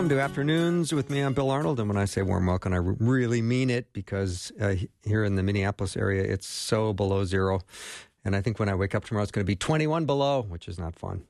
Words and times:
Welcome 0.00 0.16
to 0.16 0.22
Afternoons 0.22 0.94
with 0.94 1.10
me. 1.10 1.20
I'm 1.20 1.34
Bill 1.34 1.50
Arnold. 1.50 1.78
And 1.78 1.86
when 1.86 1.98
I 1.98 2.06
say 2.06 2.22
warm 2.22 2.46
welcome, 2.46 2.72
I 2.72 2.78
really 2.78 3.42
mean 3.42 3.68
it 3.68 3.92
because 3.92 4.50
uh, 4.58 4.76
here 5.02 5.24
in 5.24 5.34
the 5.34 5.42
Minneapolis 5.42 5.94
area, 5.94 6.22
it's 6.22 6.46
so 6.46 6.94
below 6.94 7.26
zero. 7.26 7.60
And 8.24 8.34
I 8.34 8.40
think 8.40 8.58
when 8.58 8.70
I 8.70 8.74
wake 8.74 8.94
up 8.94 9.04
tomorrow, 9.04 9.24
it's 9.24 9.30
going 9.30 9.44
to 9.44 9.46
be 9.46 9.56
21 9.56 10.06
below, 10.06 10.40
which 10.40 10.68
is 10.68 10.78
not 10.78 10.96
fun. 10.96 11.24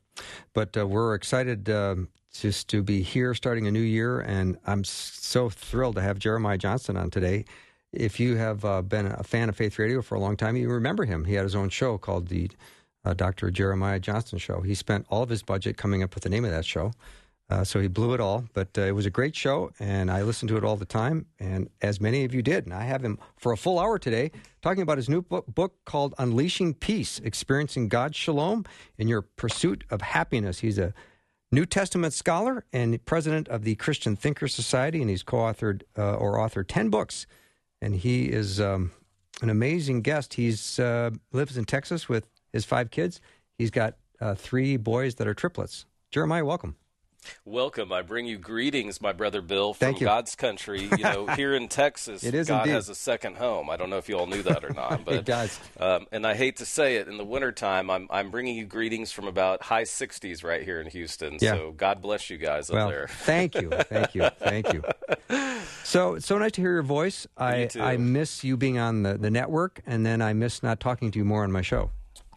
But 0.53 0.77
uh, 0.77 0.87
we're 0.87 1.15
excited 1.15 1.69
um, 1.69 2.07
just 2.33 2.69
to 2.69 2.81
be 2.81 3.01
here 3.01 3.33
starting 3.33 3.67
a 3.67 3.71
new 3.71 3.81
year. 3.81 4.21
And 4.21 4.57
I'm 4.65 4.85
so 4.85 5.49
thrilled 5.49 5.95
to 5.95 6.01
have 6.01 6.17
Jeremiah 6.17 6.57
Johnson 6.57 6.95
on 6.95 7.09
today. 7.09 7.43
If 7.91 8.21
you 8.21 8.37
have 8.37 8.63
uh, 8.63 8.83
been 8.83 9.07
a 9.07 9.23
fan 9.23 9.49
of 9.49 9.57
Faith 9.57 9.77
Radio 9.79 10.01
for 10.01 10.15
a 10.15 10.19
long 10.21 10.37
time, 10.37 10.55
you 10.55 10.69
remember 10.69 11.03
him. 11.03 11.25
He 11.25 11.33
had 11.33 11.43
his 11.43 11.55
own 11.55 11.67
show 11.67 11.97
called 11.97 12.29
the 12.29 12.49
uh, 13.03 13.15
Dr. 13.15 13.51
Jeremiah 13.51 13.99
Johnson 13.99 14.39
Show. 14.39 14.61
He 14.61 14.75
spent 14.75 15.07
all 15.09 15.23
of 15.23 15.29
his 15.29 15.43
budget 15.43 15.75
coming 15.75 16.03
up 16.03 16.15
with 16.15 16.23
the 16.23 16.29
name 16.29 16.45
of 16.45 16.51
that 16.51 16.63
show. 16.63 16.93
Uh, 17.51 17.65
so 17.65 17.81
he 17.81 17.89
blew 17.89 18.13
it 18.13 18.21
all, 18.21 18.45
but 18.53 18.69
uh, 18.77 18.83
it 18.83 18.93
was 18.93 19.05
a 19.05 19.09
great 19.09 19.35
show, 19.35 19.73
and 19.77 20.09
I 20.09 20.21
listened 20.21 20.47
to 20.49 20.57
it 20.57 20.63
all 20.63 20.77
the 20.77 20.85
time, 20.85 21.25
and 21.37 21.69
as 21.81 21.99
many 21.99 22.23
of 22.23 22.33
you 22.33 22.41
did. 22.41 22.63
And 22.63 22.73
I 22.73 22.83
have 22.83 23.03
him 23.03 23.19
for 23.35 23.51
a 23.51 23.57
full 23.57 23.77
hour 23.77 23.99
today 23.99 24.31
talking 24.61 24.81
about 24.81 24.97
his 24.97 25.09
new 25.09 25.21
book, 25.21 25.47
book 25.47 25.75
called 25.83 26.15
Unleashing 26.17 26.75
Peace 26.75 27.19
Experiencing 27.19 27.89
God's 27.89 28.15
Shalom 28.15 28.63
in 28.97 29.09
Your 29.09 29.21
Pursuit 29.21 29.83
of 29.89 30.01
Happiness. 30.01 30.59
He's 30.59 30.77
a 30.77 30.93
New 31.51 31.65
Testament 31.65 32.13
scholar 32.13 32.63
and 32.71 33.03
president 33.03 33.49
of 33.49 33.65
the 33.65 33.75
Christian 33.75 34.15
Thinker 34.15 34.47
Society, 34.47 35.01
and 35.01 35.09
he's 35.09 35.21
co 35.21 35.39
authored 35.39 35.81
uh, 35.97 36.15
or 36.15 36.37
authored 36.37 36.69
10 36.69 36.87
books. 36.89 37.27
And 37.81 37.95
he 37.95 38.27
is 38.27 38.61
um, 38.61 38.91
an 39.41 39.49
amazing 39.49 40.03
guest. 40.03 40.35
He 40.35 40.55
uh, 40.79 41.11
lives 41.33 41.57
in 41.57 41.65
Texas 41.65 42.07
with 42.07 42.29
his 42.53 42.63
five 42.63 42.91
kids. 42.91 43.19
He's 43.57 43.71
got 43.71 43.95
uh, 44.21 44.35
three 44.35 44.77
boys 44.77 45.15
that 45.15 45.27
are 45.27 45.33
triplets. 45.33 45.85
Jeremiah, 46.11 46.45
welcome. 46.45 46.77
Welcome. 47.45 47.91
I 47.91 48.01
bring 48.01 48.25
you 48.25 48.37
greetings, 48.37 49.01
my 49.01 49.11
brother 49.13 49.41
Bill, 49.41 49.73
from. 49.73 49.95
God's 49.95 50.35
country. 50.35 50.83
You 50.83 51.03
know, 51.03 51.25
here 51.35 51.53
in 51.55 51.67
Texas, 51.67 52.23
It 52.23 52.33
is 52.33 52.47
God 52.47 52.61
indeed. 52.61 52.73
has 52.73 52.89
a 52.89 52.95
second 52.95 53.37
home. 53.37 53.69
I 53.69 53.77
don't 53.77 53.89
know 53.89 53.97
if 53.97 54.07
you 54.09 54.17
all 54.17 54.27
knew 54.27 54.41
that 54.43 54.63
or 54.63 54.69
not, 54.73 55.03
but 55.05 55.13
It 55.15 55.25
does. 55.25 55.59
Um, 55.79 56.05
and 56.11 56.25
I 56.25 56.33
hate 56.35 56.57
to 56.57 56.65
say 56.65 56.97
it, 56.97 57.07
in 57.07 57.17
the 57.17 57.25
wintertime, 57.25 57.89
I'm 57.89 58.07
I'm 58.11 58.31
bringing 58.31 58.55
you 58.55 58.65
greetings 58.65 59.11
from 59.11 59.27
about 59.27 59.61
high 59.63 59.83
60s 59.83 60.43
right 60.43 60.63
here 60.63 60.79
in 60.81 60.87
Houston. 60.87 61.37
Yeah. 61.41 61.53
So 61.53 61.71
God 61.71 62.01
bless 62.01 62.29
you 62.29 62.37
guys 62.37 62.69
Well, 62.69 62.87
up 62.87 62.93
there. 62.93 63.07
thank 63.07 63.55
you, 63.55 63.69
thank 63.69 64.15
you, 64.15 64.29
thank 64.39 64.73
you. 64.73 64.83
So 65.83 66.19
so 66.19 66.37
nice 66.37 66.53
to 66.53 66.61
hear 66.61 66.71
your 66.73 66.83
voice. 66.83 67.27
I. 67.37 67.67
I 67.79 67.97
miss 67.97 68.43
you 68.43 68.55
being 68.55 68.77
on 68.77 69.03
the, 69.03 69.17
the 69.17 69.29
network, 69.29 69.81
and 69.85 70.05
then 70.05 70.21
I 70.21 70.31
miss 70.33 70.63
not 70.63 70.79
talking 70.79 71.11
to 71.11 71.19
you 71.19 71.25
more 71.25 71.43
on 71.43 71.51
my 71.51 71.61
show. 71.61 71.91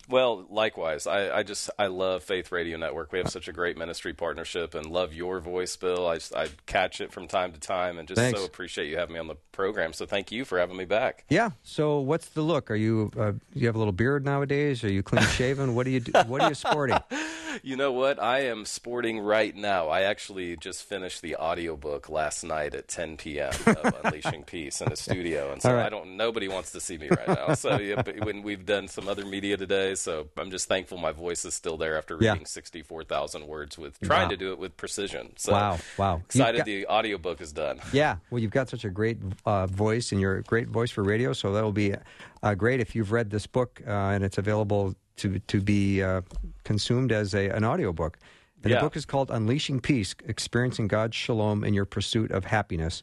Well, 0.08 0.47
likewise, 0.50 1.06
I, 1.06 1.38
I 1.38 1.42
just 1.42 1.70
I 1.78 1.86
love 1.86 2.22
Faith 2.22 2.52
Radio 2.52 2.77
Network. 2.77 3.10
We 3.12 3.19
have 3.19 3.28
such 3.30 3.48
a 3.48 3.52
great 3.52 3.78
ministry 3.78 4.12
partnership, 4.12 4.74
and 4.74 4.86
love 4.86 5.14
your 5.14 5.41
voice, 5.41 5.74
Bill. 5.77 6.06
I 6.06 6.16
just, 6.16 6.34
I 6.34 6.48
catch 6.66 7.00
it 7.00 7.10
from 7.12 7.27
time 7.27 7.52
to 7.52 7.60
time, 7.60 7.98
and 7.98 8.06
just 8.06 8.19
Thanks. 8.20 8.38
so 8.38 8.44
appreciate 8.44 8.88
you 8.91 8.98
having 8.98 9.14
me 9.14 9.20
on 9.20 9.28
the 9.28 9.36
program. 9.52 9.92
So 9.92 10.05
thank 10.05 10.30
you 10.30 10.44
for 10.44 10.59
having 10.59 10.76
me 10.76 10.84
back. 10.84 11.25
Yeah. 11.31 11.50
So 11.62 12.00
what's 12.00 12.28
the 12.28 12.42
look? 12.42 12.70
Are 12.70 12.75
you 12.76 13.10
uh, 13.19 13.32
you 13.54 13.66
have 13.66 13.76
a 13.76 13.78
little 13.78 13.92
beard 13.92 14.25
nowadays? 14.25 14.84
Are 14.84 14.92
you 14.92 15.03
clean 15.03 15.25
shaven? 15.25 15.75
what 15.75 15.87
are 15.87 15.91
you 15.91 16.00
do- 16.00 16.12
What 16.26 16.42
are 16.42 16.48
you 16.50 16.54
sporting? 16.54 16.98
You 17.62 17.76
know 17.76 17.92
what? 17.92 18.21
I 18.21 18.47
am 18.47 18.65
sporting 18.65 19.21
right 19.21 19.54
now. 19.54 19.88
I 19.88 20.03
actually 20.03 20.56
just 20.56 20.82
finished 20.82 21.22
the 21.22 21.36
audiobook 21.36 22.09
last 22.09 22.42
night 22.42 22.75
at 22.75 22.88
10 22.88 23.16
p.m. 23.16 23.53
of 23.66 23.94
Unleashing 24.04 24.42
Peace 24.42 24.81
in 24.81 24.88
the 24.91 24.97
studio, 24.97 25.53
and 25.53 25.62
so 25.62 25.72
right. 25.72 25.86
I 25.86 25.88
don't. 25.88 26.16
Nobody 26.16 26.48
wants 26.48 26.72
to 26.72 26.81
see 26.81 26.98
me 26.98 27.09
right 27.09 27.28
now. 27.28 27.54
So 27.54 27.78
yeah, 27.78 28.03
but 28.03 28.25
when 28.25 28.42
we've 28.42 28.66
done 28.66 28.88
some 28.88 29.09
other 29.09 29.25
media 29.25 29.56
today, 29.56 29.94
so 30.00 30.28
I'm 30.37 30.50
just 30.50 30.69
thankful 30.69 30.99
my 30.99 31.12
voice 31.12 31.44
is 31.44 31.55
still 31.55 31.77
there 31.77 31.97
after 31.97 32.16
Yeah. 32.21 32.32
reading 32.32 32.47
64,000 32.47 33.47
words 33.47 33.77
with 33.78 33.99
trying 34.00 34.25
Wow. 34.25 34.28
to 34.31 34.37
do 34.37 34.53
it 34.53 34.59
with 34.59 34.77
precision. 34.77 35.32
So 35.37 35.53
Wow, 35.53 35.78
wow. 35.99 36.16
Excited 36.25 36.59
got- 36.59 36.66
the 36.66 36.87
audiobook 36.87 37.41
is 37.41 37.53
done. 37.53 37.81
Yeah. 37.93 38.16
Well, 38.31 38.41
you've 38.41 38.50
got 38.50 38.69
such 38.69 38.84
a 38.84 38.91
great 38.91 39.19
uh, 39.47 39.66
voice, 39.66 40.12
and 40.12 40.21
you're 40.21 40.37
a 40.37 40.43
great 40.43 40.69
voice 40.69 40.91
for 40.91 41.03
radio. 41.04 41.33
So 41.33 41.53
that'll 41.53 41.72
be 41.72 41.94
uh, 42.43 42.54
great 42.54 42.81
if 42.81 42.94
you've 42.94 43.12
read 43.12 43.31
this 43.31 43.47
book 43.47 43.81
uh, 43.87 43.91
and 43.91 44.25
it's 44.25 44.38
available 44.38 44.94
to 45.16 45.38
to 45.38 45.60
be 45.60 46.03
uh, 46.03 46.22
consumed 46.65 47.12
as 47.12 47.34
a, 47.34 47.49
an 47.50 47.65
audiobook. 47.65 48.19
And 48.62 48.71
Yeah. 48.71 48.78
The 48.78 48.83
book 48.87 48.97
is 48.97 49.04
called 49.04 49.31
Unleashing 49.31 49.81
Peace: 49.81 50.15
Experiencing 50.27 50.88
God's 50.88 51.15
Shalom 51.16 51.65
in 51.65 51.75
Your 51.75 51.84
Pursuit 51.84 52.31
of 52.33 52.44
Happiness. 52.47 53.03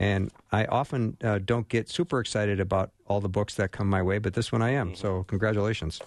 And 0.00 0.32
I 0.50 0.64
often 0.64 1.18
uh, 1.22 1.40
don't 1.44 1.68
get 1.68 1.90
super 1.90 2.20
excited 2.20 2.58
about 2.58 2.90
all 3.06 3.20
the 3.20 3.28
books 3.28 3.56
that 3.56 3.70
come 3.70 3.86
my 3.86 4.00
way, 4.02 4.18
but 4.18 4.32
this 4.32 4.50
one 4.50 4.62
I 4.62 4.70
am. 4.70 4.94
So 4.94 5.24
congratulations. 5.24 6.00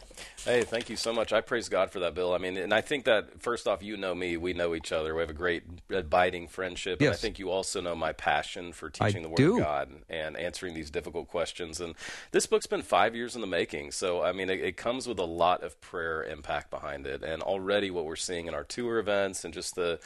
Hey, 0.44 0.64
thank 0.64 0.90
you 0.90 0.96
so 0.96 1.14
much. 1.14 1.31
I 1.31 1.42
praise 1.42 1.70
God 1.70 1.92
for 1.92 2.00
that, 2.00 2.16
Bill. 2.16 2.34
I 2.34 2.40
mean, 2.40 2.58
and 2.58 2.74
I 2.74 2.81
think 2.81 3.06
that 3.06 3.40
first 3.40 3.68
off, 3.68 3.84
you 3.84 3.96
know 3.96 4.16
me, 4.16 4.36
we 4.36 4.54
know 4.54 4.74
each 4.74 4.92
other. 4.92 5.14
We 5.14 5.22
have 5.22 5.30
a 5.30 5.34
great 5.34 5.64
abiding 5.92 6.48
friendship. 6.48 7.02
And 7.02 7.12
I 7.12 7.14
think 7.14 7.38
you 7.38 7.52
also 7.52 7.81
know 7.81 7.94
my 7.94 8.14
passion 8.14 8.74
for 8.74 8.90
teaching 8.90 9.22
the 9.22 9.30
Word 9.30 9.38
do. 9.38 9.58
of 9.58 9.64
God 9.64 9.92
and 10.10 10.36
answering 10.38 10.74
these 10.74 10.90
difficult 10.90 11.28
questions. 11.28 11.80
And 11.80 11.94
this 12.31 12.48
book's 12.48 12.68
been 12.68 12.81
five 12.81 13.16
years 13.16 13.36
in 13.36 13.42
the 13.42 13.48
making. 13.48 13.92
So, 13.92 14.24
I 14.24 14.31
mean, 14.31 14.50
it, 14.50 14.60
it 14.60 14.75
comes 14.75 15.08
with 15.08 15.20
a 15.20 15.25
lot 15.25 15.62
of 15.62 15.80
prayer 15.81 16.24
impact 16.24 16.72
behind 16.72 17.06
it. 17.06 17.22
And 17.22 17.44
already 17.44 17.92
what 17.92 18.06
we're 18.06 18.16
seeing 18.16 18.48
in 18.48 18.56
our 18.56 18.64
tour 18.64 18.98
events 18.98 19.46
and 19.46 19.54
just 19.54 19.75
the 19.75 20.00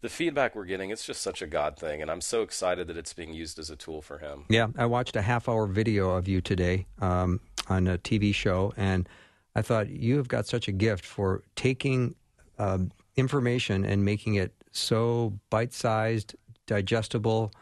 the 0.00 0.08
feedback 0.08 0.54
we're 0.54 0.64
getting, 0.64 0.90
it's 0.90 1.04
just 1.04 1.22
such 1.22 1.42
a 1.42 1.46
God 1.46 1.76
thing. 1.78 2.00
And 2.02 2.10
I'm 2.10 2.20
so 2.20 2.42
excited 2.42 2.86
that 2.86 2.96
it's 2.96 3.12
being 3.12 3.34
used 3.34 3.58
as 3.58 3.70
a 3.70 3.76
tool 3.76 4.00
for 4.02 4.18
Him. 4.18 4.44
Yeah, 4.48 4.68
I 4.76 4.86
watched 4.86 5.16
a 5.16 5.22
half 5.22 5.48
hour 5.48 5.66
video 5.66 6.10
of 6.10 6.28
you 6.28 6.40
today 6.40 6.86
um, 7.00 7.40
on 7.68 7.86
a 7.86 7.98
TV 7.98 8.34
show, 8.34 8.72
and 8.76 9.08
I 9.54 9.62
thought 9.62 9.88
you 9.88 10.16
have 10.16 10.28
got 10.28 10.46
such 10.46 10.68
a 10.68 10.72
gift 10.72 11.04
for 11.04 11.42
taking 11.56 12.14
um, 12.58 12.92
information 13.16 13.84
and 13.84 14.04
making 14.04 14.36
it 14.36 14.52
so 14.72 15.38
bite 15.50 15.72
sized, 15.72 16.36
digestible, 16.66 17.52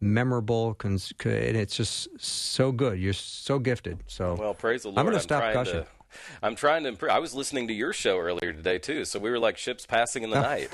memorable, 0.00 0.74
cons- 0.74 1.12
and 1.24 1.56
it's 1.56 1.76
just 1.76 2.08
so 2.20 2.70
good. 2.70 2.98
You're 2.98 3.12
so 3.12 3.58
gifted. 3.58 4.02
So 4.06 4.36
Well, 4.38 4.54
praise 4.54 4.82
the 4.82 4.88
Lord. 4.88 4.98
I'm 4.98 5.06
going 5.06 5.16
to 5.16 5.22
stop 5.22 5.52
gushing. 5.52 5.84
To, 5.84 5.86
I'm 6.42 6.54
trying 6.54 6.82
to 6.84 6.90
improve. 6.90 7.10
I 7.10 7.18
was 7.18 7.34
listening 7.34 7.68
to 7.68 7.74
your 7.74 7.92
show 7.92 8.18
earlier 8.18 8.52
today 8.52 8.78
too, 8.78 9.04
so 9.04 9.18
we 9.18 9.30
were 9.30 9.38
like 9.38 9.58
ships 9.58 9.86
passing 9.86 10.22
in 10.22 10.30
the 10.30 10.40
night. 10.40 10.68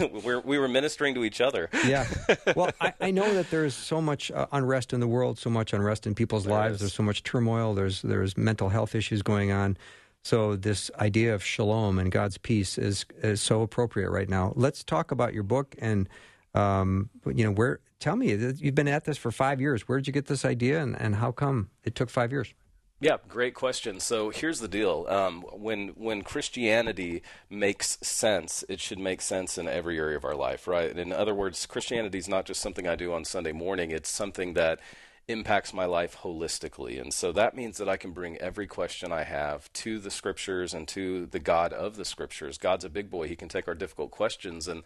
we 0.12 0.20
were, 0.20 0.40
we 0.40 0.58
were 0.58 0.68
ministering 0.68 1.14
to 1.14 1.24
each 1.24 1.40
other. 1.40 1.68
yeah. 1.86 2.06
Well, 2.54 2.70
I, 2.80 2.92
I 3.00 3.10
know 3.10 3.34
that 3.34 3.50
there's 3.50 3.74
so 3.74 4.00
much 4.00 4.30
uh, 4.30 4.46
unrest 4.52 4.92
in 4.92 5.00
the 5.00 5.08
world, 5.08 5.38
so 5.38 5.50
much 5.50 5.72
unrest 5.72 6.06
in 6.06 6.14
people's 6.14 6.46
lives. 6.46 6.76
is. 6.76 6.80
There's 6.80 6.94
so 6.94 7.02
much 7.02 7.22
turmoil. 7.22 7.74
There's 7.74 8.02
there's 8.02 8.36
mental 8.36 8.68
health 8.68 8.94
issues 8.94 9.22
going 9.22 9.52
on. 9.52 9.76
So 10.22 10.56
this 10.56 10.90
idea 10.98 11.34
of 11.34 11.44
shalom 11.44 11.98
and 11.98 12.10
God's 12.10 12.38
peace 12.38 12.78
is 12.78 13.04
is 13.22 13.42
so 13.42 13.62
appropriate 13.62 14.10
right 14.10 14.28
now. 14.28 14.52
Let's 14.56 14.84
talk 14.84 15.10
about 15.10 15.34
your 15.34 15.42
book 15.42 15.74
and 15.78 16.08
um, 16.54 17.10
you 17.26 17.44
know 17.44 17.52
where. 17.52 17.80
Tell 17.98 18.14
me, 18.14 18.28
you've 18.34 18.74
been 18.74 18.88
at 18.88 19.04
this 19.04 19.16
for 19.16 19.32
five 19.32 19.58
years. 19.58 19.88
Where 19.88 19.98
did 19.98 20.06
you 20.06 20.12
get 20.12 20.26
this 20.26 20.44
idea, 20.44 20.82
and, 20.82 21.00
and 21.00 21.14
how 21.14 21.32
come 21.32 21.70
it 21.82 21.94
took 21.94 22.10
five 22.10 22.30
years? 22.30 22.52
Yeah, 22.98 23.18
great 23.28 23.52
question. 23.54 24.00
So 24.00 24.30
here's 24.30 24.60
the 24.60 24.68
deal: 24.68 25.04
um, 25.08 25.42
when 25.52 25.88
when 25.88 26.22
Christianity 26.22 27.22
makes 27.50 27.98
sense, 28.00 28.64
it 28.70 28.80
should 28.80 28.98
make 28.98 29.20
sense 29.20 29.58
in 29.58 29.68
every 29.68 29.98
area 29.98 30.16
of 30.16 30.24
our 30.24 30.34
life, 30.34 30.66
right? 30.66 30.96
In 30.96 31.12
other 31.12 31.34
words, 31.34 31.66
Christianity 31.66 32.16
is 32.16 32.28
not 32.28 32.46
just 32.46 32.62
something 32.62 32.88
I 32.88 32.96
do 32.96 33.12
on 33.12 33.26
Sunday 33.26 33.52
morning; 33.52 33.90
it's 33.90 34.08
something 34.08 34.54
that 34.54 34.80
impacts 35.28 35.74
my 35.74 35.84
life 35.84 36.18
holistically. 36.22 37.00
And 37.00 37.12
so 37.12 37.32
that 37.32 37.56
means 37.56 37.78
that 37.78 37.88
I 37.88 37.96
can 37.96 38.12
bring 38.12 38.36
every 38.36 38.68
question 38.68 39.10
I 39.10 39.24
have 39.24 39.72
to 39.74 39.98
the 39.98 40.10
scriptures 40.10 40.72
and 40.72 40.86
to 40.88 41.26
the 41.26 41.40
God 41.40 41.72
of 41.72 41.96
the 41.96 42.04
scriptures. 42.04 42.58
God's 42.58 42.84
a 42.84 42.88
big 42.88 43.10
boy. 43.10 43.26
He 43.26 43.34
can 43.34 43.48
take 43.48 43.66
our 43.66 43.74
difficult 43.74 44.12
questions. 44.12 44.68
And 44.68 44.84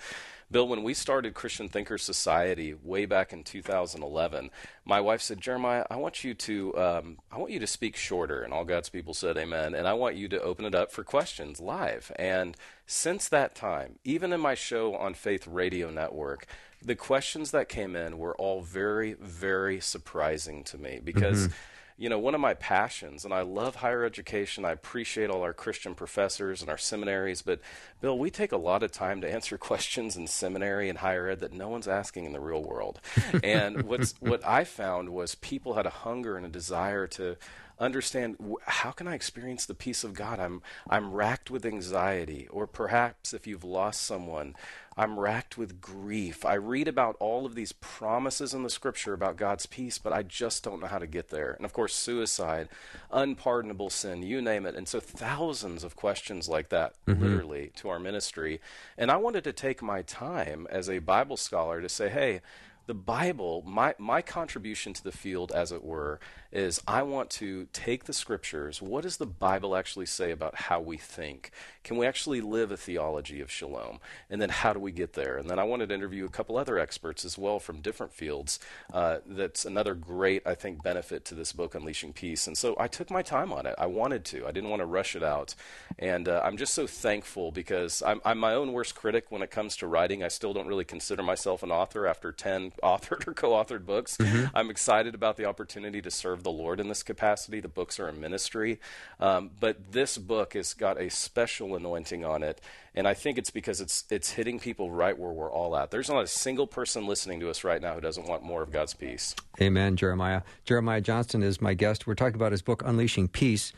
Bill, 0.50 0.66
when 0.66 0.82
we 0.82 0.94
started 0.94 1.34
Christian 1.34 1.68
Thinker 1.68 1.98
Society 1.98 2.72
way 2.72 3.04
back 3.04 3.34
in 3.34 3.44
2011, 3.44 4.50
my 4.86 5.00
wife 5.00 5.20
said, 5.20 5.42
Jeremiah, 5.42 5.84
I 5.90 5.96
want 5.96 6.24
you 6.24 6.32
to, 6.32 6.78
um, 6.78 7.18
I 7.30 7.36
want 7.36 7.52
you 7.52 7.60
to 7.60 7.66
speak 7.66 7.96
shorter. 7.96 8.40
And 8.40 8.54
all 8.54 8.64
God's 8.64 8.88
people 8.88 9.12
said, 9.12 9.36
Amen. 9.36 9.74
And 9.74 9.86
I 9.86 9.92
want 9.92 10.16
you 10.16 10.26
to 10.28 10.40
open 10.40 10.64
it 10.64 10.74
up 10.74 10.90
for 10.90 11.04
questions 11.04 11.60
live. 11.60 12.10
And 12.16 12.56
since 12.86 13.28
that 13.28 13.54
time, 13.54 13.98
even 14.04 14.32
in 14.32 14.40
my 14.40 14.54
show 14.54 14.94
on 14.94 15.12
Faith 15.12 15.46
Radio 15.46 15.90
Network, 15.90 16.46
the 16.82 16.94
questions 16.94 17.50
that 17.50 17.68
came 17.68 17.94
in 17.94 18.18
were 18.18 18.34
all 18.36 18.62
very, 18.62 19.14
very 19.14 19.80
surprising 19.80 20.64
to 20.64 20.78
me 20.78 21.00
because. 21.02 21.48
Mm-hmm. 21.48 21.54
you 21.98 22.08
know, 22.08 22.18
one 22.18 22.34
of 22.34 22.40
my 22.40 22.54
passions, 22.54 23.26
and 23.26 23.34
I 23.34 23.42
love 23.42 23.74
higher 23.74 24.04
education. 24.06 24.64
I 24.64 24.70
appreciate 24.70 25.28
all 25.28 25.42
our 25.42 25.52
Christian 25.52 25.94
professors 25.94 26.62
and 26.62 26.70
our 26.70 26.78
seminaries, 26.78 27.42
but 27.42 27.60
Bill, 28.00 28.18
we 28.18 28.30
take 28.30 28.52
a 28.52 28.56
lot 28.56 28.82
of 28.82 28.90
time 28.90 29.20
to 29.20 29.30
answer 29.30 29.58
questions 29.70 30.16
in 30.16 30.26
seminary 30.26 30.88
and 30.88 31.00
higher 31.00 31.28
ed 31.28 31.40
that 31.40 31.52
no 31.52 31.68
one's 31.68 31.86
asking 31.86 32.24
in 32.24 32.32
the 32.32 32.40
real 32.40 32.62
world. 32.62 33.02
and 33.44 33.82
what's 33.82 34.14
what 34.20 34.42
I 34.46 34.64
found 34.64 35.10
was 35.10 35.34
people 35.34 35.74
had 35.74 35.84
a 35.84 35.90
hunger 35.90 36.38
and 36.38 36.46
a 36.46 36.48
desire 36.48 37.06
to 37.08 37.36
understand 37.80 38.36
how 38.66 38.90
can 38.90 39.08
I 39.08 39.14
experience 39.14 39.66
the 39.66 39.74
peace 39.74 40.04
of 40.04 40.14
God? 40.14 40.38
I'm 40.38 40.62
I'm 40.88 41.12
racked 41.12 41.50
with 41.50 41.64
anxiety, 41.64 42.46
or 42.50 42.66
perhaps 42.66 43.32
if 43.32 43.46
you've 43.46 43.64
lost 43.64 44.02
someone, 44.02 44.54
I'm 44.96 45.18
racked 45.18 45.56
with 45.56 45.80
grief. 45.80 46.44
I 46.44 46.54
read 46.54 46.86
about 46.86 47.16
all 47.20 47.46
of 47.46 47.54
these 47.54 47.72
promises 47.72 48.52
in 48.52 48.62
the 48.62 48.70
scripture 48.70 49.14
about 49.14 49.36
God's 49.36 49.64
peace, 49.64 49.96
but 49.98 50.12
I 50.12 50.22
just 50.22 50.62
don't 50.62 50.80
know 50.80 50.88
how 50.88 50.98
to 50.98 51.06
get 51.06 51.30
there. 51.30 51.52
And 51.52 51.64
of 51.64 51.72
course, 51.72 51.94
suicide, 51.94 52.68
unpardonable 53.10 53.90
sin, 53.90 54.22
you 54.22 54.42
name 54.42 54.66
it. 54.66 54.74
And 54.74 54.86
so 54.86 55.00
thousands 55.00 55.84
of 55.84 55.96
questions 55.96 56.48
like 56.48 56.68
that, 56.68 56.94
mm-hmm. 57.06 57.22
literally, 57.22 57.72
to 57.76 57.88
our 57.88 57.98
ministry. 57.98 58.60
And 58.98 59.10
I 59.10 59.16
wanted 59.16 59.44
to 59.44 59.52
take 59.52 59.82
my 59.82 60.02
time 60.02 60.66
as 60.70 60.90
a 60.90 60.98
Bible 60.98 61.38
scholar 61.38 61.80
to 61.80 61.88
say, 61.88 62.10
hey, 62.10 62.42
the 62.86 62.94
Bible, 62.94 63.62
my, 63.66 63.94
my 63.98 64.20
contribution 64.20 64.92
to 64.94 65.04
the 65.04 65.12
field, 65.12 65.52
as 65.52 65.70
it 65.70 65.84
were, 65.84 66.18
is 66.52 66.80
I 66.86 67.02
want 67.02 67.30
to 67.30 67.68
take 67.72 68.04
the 68.04 68.12
scriptures. 68.12 68.82
What 68.82 69.02
does 69.02 69.18
the 69.18 69.26
Bible 69.26 69.76
actually 69.76 70.06
say 70.06 70.30
about 70.30 70.54
how 70.54 70.80
we 70.80 70.96
think? 70.96 71.52
Can 71.84 71.96
we 71.96 72.06
actually 72.06 72.40
live 72.40 72.72
a 72.72 72.76
theology 72.76 73.40
of 73.40 73.50
shalom? 73.50 74.00
And 74.28 74.42
then 74.42 74.48
how 74.48 74.72
do 74.72 74.80
we 74.80 74.92
get 74.92 75.12
there? 75.12 75.36
And 75.36 75.48
then 75.48 75.58
I 75.58 75.64
wanted 75.64 75.90
to 75.90 75.94
interview 75.94 76.24
a 76.24 76.30
couple 76.30 76.56
other 76.56 76.78
experts 76.78 77.24
as 77.24 77.38
well 77.38 77.58
from 77.58 77.80
different 77.80 78.12
fields. 78.12 78.58
Uh, 78.92 79.18
that's 79.26 79.64
another 79.64 79.94
great, 79.94 80.46
I 80.46 80.54
think, 80.54 80.82
benefit 80.82 81.24
to 81.26 81.34
this 81.34 81.52
book, 81.52 81.74
Unleashing 81.74 82.12
Peace. 82.12 82.46
And 82.46 82.58
so 82.58 82.76
I 82.78 82.88
took 82.88 83.10
my 83.10 83.22
time 83.22 83.52
on 83.52 83.66
it. 83.66 83.74
I 83.78 83.86
wanted 83.86 84.24
to. 84.26 84.46
I 84.46 84.50
didn't 84.50 84.70
want 84.70 84.80
to 84.80 84.86
rush 84.86 85.14
it 85.14 85.22
out. 85.22 85.54
And 85.98 86.28
uh, 86.28 86.42
I'm 86.44 86.56
just 86.56 86.74
so 86.74 86.86
thankful 86.86 87.52
because 87.52 88.02
I'm, 88.02 88.20
I'm 88.24 88.38
my 88.38 88.54
own 88.54 88.72
worst 88.72 88.94
critic 88.94 89.26
when 89.28 89.42
it 89.42 89.50
comes 89.50 89.76
to 89.76 89.86
writing. 89.86 90.22
I 90.22 90.28
still 90.28 90.52
don't 90.52 90.66
really 90.66 90.84
consider 90.84 91.22
myself 91.22 91.62
an 91.62 91.70
author 91.70 92.06
after 92.06 92.32
10 92.32 92.72
authored 92.82 93.28
or 93.28 93.34
co 93.34 93.50
authored 93.50 93.86
books. 93.86 94.16
Mm-hmm. 94.16 94.56
I'm 94.56 94.70
excited 94.70 95.14
about 95.14 95.36
the 95.36 95.44
opportunity 95.44 96.02
to 96.02 96.10
serve 96.10 96.39
serve 96.40 96.44
the 96.44 96.50
Lord 96.50 96.80
in 96.80 96.88
this 96.88 97.02
capacity. 97.02 97.60
The 97.60 97.68
books 97.68 98.00
are 98.00 98.08
a 98.08 98.12
ministry. 98.12 98.80
Um, 99.18 99.50
but 99.60 99.92
this 99.92 100.18
book 100.18 100.54
has 100.54 100.74
got 100.74 101.00
a 101.00 101.10
special 101.10 101.76
anointing 101.76 102.24
on 102.24 102.42
it. 102.42 102.60
And 102.94 103.06
I 103.06 103.14
think 103.14 103.38
it's 103.38 103.50
because 103.50 103.80
it's, 103.80 104.04
it's 104.10 104.32
hitting 104.32 104.58
people 104.58 104.90
right 104.90 105.16
where 105.16 105.30
we're 105.30 105.52
all 105.52 105.76
at. 105.76 105.90
There's 105.90 106.08
not 106.08 106.24
a 106.24 106.26
single 106.26 106.66
person 106.66 107.06
listening 107.06 107.40
to 107.40 107.50
us 107.50 107.62
right 107.62 107.80
now 107.80 107.94
who 107.94 108.00
doesn't 108.00 108.26
want 108.26 108.42
more 108.42 108.62
of 108.62 108.72
God's 108.72 108.94
peace. 108.94 109.34
Amen, 109.60 109.96
Jeremiah. 109.96 110.42
Jeremiah 110.64 111.00
Johnston 111.00 111.42
is 111.42 111.60
my 111.60 111.74
guest. 111.74 112.06
We're 112.06 112.14
talking 112.14 112.36
about 112.36 112.52
his 112.52 112.62
book, 112.62 112.82
Unleashing 112.84 113.28
Peace 113.28 113.72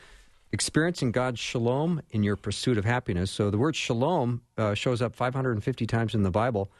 experiencing 0.51 1.11
God's 1.11 1.39
shalom 1.39 1.99
in 2.11 2.21
your 2.21 2.35
pursuit 2.35 2.77
of 2.77 2.85
happiness. 2.85 3.31
So 3.31 3.49
the 3.49 3.57
word 3.57 3.75
shalom 3.75 4.43
uh, 4.55 4.75
shows 4.75 5.01
up 5.01 5.15
550 5.15 5.87
times 5.87 6.13
in 6.13 6.21
the 6.21 6.29
Bible. 6.29 6.71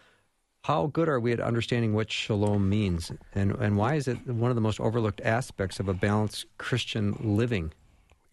How 0.64 0.88
good 0.88 1.10
are 1.10 1.20
we 1.20 1.34
at 1.34 1.42
understanding 1.42 1.94
what 1.94 2.10
shalom 2.10 2.70
means, 2.70 3.12
and 3.36 3.52
and 3.52 3.76
why 3.76 3.96
is 3.96 4.08
it 4.08 4.26
one 4.26 4.50
of 4.50 4.56
the 4.56 4.62
most 4.62 4.80
overlooked 4.80 5.20
aspects 5.20 5.78
of 5.82 5.90
a 5.90 5.94
balanced 5.94 6.46
Christian 6.58 7.18
living? 7.20 7.74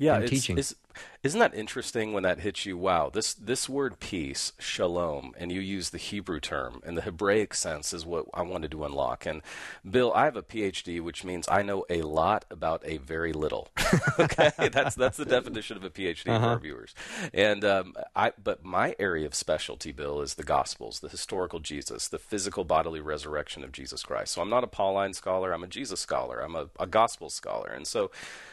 Yeah, 0.00 0.16
and 0.16 0.28
teaching. 0.28 0.56
It's, 0.56 0.74
isn't 1.22 1.38
that 1.38 1.54
interesting 1.54 2.14
when 2.14 2.22
that 2.22 2.40
hits 2.40 2.64
you? 2.64 2.78
Wow, 2.78 3.10
this 3.12 3.34
this 3.34 3.68
word 3.68 4.00
peace, 4.00 4.54
shalom, 4.58 5.34
and 5.38 5.52
you 5.52 5.60
use 5.60 5.90
the 5.90 5.98
Hebrew 5.98 6.40
term, 6.40 6.80
and 6.84 6.96
the 6.96 7.02
Hebraic 7.02 7.52
sense 7.52 7.92
is 7.92 8.06
what 8.06 8.24
I 8.32 8.40
wanted 8.40 8.70
to 8.70 8.84
unlock. 8.84 9.26
And 9.26 9.42
Bill, 9.88 10.10
I 10.14 10.24
have 10.24 10.36
a 10.36 10.42
PhD, 10.42 11.02
which 11.02 11.22
means 11.22 11.46
I 11.48 11.62
know 11.62 11.84
a 11.90 12.00
lot 12.00 12.46
about 12.50 12.82
a 12.86 12.96
very 12.96 13.34
little. 13.34 13.68
okay, 14.18 14.50
that's 14.72 14.94
that's 14.94 15.18
the 15.18 15.26
definition 15.26 15.76
of 15.76 15.84
a 15.84 15.90
PhD 15.90 16.28
uh-huh. 16.30 16.40
for 16.40 16.46
our 16.46 16.58
viewers. 16.58 16.94
And 17.34 17.62
um, 17.66 17.94
I, 18.16 18.32
but 18.42 18.64
my 18.64 18.96
area 18.98 19.26
of 19.26 19.34
specialty, 19.34 19.92
Bill, 19.92 20.22
is 20.22 20.34
the 20.34 20.42
Gospels, 20.44 21.00
the 21.00 21.08
historical 21.10 21.60
Jesus, 21.60 22.08
the 22.08 22.18
physical 22.18 22.64
bodily 22.64 23.00
resurrection 23.00 23.62
of 23.62 23.72
Jesus 23.72 24.02
Christ. 24.02 24.32
So 24.32 24.40
I'm 24.40 24.50
not 24.50 24.64
a 24.64 24.68
Pauline 24.68 25.12
scholar; 25.12 25.52
I'm 25.52 25.62
a 25.62 25.68
Jesus 25.68 26.00
scholar. 26.00 26.40
I'm 26.40 26.56
a, 26.56 26.70
a 26.78 26.86
Gospel 26.86 27.28
scholar, 27.28 27.68
and 27.68 27.86
so 27.86 28.10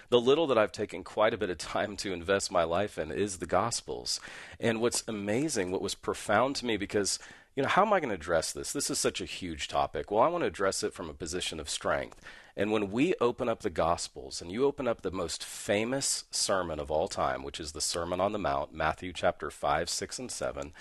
the 0.09 0.19
little 0.19 0.47
that 0.47 0.57
I've 0.57 0.71
taken 0.71 1.03
quite 1.03 1.33
a 1.33 1.37
bit 1.37 1.49
of 1.49 1.57
time 1.57 1.97
to 1.97 2.13
invest 2.13 2.51
my 2.51 2.63
life 2.63 2.97
in 2.97 3.11
is 3.11 3.37
the 3.37 3.45
Gospels. 3.45 4.19
And 4.59 4.81
what's 4.81 5.03
amazing, 5.07 5.71
what 5.71 5.81
was 5.81 5.95
profound 5.95 6.55
to 6.57 6.65
me, 6.65 6.77
because 6.77 7.19
you 7.57 7.63
know, 7.63 7.69
how 7.69 7.83
am 7.83 7.91
I 7.91 7.99
going 7.99 8.09
to 8.09 8.15
address 8.15 8.53
this? 8.53 8.71
This 8.71 8.91
is 8.91 8.99
such 8.99 9.19
a 9.19 9.25
huge 9.25 9.67
topic. 9.67 10.11
Well, 10.11 10.21
I 10.21 10.27
want 10.27 10.43
to 10.43 10.47
address 10.47 10.83
it 10.83 10.93
from 10.93 11.09
a 11.09 11.13
position 11.15 11.59
of 11.59 11.71
strength. 11.71 12.21
And 12.55 12.71
when 12.71 12.91
we 12.91 13.15
open 13.19 13.49
up 13.49 13.61
the 13.61 13.71
Gospels 13.71 14.43
and 14.43 14.51
you 14.51 14.63
open 14.65 14.87
up 14.87 15.01
the 15.01 15.09
most 15.09 15.43
famous 15.43 16.25
sermon 16.29 16.79
of 16.79 16.91
all 16.91 17.07
time, 17.07 17.41
which 17.41 17.59
is 17.59 17.71
the 17.71 17.81
Sermon 17.81 18.21
on 18.21 18.31
the 18.31 18.37
Mount, 18.37 18.75
Matthew 18.75 19.11
chapter 19.11 19.49
5, 19.49 19.89
6, 19.89 20.19
and 20.19 20.31
7, 20.31 20.71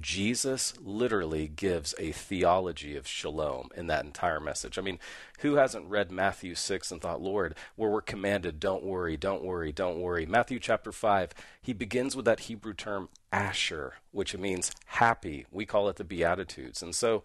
Jesus 0.00 0.74
literally 0.80 1.48
gives 1.48 1.94
a 1.98 2.12
theology 2.12 2.96
of 2.96 3.06
shalom 3.06 3.68
in 3.76 3.88
that 3.88 4.04
entire 4.04 4.40
message. 4.40 4.78
I 4.78 4.82
mean, 4.82 4.98
who 5.40 5.56
hasn't 5.56 5.90
read 5.90 6.10
Matthew 6.10 6.54
6 6.54 6.90
and 6.90 7.00
thought, 7.00 7.20
Lord, 7.20 7.54
where 7.76 7.90
we're 7.90 8.00
commanded, 8.00 8.58
don't 8.58 8.84
worry, 8.84 9.16
don't 9.16 9.44
worry, 9.44 9.70
don't 9.70 10.00
worry? 10.00 10.24
Matthew 10.24 10.58
chapter 10.58 10.92
5, 10.92 11.32
he 11.60 11.72
begins 11.72 12.16
with 12.16 12.24
that 12.24 12.40
Hebrew 12.40 12.72
term 12.72 13.10
asher, 13.30 13.94
which 14.12 14.36
means 14.36 14.72
happy. 14.86 15.46
We 15.50 15.66
call 15.66 15.88
it 15.88 15.96
the 15.96 16.04
Beatitudes. 16.04 16.82
And 16.82 16.94
so 16.94 17.22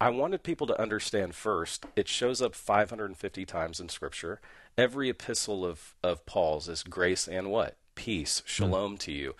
I 0.00 0.10
wanted 0.10 0.42
people 0.42 0.66
to 0.66 0.80
understand 0.80 1.34
first, 1.34 1.86
it 1.96 2.08
shows 2.08 2.42
up 2.42 2.54
550 2.54 3.46
times 3.46 3.80
in 3.80 3.88
Scripture. 3.88 4.40
Every 4.76 5.08
epistle 5.08 5.64
of, 5.64 5.94
of 6.02 6.26
Paul's 6.26 6.68
is 6.68 6.82
grace 6.82 7.28
and 7.28 7.50
what? 7.50 7.76
Peace, 7.94 8.42
shalom 8.44 8.96
mm. 8.96 8.98
to 9.00 9.12
you. 9.12 9.34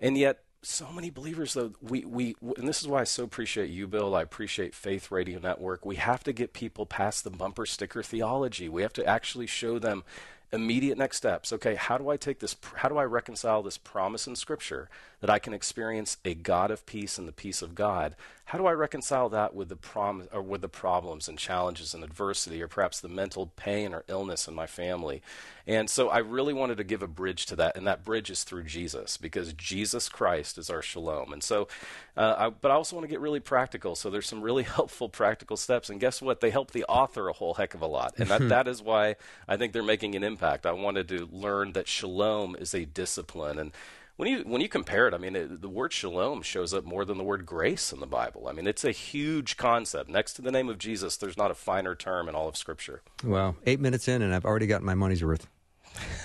And 0.00 0.16
yet, 0.16 0.44
so 0.68 0.92
many 0.92 1.08
believers 1.08 1.54
though 1.54 1.72
we 1.80 2.04
we 2.04 2.36
and 2.58 2.68
this 2.68 2.82
is 2.82 2.86
why 2.86 3.00
I 3.00 3.04
so 3.04 3.24
appreciate 3.24 3.70
you 3.70 3.86
Bill 3.86 4.14
I 4.14 4.20
appreciate 4.20 4.74
Faith 4.74 5.10
Radio 5.10 5.40
Network 5.40 5.86
we 5.86 5.96
have 5.96 6.22
to 6.24 6.32
get 6.32 6.52
people 6.52 6.84
past 6.84 7.24
the 7.24 7.30
bumper 7.30 7.64
sticker 7.64 8.02
theology 8.02 8.68
we 8.68 8.82
have 8.82 8.92
to 8.94 9.06
actually 9.06 9.46
show 9.46 9.78
them 9.78 10.04
immediate 10.52 10.98
next 10.98 11.16
steps 11.16 11.54
okay 11.54 11.74
how 11.74 11.96
do 11.96 12.10
I 12.10 12.18
take 12.18 12.40
this 12.40 12.54
how 12.74 12.90
do 12.90 12.98
I 12.98 13.04
reconcile 13.04 13.62
this 13.62 13.78
promise 13.78 14.26
in 14.26 14.36
scripture 14.36 14.90
that 15.20 15.30
I 15.30 15.38
can 15.38 15.52
experience 15.52 16.16
a 16.24 16.34
God 16.34 16.70
of 16.70 16.86
peace 16.86 17.18
and 17.18 17.26
the 17.26 17.32
peace 17.32 17.60
of 17.60 17.74
God. 17.74 18.14
How 18.46 18.58
do 18.58 18.66
I 18.66 18.72
reconcile 18.72 19.28
that 19.30 19.54
with 19.54 19.68
the 19.68 19.76
prom- 19.76 20.28
or 20.32 20.40
with 20.40 20.60
the 20.60 20.68
problems 20.68 21.28
and 21.28 21.38
challenges 21.38 21.92
and 21.92 22.04
adversity, 22.04 22.62
or 22.62 22.68
perhaps 22.68 23.00
the 23.00 23.08
mental 23.08 23.46
pain 23.56 23.92
or 23.92 24.04
illness 24.08 24.46
in 24.46 24.54
my 24.54 24.66
family? 24.66 25.22
And 25.68 25.90
so 25.90 26.08
I 26.08 26.18
really 26.18 26.54
wanted 26.54 26.78
to 26.78 26.84
give 26.84 27.02
a 27.02 27.06
bridge 27.06 27.44
to 27.46 27.56
that, 27.56 27.76
and 27.76 27.86
that 27.86 28.02
bridge 28.02 28.30
is 28.30 28.42
through 28.42 28.64
Jesus, 28.64 29.18
because 29.18 29.52
Jesus 29.52 30.08
Christ 30.08 30.56
is 30.56 30.70
our 30.70 30.80
shalom. 30.80 31.30
And 31.30 31.42
so, 31.42 31.68
uh, 32.16 32.34
I, 32.38 32.48
but 32.48 32.70
I 32.70 32.74
also 32.74 32.96
want 32.96 33.04
to 33.04 33.10
get 33.10 33.20
really 33.20 33.38
practical. 33.38 33.94
So 33.94 34.08
there's 34.08 34.26
some 34.26 34.40
really 34.40 34.62
helpful 34.78 35.10
practical 35.10 35.58
steps, 35.58 35.90
and 35.90 36.00
guess 36.00 36.22
what? 36.22 36.40
They 36.40 36.48
help 36.48 36.70
the 36.70 36.84
author 36.84 37.28
a 37.28 37.34
whole 37.34 37.54
heck 37.54 37.74
of 37.74 37.82
a 37.82 37.86
lot, 37.86 38.14
and 38.16 38.30
that, 38.30 38.48
that 38.48 38.66
is 38.66 38.80
why 38.80 39.16
I 39.46 39.58
think 39.58 39.74
they're 39.74 39.82
making 39.82 40.14
an 40.14 40.24
impact. 40.24 40.64
I 40.64 40.72
wanted 40.72 41.06
to 41.08 41.28
learn 41.30 41.72
that 41.72 41.86
shalom 41.86 42.56
is 42.56 42.74
a 42.74 42.86
discipline, 42.86 43.58
and 43.58 43.72
when 44.16 44.28
you 44.28 44.40
when 44.46 44.60
you 44.62 44.68
compare 44.68 45.06
it, 45.06 45.14
I 45.14 45.18
mean, 45.18 45.36
it, 45.36 45.60
the 45.60 45.68
word 45.68 45.92
shalom 45.92 46.42
shows 46.42 46.74
up 46.74 46.84
more 46.84 47.04
than 47.04 47.18
the 47.18 47.24
word 47.24 47.46
grace 47.46 47.92
in 47.92 48.00
the 48.00 48.06
Bible. 48.06 48.48
I 48.48 48.52
mean, 48.52 48.66
it's 48.66 48.84
a 48.84 48.90
huge 48.90 49.56
concept. 49.56 50.10
Next 50.10 50.32
to 50.34 50.42
the 50.42 50.50
name 50.50 50.68
of 50.68 50.78
Jesus, 50.78 51.16
there's 51.16 51.36
not 51.36 51.52
a 51.52 51.54
finer 51.54 51.94
term 51.94 52.28
in 52.28 52.34
all 52.34 52.48
of 52.48 52.56
Scripture. 52.56 53.02
Well, 53.22 53.54
eight 53.64 53.80
minutes 53.80 54.08
in, 54.08 54.22
and 54.22 54.34
I've 54.34 54.44
already 54.44 54.66
gotten 54.66 54.86
my 54.86 54.96
money's 54.96 55.22
worth. 55.22 55.46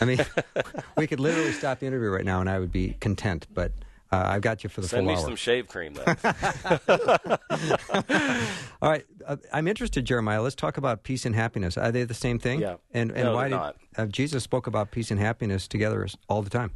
I 0.02 0.06
mean, 0.06 0.20
we 0.98 1.08
could 1.08 1.20
literally 1.20 1.52
stop 1.52 1.80
the 1.80 1.86
interview 1.86 2.10
right 2.10 2.26
now, 2.26 2.40
and 2.42 2.50
I 2.50 2.60
would 2.60 2.72
be 2.72 2.96
content. 3.00 3.48
But 3.54 3.72
uh, 4.12 4.24
I've 4.28 4.42
got 4.42 4.64
you 4.64 4.70
for 4.70 4.82
the 4.82 4.88
Send 4.88 5.08
full 5.08 5.16
hour. 5.16 5.18
Send 5.18 5.28
me 5.28 5.32
some 5.32 5.36
shave 5.36 5.68
cream, 5.68 5.94
though. 5.96 6.06
All 8.82 8.90
right, 8.90 9.06
uh, 9.26 9.38
I'm 9.52 9.68
interested, 9.68 10.06
Jeremiah. 10.06 10.42
Let's 10.42 10.56
talk 10.56 10.78
about 10.78 11.04
peace 11.04 11.26
and 11.26 11.36
happiness. 11.36 11.78
Are 11.78 11.92
they 11.92 12.04
the 12.04 12.14
same 12.14 12.38
thing? 12.38 12.60
Yeah. 12.60 12.76
And 12.94 13.12
and 13.12 13.24
no, 13.24 13.36
why 13.36 13.50
did 13.50 13.60
uh, 13.98 14.06
Jesus 14.08 14.44
spoke 14.44 14.68
about 14.68 14.92
peace 14.92 15.10
and 15.10 15.20
happiness 15.20 15.68
together 15.68 16.08
all 16.30 16.42
the 16.42 16.50
time? 16.50 16.72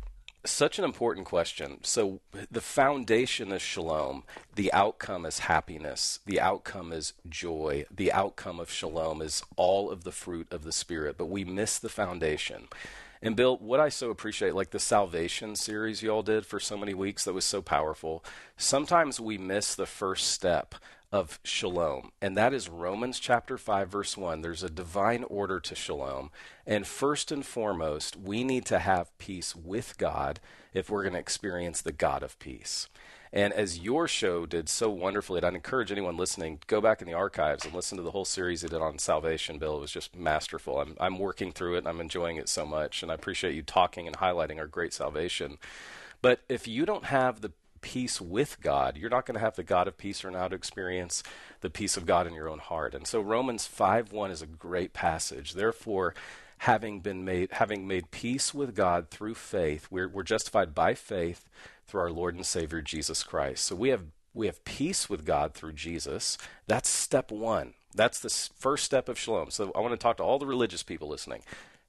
Such 0.46 0.80
an 0.80 0.86
important 0.86 1.26
question. 1.26 1.80
So, 1.84 2.22
the 2.50 2.62
foundation 2.62 3.52
is 3.52 3.62
shalom. 3.62 4.24
The 4.56 4.72
outcome 4.72 5.26
is 5.26 5.40
happiness. 5.40 6.20
The 6.26 6.40
outcome 6.40 6.94
is 6.94 7.14
joy. 7.28 7.86
The 7.94 8.14
outcome 8.14 8.60
of 8.60 8.72
shalom 8.72 9.22
is 9.22 9.44
all 9.58 9.92
of 9.92 10.04
the 10.04 10.12
fruit 10.12 10.48
of 10.52 10.64
the 10.64 10.72
Spirit. 10.72 11.18
But 11.18 11.26
we 11.26 11.44
miss 11.44 11.80
the 11.80 11.90
foundation. 11.90 12.68
And 13.22 13.36
Bill, 13.36 13.58
what 13.58 13.80
I 13.80 13.90
so 13.90 14.10
appreciate, 14.10 14.54
like 14.54 14.70
the 14.70 14.80
salvation 14.80 15.56
series 15.56 16.02
you 16.02 16.12
all 16.12 16.22
did 16.22 16.46
for 16.46 16.60
so 16.60 16.78
many 16.78 16.94
weeks, 16.94 17.24
that 17.24 17.34
was 17.34 17.46
so 17.46 17.62
powerful. 17.62 18.24
Sometimes 18.58 19.20
we 19.20 19.38
miss 19.38 19.74
the 19.76 19.88
first 19.88 20.32
step 20.32 20.76
of 21.12 21.40
shalom, 21.44 22.12
and 22.22 22.36
that 22.36 22.54
is 22.54 22.68
Romans 22.68 23.20
chapter 23.20 23.58
5, 23.58 23.90
verse 23.90 24.18
1. 24.18 24.42
There's 24.42 24.64
a 24.64 24.70
divine 24.70 25.24
order 25.24 25.60
to 25.60 25.76
shalom. 25.76 26.32
And 26.66 26.86
first 26.86 27.32
and 27.32 27.46
foremost, 27.46 28.18
we 28.18 28.44
need 28.44 28.66
to 28.66 28.80
have 28.80 29.18
peace 29.18 29.56
with 29.56 29.98
God 29.98 30.40
if 30.74 30.90
we're 30.90 31.04
going 31.04 31.14
to 31.14 31.20
experience 31.20 31.82
the 31.82 31.94
God 31.94 32.24
of 32.24 32.38
peace. 32.40 32.90
And 33.32 33.54
as 33.54 33.80
your 33.80 34.08
show 34.08 34.46
did 34.46 34.70
so 34.70 34.90
wonderfully, 34.90 35.40
and 35.40 35.46
I'd 35.46 35.54
encourage 35.54 35.92
anyone 35.92 36.18
listening, 36.18 36.60
go 36.68 36.82
back 36.82 37.02
in 37.02 37.08
the 37.08 37.14
archives 37.14 37.66
and 37.66 37.74
listen 37.74 37.98
to 37.98 38.04
the 38.04 38.12
whole 38.12 38.26
series 38.26 38.64
you 38.64 38.70
did 38.70 38.82
on 38.82 39.00
salvation, 39.00 39.60
Bill. 39.60 39.78
It 39.78 39.82
was 39.82 39.92
just 39.92 40.16
masterful. 40.16 40.80
I'm, 40.80 40.96
I'm 41.00 41.20
working 41.20 41.52
through 41.52 41.76
it 41.76 41.80
and 41.80 41.88
I'm 41.88 42.02
enjoying 42.02 42.38
it 42.38 42.50
so 42.50 42.66
much. 42.66 43.04
And 43.04 43.12
I 43.12 43.16
appreciate 43.16 43.56
you 43.56 43.64
talking 43.64 44.08
and 44.08 44.18
highlighting 44.18 44.60
our 44.60 44.68
great 44.68 44.94
salvation. 44.94 45.58
But 46.22 46.42
if 46.50 46.68
you 46.68 46.86
don't 46.86 47.06
have 47.06 47.42
the 47.42 47.52
peace 47.82 48.20
with 48.22 48.60
God, 48.62 48.98
you're 48.98 49.10
not 49.10 49.26
going 49.26 49.36
to 49.36 49.42
have 49.42 49.56
the 49.56 49.64
God 49.64 49.88
of 49.88 49.98
peace 49.98 50.24
or 50.24 50.32
to 50.32 50.56
experience 50.56 51.24
the 51.62 51.70
peace 51.70 51.98
of 51.98 52.06
God 52.06 52.28
in 52.28 52.34
your 52.34 52.50
own 52.50 52.60
heart. 52.60 52.94
And 52.94 53.08
so 53.08 53.22
Romans 53.22 53.66
5 53.66 54.12
1 54.12 54.32
is 54.32 54.42
a 54.42 54.48
great 54.48 54.94
passage. 54.94 55.54
Therefore, 55.54 56.14
having 56.60 57.00
been 57.00 57.24
made 57.24 57.52
having 57.54 57.88
made 57.88 58.12
peace 58.12 58.54
with 58.54 58.76
God 58.76 59.10
through 59.10 59.36
faith, 59.36 59.88
we're, 59.90 60.08
we're 60.08 60.24
justified 60.24 60.74
by 60.74 60.94
faith 60.94 61.50
through 61.86 62.02
our 62.02 62.12
Lord 62.12 62.36
and 62.36 62.46
Savior 62.46 62.82
Jesus 62.82 63.24
Christ. 63.24 63.66
So 63.66 63.76
we 63.76 63.90
have 63.90 64.06
we 64.34 64.46
have 64.48 64.64
peace 64.66 65.10
with 65.10 65.26
God 65.26 65.54
through 65.54 65.74
Jesus. 65.74 66.38
That's 66.68 66.90
step 66.90 67.32
one. 67.32 67.74
That's 67.96 68.20
the 68.20 68.30
first 68.30 68.84
step 68.86 69.10
of 69.10 69.18
shalom. 69.18 69.50
So 69.50 69.72
I 69.76 69.80
want 69.80 69.94
to 69.94 69.98
talk 69.98 70.18
to 70.18 70.24
all 70.24 70.38
the 70.38 70.46
religious 70.46 70.84
people 70.84 71.08
listening. 71.08 71.42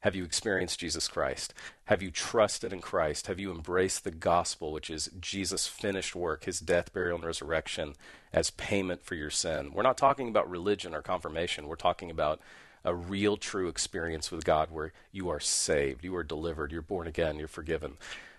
Have 0.02 0.14
you 0.14 0.24
experienced 0.24 0.78
Jesus 0.78 1.08
Christ? 1.08 1.52
Have 1.86 2.02
you 2.02 2.12
trusted 2.12 2.72
in 2.72 2.80
Christ? 2.80 3.26
Have 3.26 3.40
you 3.40 3.50
embraced 3.50 4.04
the 4.04 4.12
gospel, 4.12 4.70
which 4.70 4.90
is 4.90 5.10
Jesus' 5.20 5.66
finished 5.66 6.14
work, 6.14 6.44
his 6.44 6.60
death, 6.60 6.92
burial, 6.92 7.16
and 7.16 7.24
resurrection 7.24 7.94
as 8.32 8.50
payment 8.50 9.02
for 9.02 9.16
your 9.16 9.30
sin? 9.30 9.72
We're 9.72 9.82
not 9.82 9.98
talking 9.98 10.28
about 10.28 10.48
religion 10.48 10.94
or 10.94 11.02
confirmation. 11.02 11.66
We're 11.66 11.74
talking 11.74 12.12
about 12.12 12.40
a 12.84 12.94
real, 12.94 13.36
true 13.36 13.66
experience 13.66 14.30
with 14.30 14.44
God 14.44 14.70
where 14.70 14.92
you 15.10 15.28
are 15.30 15.40
saved, 15.40 16.04
you 16.04 16.14
are 16.14 16.22
delivered, 16.22 16.70
you're 16.70 16.80
born 16.80 17.08
again, 17.08 17.36
you're 17.36 17.48
forgiven. 17.48 17.94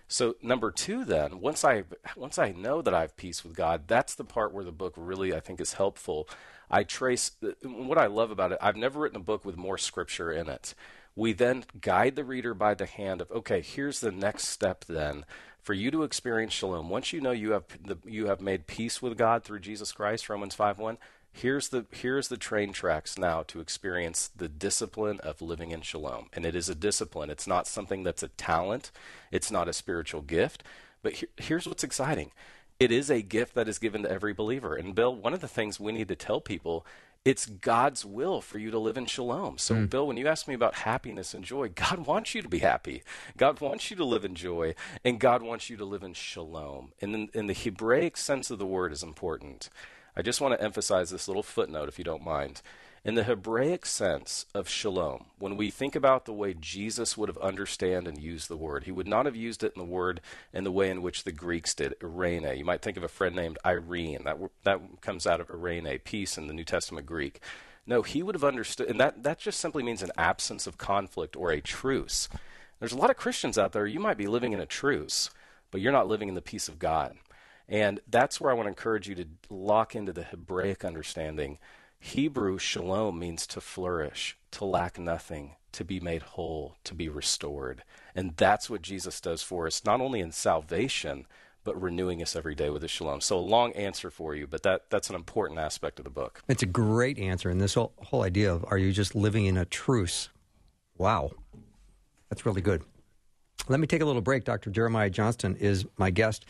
So 0.08 0.36
number 0.42 0.70
two, 0.72 1.04
then 1.04 1.40
once 1.40 1.64
I 1.64 1.84
once 2.16 2.38
I 2.38 2.50
know 2.50 2.82
that 2.82 2.94
I 2.94 3.02
have 3.02 3.16
peace 3.16 3.44
with 3.44 3.54
God, 3.54 3.82
that's 3.86 4.14
the 4.14 4.24
part 4.24 4.52
where 4.52 4.64
the 4.64 4.72
book 4.72 4.94
really 4.96 5.34
I 5.34 5.40
think 5.40 5.60
is 5.60 5.74
helpful. 5.74 6.28
I 6.70 6.84
trace 6.84 7.32
uh, 7.44 7.50
what 7.68 7.98
I 7.98 8.06
love 8.06 8.30
about 8.30 8.52
it. 8.52 8.58
I've 8.60 8.76
never 8.76 9.00
written 9.00 9.18
a 9.18 9.24
book 9.24 9.44
with 9.44 9.56
more 9.56 9.78
scripture 9.78 10.32
in 10.32 10.48
it. 10.48 10.74
We 11.16 11.32
then 11.32 11.64
guide 11.80 12.16
the 12.16 12.24
reader 12.24 12.54
by 12.54 12.74
the 12.74 12.86
hand 12.86 13.20
of, 13.20 13.30
okay, 13.30 13.60
here's 13.60 14.00
the 14.00 14.12
next 14.12 14.48
step 14.48 14.84
then 14.86 15.24
for 15.60 15.74
you 15.74 15.90
to 15.90 16.02
experience 16.02 16.52
shalom. 16.52 16.88
Once 16.88 17.12
you 17.12 17.20
know 17.20 17.32
you 17.32 17.52
have 17.52 17.64
the, 17.84 17.96
you 18.06 18.26
have 18.26 18.40
made 18.40 18.66
peace 18.66 19.02
with 19.02 19.18
God 19.18 19.44
through 19.44 19.60
Jesus 19.60 19.92
Christ, 19.92 20.28
Romans 20.28 20.54
5 20.54 20.78
1 20.78 20.98
here's 21.32 21.68
the 21.68 21.86
here's 21.90 22.28
the 22.28 22.36
train 22.36 22.72
tracks 22.72 23.18
now 23.18 23.42
to 23.44 23.60
experience 23.60 24.28
the 24.34 24.48
discipline 24.48 25.20
of 25.20 25.40
living 25.40 25.70
in 25.70 25.82
shalom. 25.82 26.28
And 26.32 26.44
it 26.44 26.54
is 26.54 26.68
a 26.68 26.74
discipline. 26.74 27.30
It's 27.30 27.46
not 27.46 27.66
something 27.66 28.02
that's 28.02 28.22
a 28.22 28.28
talent. 28.28 28.90
It's 29.30 29.50
not 29.50 29.68
a 29.68 29.72
spiritual 29.72 30.22
gift. 30.22 30.62
But 31.02 31.14
here, 31.14 31.28
here's 31.36 31.66
what's 31.66 31.84
exciting. 31.84 32.32
It 32.78 32.90
is 32.90 33.10
a 33.10 33.22
gift 33.22 33.54
that 33.54 33.68
is 33.68 33.78
given 33.78 34.02
to 34.02 34.10
every 34.10 34.32
believer. 34.32 34.74
And 34.74 34.94
Bill, 34.94 35.14
one 35.14 35.34
of 35.34 35.40
the 35.40 35.48
things 35.48 35.78
we 35.78 35.92
need 35.92 36.08
to 36.08 36.16
tell 36.16 36.40
people 36.40 36.86
it's 37.24 37.46
God's 37.46 38.04
will 38.04 38.40
for 38.40 38.58
you 38.58 38.70
to 38.70 38.78
live 38.78 38.96
in 38.96 39.06
shalom. 39.06 39.58
So, 39.58 39.74
mm. 39.74 39.90
Bill, 39.90 40.06
when 40.06 40.16
you 40.16 40.26
ask 40.26 40.48
me 40.48 40.54
about 40.54 40.76
happiness 40.76 41.34
and 41.34 41.44
joy, 41.44 41.68
God 41.68 42.06
wants 42.06 42.34
you 42.34 42.42
to 42.42 42.48
be 42.48 42.60
happy. 42.60 43.02
God 43.36 43.60
wants 43.60 43.90
you 43.90 43.96
to 43.96 44.04
live 44.04 44.24
in 44.24 44.34
joy, 44.34 44.74
and 45.04 45.20
God 45.20 45.42
wants 45.42 45.68
you 45.68 45.76
to 45.76 45.84
live 45.84 46.02
in 46.02 46.14
shalom. 46.14 46.92
And 47.00 47.14
in, 47.14 47.28
in 47.34 47.46
the 47.46 47.54
Hebraic 47.54 48.16
sense 48.16 48.50
of 48.50 48.58
the 48.58 48.66
word 48.66 48.92
is 48.92 49.02
important. 49.02 49.68
I 50.16 50.22
just 50.22 50.40
want 50.40 50.54
to 50.54 50.64
emphasize 50.64 51.10
this 51.10 51.28
little 51.28 51.42
footnote, 51.42 51.88
if 51.88 51.98
you 51.98 52.04
don't 52.04 52.24
mind. 52.24 52.62
In 53.02 53.14
the 53.14 53.24
Hebraic 53.24 53.86
sense 53.86 54.44
of 54.54 54.68
shalom, 54.68 55.24
when 55.38 55.56
we 55.56 55.70
think 55.70 55.96
about 55.96 56.26
the 56.26 56.34
way 56.34 56.52
Jesus 56.52 57.16
would 57.16 57.30
have 57.30 57.38
understand 57.38 58.06
and 58.06 58.20
used 58.20 58.50
the 58.50 58.58
word, 58.58 58.84
he 58.84 58.92
would 58.92 59.08
not 59.08 59.24
have 59.24 59.34
used 59.34 59.64
it 59.64 59.72
in 59.74 59.80
the 59.80 59.90
word 59.90 60.20
in 60.52 60.64
the 60.64 60.70
way 60.70 60.90
in 60.90 61.00
which 61.00 61.24
the 61.24 61.32
Greeks 61.32 61.74
did, 61.74 61.94
Irene. 62.02 62.58
You 62.58 62.64
might 62.66 62.82
think 62.82 62.98
of 62.98 63.02
a 63.02 63.08
friend 63.08 63.34
named 63.34 63.56
Irene. 63.64 64.24
That, 64.24 64.36
that 64.64 64.80
comes 65.00 65.26
out 65.26 65.40
of 65.40 65.50
Irene, 65.50 65.98
peace 66.04 66.36
in 66.36 66.46
the 66.46 66.52
New 66.52 66.64
Testament 66.64 67.06
Greek. 67.06 67.40
No, 67.86 68.02
he 68.02 68.22
would 68.22 68.34
have 68.34 68.44
understood, 68.44 68.90
and 68.90 69.00
that, 69.00 69.22
that 69.22 69.38
just 69.38 69.60
simply 69.60 69.82
means 69.82 70.02
an 70.02 70.12
absence 70.18 70.66
of 70.66 70.76
conflict 70.76 71.36
or 71.36 71.50
a 71.50 71.62
truce. 71.62 72.28
There's 72.80 72.92
a 72.92 72.98
lot 72.98 73.08
of 73.08 73.16
Christians 73.16 73.56
out 73.56 73.72
there, 73.72 73.86
you 73.86 73.98
might 73.98 74.18
be 74.18 74.26
living 74.26 74.52
in 74.52 74.60
a 74.60 74.66
truce, 74.66 75.30
but 75.70 75.80
you're 75.80 75.90
not 75.90 76.06
living 76.06 76.28
in 76.28 76.34
the 76.34 76.42
peace 76.42 76.68
of 76.68 76.78
God. 76.78 77.16
And 77.66 78.00
that's 78.06 78.42
where 78.42 78.50
I 78.50 78.54
want 78.54 78.66
to 78.66 78.70
encourage 78.70 79.08
you 79.08 79.14
to 79.14 79.24
lock 79.48 79.94
into 79.94 80.12
the 80.12 80.24
Hebraic 80.24 80.84
understanding 80.84 81.58
Hebrew 82.00 82.58
shalom 82.58 83.18
means 83.18 83.46
to 83.48 83.60
flourish, 83.60 84.36
to 84.52 84.64
lack 84.64 84.98
nothing, 84.98 85.52
to 85.72 85.84
be 85.84 86.00
made 86.00 86.22
whole, 86.22 86.76
to 86.84 86.94
be 86.94 87.08
restored. 87.08 87.84
And 88.14 88.36
that's 88.36 88.70
what 88.70 88.82
Jesus 88.82 89.20
does 89.20 89.42
for 89.42 89.66
us, 89.66 89.84
not 89.84 90.00
only 90.00 90.20
in 90.20 90.32
salvation, 90.32 91.26
but 91.62 91.80
renewing 91.80 92.22
us 92.22 92.34
every 92.34 92.54
day 92.54 92.70
with 92.70 92.80
his 92.80 92.90
shalom. 92.90 93.20
So 93.20 93.38
a 93.38 93.40
long 93.40 93.72
answer 93.72 94.10
for 94.10 94.34
you, 94.34 94.46
but 94.46 94.62
that, 94.62 94.88
that's 94.88 95.10
an 95.10 95.14
important 95.14 95.60
aspect 95.60 95.98
of 96.00 96.04
the 96.04 96.10
book. 96.10 96.42
It's 96.48 96.62
a 96.62 96.66
great 96.66 97.18
answer. 97.18 97.50
And 97.50 97.60
this 97.60 97.74
whole, 97.74 97.92
whole 97.98 98.22
idea 98.22 98.52
of 98.52 98.64
are 98.68 98.78
you 98.78 98.92
just 98.92 99.14
living 99.14 99.44
in 99.44 99.58
a 99.58 99.66
truce? 99.66 100.30
Wow. 100.96 101.32
That's 102.30 102.46
really 102.46 102.62
good. 102.62 102.82
Let 103.68 103.78
me 103.78 103.86
take 103.86 104.00
a 104.00 104.06
little 104.06 104.22
break. 104.22 104.44
Dr. 104.44 104.70
Jeremiah 104.70 105.10
Johnston 105.10 105.54
is 105.56 105.84
my 105.98 106.10
guest. 106.10 106.46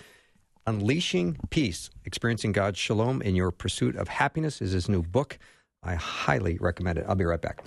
Unleashing 0.67 1.39
Peace, 1.49 1.91
Experiencing 2.05 2.53
God's 2.53 2.79
Shalom 2.79 3.23
in 3.23 3.35
Your 3.35 3.51
Pursuit 3.51 3.97
of 3.97 4.09
Happiness 4.09 4.61
is 4.61 4.73
his 4.73 4.89
new 4.89 5.03
book. 5.03 5.39
I 5.83 5.95
highly 5.95 6.59
recommend 6.61 6.99
it. 6.99 7.07
I'll 7.09 7.15
be 7.15 7.25
right 7.25 7.41
back. 7.41 7.65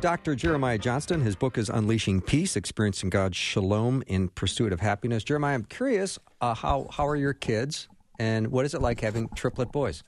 Dr. 0.00 0.34
Jeremiah 0.34 0.78
Johnston. 0.78 1.20
His 1.20 1.36
book 1.36 1.58
is 1.58 1.68
Unleashing 1.68 2.22
Peace, 2.22 2.56
Experiencing 2.56 3.10
God's 3.10 3.36
Shalom 3.36 4.02
in 4.06 4.28
Pursuit 4.28 4.72
of 4.72 4.80
Happiness. 4.80 5.22
Jeremiah, 5.22 5.54
I'm 5.54 5.64
curious, 5.64 6.18
uh, 6.40 6.54
how, 6.54 6.88
how 6.90 7.06
are 7.06 7.16
your 7.16 7.34
kids, 7.34 7.86
and 8.18 8.48
what 8.48 8.64
is 8.64 8.72
it 8.72 8.80
like 8.80 9.00
having 9.00 9.28
triplet 9.36 9.70
boys? 9.72 10.02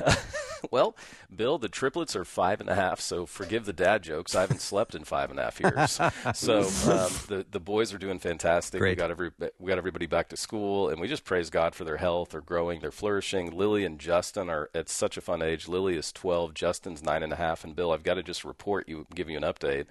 well, 0.70 0.96
Bill, 1.34 1.58
the 1.58 1.68
triplets 1.68 2.14
are 2.16 2.24
five 2.24 2.60
and 2.60 2.68
a 2.68 2.74
half, 2.74 3.00
so 3.00 3.26
forgive 3.26 3.64
the 3.64 3.72
dad 3.72 4.02
jokes. 4.02 4.34
I 4.34 4.42
haven't 4.42 4.60
slept 4.60 4.94
in 4.94 5.04
five 5.04 5.30
and 5.30 5.38
a 5.38 5.44
half 5.44 5.60
years. 5.60 6.00
So 6.34 6.58
um, 6.60 7.12
the 7.28 7.46
the 7.50 7.60
boys 7.60 7.92
are 7.92 7.98
doing 7.98 8.18
fantastic. 8.18 8.80
Great. 8.80 8.92
We 8.92 8.96
got 8.96 9.10
every 9.10 9.30
we 9.58 9.68
got 9.68 9.78
everybody 9.78 10.06
back 10.06 10.28
to 10.30 10.36
school, 10.36 10.88
and 10.88 11.00
we 11.00 11.08
just 11.08 11.24
praise 11.24 11.50
God 11.50 11.74
for 11.74 11.84
their 11.84 11.98
health. 11.98 12.30
They're 12.30 12.40
growing, 12.40 12.80
they're 12.80 12.90
flourishing. 12.90 13.50
Lily 13.50 13.84
and 13.84 13.98
Justin 13.98 14.48
are 14.48 14.70
at 14.74 14.88
such 14.88 15.16
a 15.16 15.20
fun 15.20 15.42
age. 15.42 15.68
Lily 15.68 15.96
is 15.96 16.12
twelve, 16.12 16.54
Justin's 16.54 17.02
nine 17.02 17.22
and 17.22 17.32
a 17.32 17.36
half, 17.36 17.64
and 17.64 17.76
Bill, 17.76 17.92
I've 17.92 18.02
got 18.02 18.14
to 18.14 18.22
just 18.22 18.44
report 18.44 18.88
you, 18.88 19.06
give 19.14 19.28
you 19.28 19.36
an 19.36 19.42
update. 19.42 19.86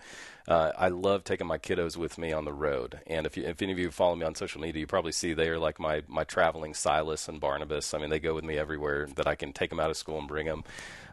Uh, 0.47 0.71
I 0.77 0.89
love 0.89 1.23
taking 1.23 1.47
my 1.47 1.57
kiddos 1.57 1.95
with 1.95 2.17
me 2.17 2.33
on 2.33 2.43
the 2.43 2.51
road, 2.51 2.99
and 3.07 3.25
if 3.25 3.37
you, 3.37 3.43
if 3.43 3.61
any 3.61 3.71
of 3.71 3.79
you 3.79 3.91
follow 3.91 4.15
me 4.15 4.25
on 4.25 4.35
social 4.35 4.59
media, 4.59 4.81
you 4.81 4.87
probably 4.87 5.13
see 5.13 5.33
they 5.33 5.47
are 5.47 5.59
like 5.59 5.79
my 5.79 6.03
my 6.07 6.25
traveling 6.25 6.73
Silas 6.73 7.29
and 7.29 7.39
Barnabas. 7.39 7.93
I 7.93 7.97
mean, 7.99 8.09
they 8.09 8.19
go 8.19 8.35
with 8.35 8.43
me 8.43 8.57
everywhere 8.57 9.07
that 9.15 9.25
I 9.25 9.35
can 9.35 9.53
take 9.53 9.69
them 9.69 9.79
out 9.79 9.89
of 9.89 9.95
school 9.95 10.19
and 10.19 10.27
bring 10.27 10.47
them. 10.47 10.65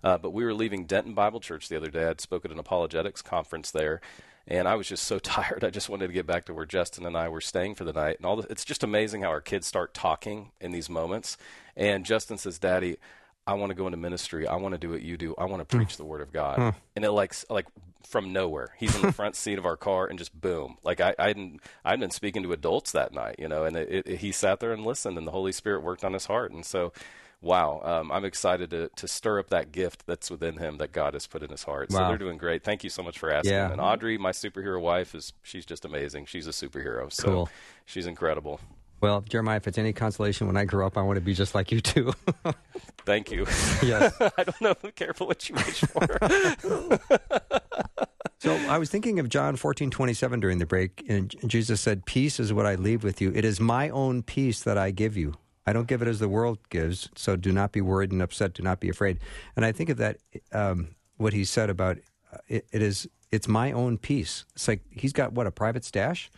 Uh, 0.03 0.19
but 0.19 0.31
we 0.31 0.45
were 0.45 0.55
leaving 0.55 0.85
Denton 0.85 1.15
Bible 1.15 1.39
Church 1.39 1.69
the 1.69 1.77
other 1.77 1.91
day. 1.91 2.07
I'd 2.07 2.21
spoke 2.21 2.45
at 2.45 2.51
an 2.51 2.59
apologetics 2.59 3.23
conference 3.23 3.71
there, 3.71 4.01
and 4.49 4.67
I 4.67 4.75
was 4.75 4.89
just 4.89 5.05
so 5.05 5.19
tired. 5.21 5.63
I 5.63 5.71
just 5.71 5.89
wanted 5.89 6.09
to 6.09 6.13
get 6.13 6.27
back 6.27 6.47
to 6.47 6.55
where 6.55 6.67
Justin 6.67 7.07
and 7.07 7.17
I 7.17 7.29
were 7.29 7.41
staying 7.41 7.77
for 7.77 7.85
the 7.85 7.93
night. 7.93 8.17
And 8.17 8.27
all 8.27 8.37
the, 8.37 8.51
it's 8.51 8.65
just 8.65 8.83
amazing 8.83 9.23
how 9.23 9.29
our 9.29 9.41
kids 9.41 9.67
start 9.67 9.95
talking 9.95 10.51
in 10.61 10.73
these 10.73 10.91
moments. 10.91 11.37
And 11.77 12.05
Justin 12.05 12.37
says, 12.37 12.59
"Daddy." 12.59 12.97
I 13.51 13.55
want 13.55 13.71
to 13.71 13.75
go 13.75 13.87
into 13.87 13.97
ministry. 13.97 14.47
I 14.47 14.55
want 14.57 14.75
to 14.75 14.79
do 14.79 14.91
what 14.91 15.03
you 15.03 15.17
do. 15.17 15.35
I 15.37 15.45
want 15.45 15.69
to 15.69 15.77
hmm. 15.77 15.83
preach 15.83 15.97
the 15.97 16.05
word 16.05 16.21
of 16.21 16.33
God. 16.33 16.57
Hmm. 16.59 16.79
And 16.95 17.05
it 17.05 17.11
like 17.11 17.35
like 17.51 17.67
from 18.07 18.33
nowhere. 18.33 18.75
He's 18.79 18.95
in 18.95 19.03
the 19.03 19.13
front 19.13 19.35
seat 19.35 19.59
of 19.59 19.67
our 19.67 19.77
car 19.77 20.07
and 20.07 20.19
just 20.19 20.39
boom. 20.41 20.79
Like 20.85 21.01
I 21.01 21.15
I 21.19 21.29
hadn't 21.29 21.61
I'd 21.85 21.99
been 21.99 22.11
speaking 22.11 22.45
to 22.45 22.53
adults 22.53 22.93
that 22.93 23.13
night, 23.13 23.37
you 23.41 23.49
know, 23.49 23.65
and 23.65 23.77
it, 23.77 24.07
it, 24.07 24.19
he 24.19 24.31
sat 24.31 24.61
there 24.61 24.73
and 24.73 24.87
listened 24.87 25.19
and 25.19 25.27
the 25.27 25.33
Holy 25.33 25.51
Spirit 25.51 25.83
worked 25.83 26.05
on 26.05 26.13
his 26.13 26.27
heart. 26.27 26.53
And 26.53 26.65
so 26.65 26.93
wow, 27.43 27.81
um, 27.83 28.13
I'm 28.13 28.25
excited 28.25 28.71
to, 28.71 28.91
to 28.95 29.09
stir 29.09 29.41
up 29.41 29.49
that 29.49 29.73
gift 29.73 30.07
that's 30.07 30.31
within 30.31 30.59
him 30.59 30.77
that 30.77 30.93
God 30.93 31.15
has 31.15 31.27
put 31.27 31.43
in 31.43 31.51
his 31.51 31.65
heart. 31.65 31.91
Wow. 31.91 31.99
So 31.99 32.09
they're 32.09 32.19
doing 32.19 32.39
great. 32.39 32.63
Thank 32.63 32.85
you 32.85 32.91
so 32.91 33.03
much 33.03 33.19
for 33.19 33.33
asking. 33.33 33.53
Yeah. 33.53 33.73
And 33.73 33.81
Audrey, 33.81 34.19
my 34.19 34.33
superhero 34.33 34.81
wife, 34.81 35.15
is 35.15 35.33
she's 35.43 35.67
just 35.67 35.85
amazing. 35.85 36.27
She's 36.27 36.47
a 36.47 36.51
superhero. 36.51 37.13
So 37.13 37.25
cool. 37.29 37.49
she's 37.87 38.07
incredible. 38.07 38.61
Well, 39.01 39.23
Jeremiah, 39.23 39.57
if 39.57 39.67
it's 39.67 39.79
any 39.79 39.93
consolation, 39.93 40.47
when 40.47 40.57
I 40.57 40.65
grow 40.65 40.87
up, 40.87 40.99
I 40.99 41.03
want 41.03 41.17
to 41.17 41.21
be 41.23 41.33
just 41.35 41.55
like 41.55 41.73
you 41.73 41.81
too. 41.81 42.13
Thank 43.07 43.31
you. 43.31 43.47
Yes. 43.83 44.15
I 44.21 44.45
don't 44.45 44.61
know. 44.61 44.75
Careful 44.95 45.27
what 45.27 45.49
you 45.49 45.55
wish 45.55 45.81
for. 45.81 46.07
so 48.39 48.55
I 48.69 48.77
was 48.79 48.91
thinking 48.91 49.19
of 49.19 49.29
John 49.29 49.57
fourteen 49.57 49.91
twenty 49.91 50.13
seven 50.13 50.39
during 50.41 50.59
the 50.59 50.67
break, 50.67 51.05
and 51.09 51.35
Jesus 51.47 51.81
said, 51.81 52.05
"Peace 52.05 52.39
is 52.39 52.53
what 52.53 52.67
I 52.67 52.75
leave 52.75 53.03
with 53.03 53.21
you. 53.23 53.33
It 53.35 53.45
is 53.45 53.59
my 53.59 53.89
own 53.89 54.23
peace 54.23 54.63
that 54.63 54.77
I 54.77 54.91
give 54.91 55.17
you. 55.17 55.35
I 55.67 55.73
don't 55.73 55.87
give 55.87 56.03
it 56.03 56.09
as 56.09 56.19
the 56.19 56.29
world 56.29 56.59
gives. 56.69 57.09
So 57.17 57.37
do 57.37 57.53
not 57.53 57.73
be 57.73 57.81
worried 57.81 58.13
and 58.13 58.21
upset. 58.21 58.55
Do 58.55 58.63
not 58.63 58.81
be 58.81 58.89
afraid. 58.89 59.19
And 59.57 59.65
I 59.65 59.73
think 59.73 59.89
of 59.91 59.99
that, 59.99 60.17
um, 60.53 60.95
what 61.17 61.33
he 61.33 61.45
said 61.45 61.71
about 61.71 61.99
uh, 62.33 62.39
it, 62.49 62.67
it 62.73 62.83
is, 62.83 63.09
it's 63.31 63.47
my 63.47 63.71
own 63.71 63.99
peace. 63.99 64.45
It's 64.55 64.67
like 64.67 64.81
he's 64.91 65.13
got 65.13 65.33
what, 65.33 65.47
a 65.47 65.51
private 65.51 65.85
stash? 65.85 66.31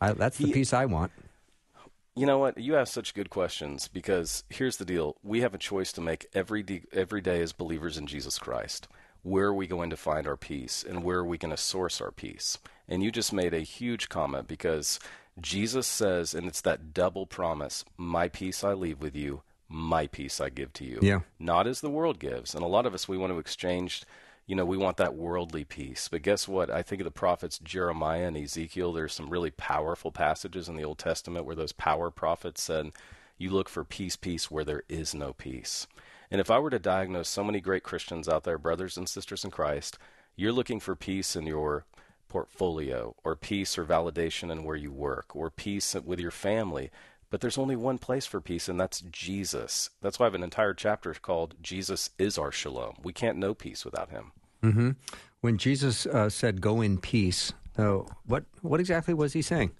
I, 0.00 0.12
that's 0.12 0.38
the 0.38 0.48
He- 0.48 0.52
peace 0.52 0.72
I 0.72 0.84
want. 0.86 1.12
You 2.16 2.26
know 2.26 2.38
what? 2.38 2.58
You 2.58 2.76
ask 2.76 2.92
such 2.92 3.14
good 3.14 3.28
questions 3.28 3.88
because 3.88 4.44
here's 4.48 4.76
the 4.76 4.84
deal: 4.84 5.16
we 5.22 5.40
have 5.40 5.54
a 5.54 5.58
choice 5.58 5.92
to 5.92 6.00
make 6.00 6.26
every 6.32 6.62
de- 6.62 6.84
every 6.92 7.20
day 7.20 7.40
as 7.40 7.52
believers 7.52 7.98
in 7.98 8.06
Jesus 8.06 8.38
Christ. 8.38 8.86
Where 9.22 9.46
are 9.46 9.54
we 9.54 9.66
going 9.66 9.90
to 9.90 9.96
find 9.96 10.26
our 10.26 10.36
peace, 10.36 10.84
and 10.86 11.02
where 11.02 11.18
are 11.18 11.24
we 11.24 11.38
going 11.38 11.50
to 11.50 11.56
source 11.56 12.00
our 12.00 12.12
peace? 12.12 12.58
And 12.88 13.02
you 13.02 13.10
just 13.10 13.32
made 13.32 13.54
a 13.54 13.60
huge 13.60 14.08
comment 14.08 14.46
because 14.46 15.00
Jesus 15.40 15.86
says, 15.86 16.34
and 16.34 16.46
it's 16.46 16.60
that 16.60 16.94
double 16.94 17.26
promise: 17.26 17.84
"My 17.96 18.28
peace 18.28 18.62
I 18.62 18.74
leave 18.74 19.00
with 19.00 19.16
you, 19.16 19.42
my 19.68 20.06
peace 20.06 20.40
I 20.40 20.50
give 20.50 20.72
to 20.74 20.84
you." 20.84 21.00
Yeah. 21.02 21.20
Not 21.40 21.66
as 21.66 21.80
the 21.80 21.90
world 21.90 22.20
gives, 22.20 22.54
and 22.54 22.62
a 22.62 22.68
lot 22.68 22.86
of 22.86 22.94
us 22.94 23.08
we 23.08 23.18
want 23.18 23.32
to 23.32 23.38
exchange 23.40 24.04
you 24.46 24.54
know, 24.54 24.64
we 24.64 24.76
want 24.76 24.98
that 24.98 25.14
worldly 25.14 25.64
peace. 25.64 26.08
But 26.08 26.22
guess 26.22 26.46
what? 26.46 26.70
I 26.70 26.82
think 26.82 27.00
of 27.00 27.04
the 27.04 27.10
prophets 27.10 27.58
Jeremiah 27.58 28.26
and 28.26 28.36
Ezekiel. 28.36 28.92
There's 28.92 29.14
some 29.14 29.30
really 29.30 29.50
powerful 29.50 30.12
passages 30.12 30.68
in 30.68 30.76
the 30.76 30.84
Old 30.84 30.98
Testament 30.98 31.46
where 31.46 31.56
those 31.56 31.72
power 31.72 32.10
prophets 32.10 32.62
said, 32.62 32.90
You 33.38 33.50
look 33.50 33.68
for 33.68 33.84
peace, 33.84 34.16
peace 34.16 34.50
where 34.50 34.64
there 34.64 34.82
is 34.88 35.14
no 35.14 35.32
peace. 35.32 35.86
And 36.30 36.40
if 36.40 36.50
I 36.50 36.58
were 36.58 36.70
to 36.70 36.78
diagnose 36.78 37.28
so 37.28 37.44
many 37.44 37.60
great 37.60 37.82
Christians 37.82 38.28
out 38.28 38.44
there, 38.44 38.58
brothers 38.58 38.96
and 38.96 39.08
sisters 39.08 39.44
in 39.44 39.50
Christ, 39.50 39.98
you're 40.36 40.52
looking 40.52 40.80
for 40.80 40.96
peace 40.96 41.36
in 41.36 41.46
your 41.46 41.84
portfolio, 42.28 43.14
or 43.22 43.36
peace 43.36 43.78
or 43.78 43.84
validation 43.84 44.50
in 44.50 44.64
where 44.64 44.76
you 44.76 44.90
work, 44.90 45.36
or 45.36 45.50
peace 45.50 45.94
with 45.94 46.18
your 46.18 46.32
family. 46.32 46.90
But 47.34 47.40
there's 47.40 47.58
only 47.58 47.74
one 47.74 47.98
place 47.98 48.26
for 48.26 48.40
peace, 48.40 48.68
and 48.68 48.78
that's 48.78 49.00
Jesus. 49.00 49.90
That's 50.00 50.20
why 50.20 50.26
I 50.26 50.28
have 50.28 50.36
an 50.36 50.44
entire 50.44 50.72
chapter 50.72 51.12
called 51.14 51.56
Jesus 51.60 52.10
is 52.16 52.38
our 52.38 52.52
shalom. 52.52 52.94
We 53.02 53.12
can't 53.12 53.38
know 53.38 53.54
peace 53.54 53.84
without 53.84 54.10
him. 54.10 54.30
hmm 54.62 54.90
When 55.40 55.58
Jesus 55.58 56.06
uh, 56.06 56.30
said, 56.30 56.60
"Go 56.60 56.80
in 56.80 56.98
peace," 56.98 57.52
what 57.74 58.44
what 58.62 58.78
exactly 58.78 59.14
was 59.14 59.32
he 59.32 59.42
saying? 59.42 59.72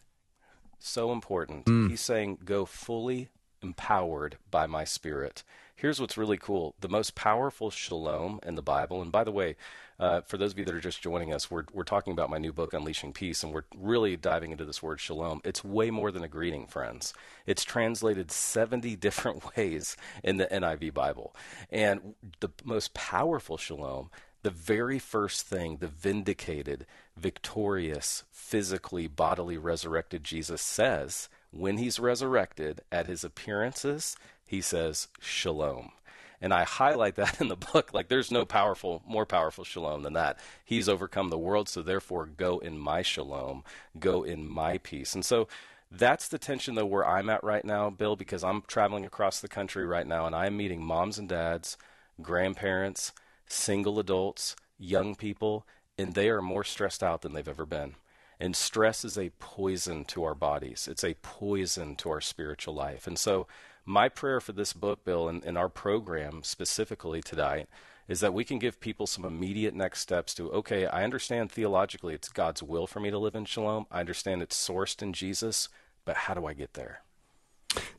So 0.80 1.12
important. 1.12 1.68
Hmm. 1.68 1.90
He's 1.90 2.00
saying, 2.00 2.38
go 2.44 2.64
fully 2.64 3.28
empowered 3.62 4.36
by 4.50 4.66
my 4.66 4.82
spirit. 4.82 5.44
Here's 5.76 6.00
what's 6.00 6.16
really 6.16 6.36
cool 6.36 6.74
the 6.80 6.88
most 6.88 7.14
powerful 7.14 7.70
shalom 7.70 8.38
in 8.44 8.54
the 8.54 8.62
Bible, 8.62 9.02
and 9.02 9.10
by 9.10 9.24
the 9.24 9.32
way, 9.32 9.56
uh, 9.98 10.20
for 10.22 10.36
those 10.36 10.52
of 10.52 10.58
you 10.58 10.64
that 10.64 10.74
are 10.74 10.80
just 10.80 11.02
joining 11.02 11.32
us, 11.32 11.50
we're, 11.50 11.64
we're 11.72 11.84
talking 11.84 12.12
about 12.12 12.30
my 12.30 12.38
new 12.38 12.52
book, 12.52 12.72
Unleashing 12.72 13.12
Peace, 13.12 13.42
and 13.42 13.52
we're 13.52 13.64
really 13.76 14.16
diving 14.16 14.52
into 14.52 14.64
this 14.64 14.82
word 14.82 15.00
shalom. 15.00 15.40
It's 15.44 15.64
way 15.64 15.90
more 15.90 16.10
than 16.10 16.24
a 16.24 16.28
greeting, 16.28 16.66
friends. 16.66 17.12
It's 17.46 17.64
translated 17.64 18.30
70 18.30 18.96
different 18.96 19.56
ways 19.56 19.96
in 20.22 20.36
the 20.36 20.46
NIV 20.46 20.94
Bible. 20.94 21.34
And 21.70 22.14
the 22.40 22.50
most 22.64 22.94
powerful 22.94 23.56
shalom 23.56 24.10
the 24.42 24.50
very 24.50 24.98
first 24.98 25.46
thing 25.46 25.78
the 25.78 25.88
vindicated, 25.88 26.84
victorious, 27.16 28.24
physically, 28.30 29.06
bodily 29.06 29.56
resurrected 29.56 30.22
Jesus 30.22 30.60
says 30.60 31.30
when 31.50 31.78
he's 31.78 31.98
resurrected 31.98 32.82
at 32.90 33.06
his 33.06 33.24
appearances, 33.24 34.16
he 34.46 34.60
says, 34.60 35.08
Shalom. 35.20 35.92
And 36.40 36.52
I 36.52 36.64
highlight 36.64 37.16
that 37.16 37.40
in 37.40 37.48
the 37.48 37.56
book. 37.56 37.94
Like, 37.94 38.08
there's 38.08 38.30
no 38.30 38.44
powerful, 38.44 39.02
more 39.06 39.24
powerful 39.26 39.64
shalom 39.64 40.02
than 40.02 40.12
that. 40.12 40.38
He's 40.64 40.88
overcome 40.88 41.30
the 41.30 41.38
world, 41.38 41.68
so 41.68 41.80
therefore, 41.82 42.26
go 42.26 42.58
in 42.58 42.78
my 42.78 43.02
shalom, 43.02 43.64
go 43.98 44.22
in 44.22 44.48
my 44.48 44.78
peace. 44.78 45.14
And 45.14 45.24
so, 45.24 45.48
that's 45.90 46.28
the 46.28 46.38
tension, 46.38 46.74
though, 46.74 46.86
where 46.86 47.06
I'm 47.06 47.30
at 47.30 47.44
right 47.44 47.64
now, 47.64 47.88
Bill, 47.88 48.16
because 48.16 48.42
I'm 48.42 48.62
traveling 48.66 49.04
across 49.04 49.40
the 49.40 49.48
country 49.48 49.86
right 49.86 50.06
now 50.06 50.26
and 50.26 50.34
I'm 50.34 50.56
meeting 50.56 50.84
moms 50.84 51.18
and 51.18 51.28
dads, 51.28 51.76
grandparents, 52.20 53.12
single 53.46 53.98
adults, 54.00 54.56
young 54.78 55.14
people, 55.14 55.66
and 55.96 56.14
they 56.14 56.28
are 56.28 56.42
more 56.42 56.64
stressed 56.64 57.02
out 57.02 57.22
than 57.22 57.32
they've 57.32 57.46
ever 57.46 57.66
been. 57.66 57.94
And 58.40 58.56
stress 58.56 59.04
is 59.04 59.16
a 59.16 59.30
poison 59.38 60.04
to 60.06 60.24
our 60.24 60.34
bodies, 60.34 60.88
it's 60.90 61.04
a 61.04 61.14
poison 61.22 61.94
to 61.96 62.10
our 62.10 62.20
spiritual 62.20 62.74
life. 62.74 63.06
And 63.06 63.18
so, 63.18 63.46
my 63.84 64.08
prayer 64.08 64.40
for 64.40 64.52
this 64.52 64.72
book, 64.72 65.04
Bill, 65.04 65.28
and, 65.28 65.44
and 65.44 65.58
our 65.58 65.68
program 65.68 66.42
specifically 66.42 67.20
tonight, 67.20 67.68
is 68.08 68.20
that 68.20 68.34
we 68.34 68.44
can 68.44 68.58
give 68.58 68.80
people 68.80 69.06
some 69.06 69.24
immediate 69.24 69.74
next 69.74 70.00
steps 70.00 70.34
to 70.34 70.50
okay, 70.52 70.86
I 70.86 71.04
understand 71.04 71.50
theologically 71.50 72.14
it's 72.14 72.28
God's 72.28 72.62
will 72.62 72.86
for 72.86 73.00
me 73.00 73.10
to 73.10 73.18
live 73.18 73.34
in 73.34 73.44
shalom. 73.44 73.86
I 73.90 74.00
understand 74.00 74.42
it's 74.42 74.68
sourced 74.68 75.02
in 75.02 75.12
Jesus, 75.12 75.68
but 76.04 76.16
how 76.16 76.34
do 76.34 76.46
I 76.46 76.52
get 76.52 76.74
there? 76.74 77.02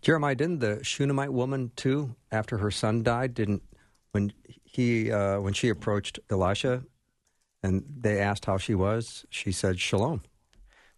Jeremiah, 0.01 0.35
didn't 0.35 0.59
the 0.59 0.83
Shunammite 0.83 1.33
woman 1.33 1.71
too, 1.75 2.15
after 2.31 2.59
her 2.59 2.71
son 2.71 3.03
died, 3.03 3.33
didn't 3.33 3.63
when 4.11 4.31
he 4.63 5.11
uh, 5.11 5.39
when 5.41 5.53
she 5.53 5.69
approached 5.69 6.19
Elisha 6.29 6.83
and 7.63 7.83
they 7.99 8.19
asked 8.19 8.45
how 8.45 8.57
she 8.57 8.75
was, 8.75 9.25
she 9.29 9.51
said 9.51 9.79
shalom. 9.79 10.21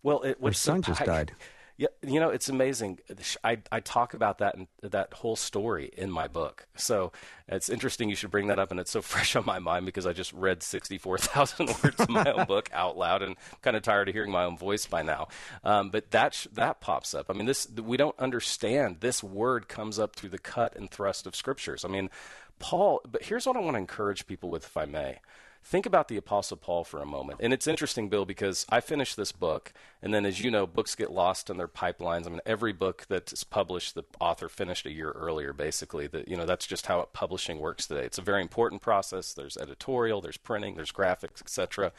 Well, 0.04 0.22
it, 0.24 0.38
Her 0.44 0.54
son 0.54 0.82
just 0.82 1.02
I- 1.02 1.06
died. 1.06 1.32
Yeah, 1.80 1.90
you 2.02 2.20
know, 2.20 2.30
it's 2.30 2.50
amazing. 2.50 3.00
I, 3.44 3.60
I 3.72 3.82
talk 3.82 4.16
about 4.16 4.40
that 4.40 4.56
and 4.56 4.68
that 4.82 5.14
whole 5.14 5.36
story 5.36 5.92
in 5.96 6.10
my 6.10 6.28
book. 6.28 6.66
So 6.76 7.12
it's 7.48 7.70
interesting 7.70 8.10
you 8.10 8.16
should 8.16 8.32
bring 8.32 8.48
that 8.48 8.58
up, 8.58 8.72
and 8.72 8.80
it's 8.80 8.90
so 8.90 9.02
fresh 9.04 9.36
on 9.36 9.46
my 9.46 9.60
mind 9.60 9.86
because 9.86 10.08
I 10.08 10.14
just 10.14 10.34
read 10.34 10.64
64,000 10.64 11.68
words 11.84 12.00
of 12.00 12.10
my 12.10 12.26
own 12.32 12.46
book 12.48 12.72
out 12.74 12.98
loud, 12.98 13.22
and 13.22 13.32
I'm 13.32 13.58
kind 13.62 13.78
of 13.78 13.84
tired 13.84 14.10
of 14.10 14.16
hearing 14.16 14.32
my 14.32 14.44
own 14.46 14.58
voice 14.58 14.88
by 14.88 15.04
now. 15.04 15.28
Um, 15.64 15.92
but 15.92 16.10
that 16.12 16.34
sh- 16.34 16.48
that 16.54 16.82
pops 16.82 17.14
up. 17.14 17.28
I 17.30 17.34
mean, 17.34 17.46
this 17.46 17.70
we 17.70 17.96
don't 17.96 18.18
understand. 18.20 18.98
This 19.02 19.24
word 19.24 19.68
comes 19.68 20.00
up 20.00 20.16
through 20.16 20.30
the 20.30 20.40
cut 20.40 20.76
and 20.76 20.90
thrust 20.90 21.28
of 21.28 21.36
scriptures. 21.36 21.86
I 21.86 21.90
mean, 21.90 22.10
Paul. 22.58 23.02
But 23.08 23.24
here's 23.24 23.46
what 23.46 23.56
I 23.56 23.60
want 23.60 23.76
to 23.76 23.80
encourage 23.80 24.26
people 24.26 24.50
with, 24.50 24.66
if 24.66 24.78
I 24.78 24.86
may. 24.86 25.20
Think 25.68 25.86
about 25.86 26.08
the 26.08 26.16
Apostle 26.16 26.56
Paul 26.56 26.86
for 26.86 27.02
a 27.02 27.06
moment. 27.06 27.42
And 27.44 27.52
it's 27.52 27.68
interesting, 27.68 28.08
Bill, 28.08 28.24
because 28.24 28.66
I 28.70 28.80
finished 28.80 29.18
this 29.18 29.34
book, 29.34 29.74
and 30.02 30.14
then 30.14 30.26
as 30.26 30.40
you 30.40 30.50
know, 30.50 30.66
books 30.66 30.96
get 30.96 31.12
lost 31.12 31.50
in 31.50 31.58
their 31.58 31.68
pipelines. 31.68 32.26
I 32.26 32.30
mean, 32.30 32.40
every 32.46 32.72
book 32.72 33.06
that's 33.10 33.44
published, 33.44 33.94
the 33.94 34.06
author 34.22 34.48
finished 34.48 34.86
a 34.86 34.94
year 34.94 35.12
earlier, 35.12 35.52
basically. 35.52 36.08
That 36.08 36.30
you 36.30 36.38
know, 36.38 36.46
that's 36.46 36.68
just 36.68 36.86
how 36.86 37.10
publishing 37.12 37.60
works 37.60 37.86
today. 37.86 38.06
It's 38.06 38.18
a 38.18 38.22
very 38.22 38.42
important 38.42 38.82
process. 38.82 39.34
There's 39.34 39.58
editorial, 39.58 40.22
there's 40.22 40.38
printing, 40.38 40.76
there's 40.76 40.94
graphics, 40.94 41.42
etc. 41.42 41.92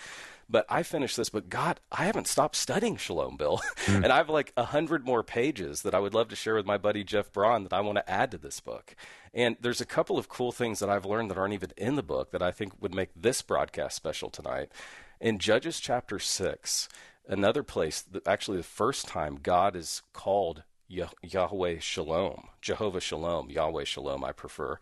But 0.51 0.65
I 0.69 0.83
finished 0.83 1.17
this 1.17 1.29
book. 1.29 1.49
God, 1.49 1.79
I 1.93 2.05
haven't 2.05 2.27
stopped 2.27 2.57
studying 2.57 2.97
Shalom, 2.97 3.37
Bill. 3.37 3.61
Hmm. 3.85 3.97
and 4.05 4.13
I 4.13 4.17
have 4.17 4.31
like 4.31 4.53
a 4.57 4.65
hundred 4.65 5.05
more 5.05 5.23
pages 5.23 5.83
that 5.83 5.95
I 5.95 6.01
would 6.01 6.15
love 6.15 6.29
to 6.29 6.37
share 6.37 6.55
with 6.55 6.65
my 6.67 6.79
buddy 6.79 7.05
Jeff 7.05 7.33
Braun 7.33 7.65
that 7.65 7.73
I 7.73 7.81
want 7.81 7.97
to 7.97 8.11
add 8.11 8.31
to 8.31 8.39
this 8.39 8.61
book. 8.61 8.97
And 9.35 9.57
there's 9.61 9.81
a 9.81 9.87
couple 9.87 10.19
of 10.19 10.29
cool 10.29 10.53
things 10.53 10.79
that 10.79 10.89
I've 10.89 11.05
learned 11.05 11.31
that 11.31 11.39
aren't 11.39 11.55
even 11.55 11.73
in 11.77 11.97
the 11.97 12.03
book 12.03 12.31
that 12.31 12.43
I 12.43 12.51
think 12.51 12.73
would 12.81 12.95
make 12.95 13.11
this 13.15 13.43
broadcast 13.43 13.97
special 13.97 14.31
tonight. 14.31 14.73
In 15.21 15.39
Judges 15.39 15.81
chapter 15.81 16.19
6, 16.19 16.89
another 17.29 17.63
place, 17.63 18.01
that 18.01 18.27
actually 18.27 18.57
the 18.57 18.63
first 18.63 19.07
time 19.07 19.39
God 19.43 19.77
is 19.77 20.03
called 20.13 20.63
Yahweh 20.89 21.79
Shalom, 21.81 22.49
Jehovah 22.63 23.01
Shalom, 23.01 23.51
Yahweh 23.51 23.85
Shalom, 23.85 24.25
I 24.25 24.33
prefer. 24.33 24.79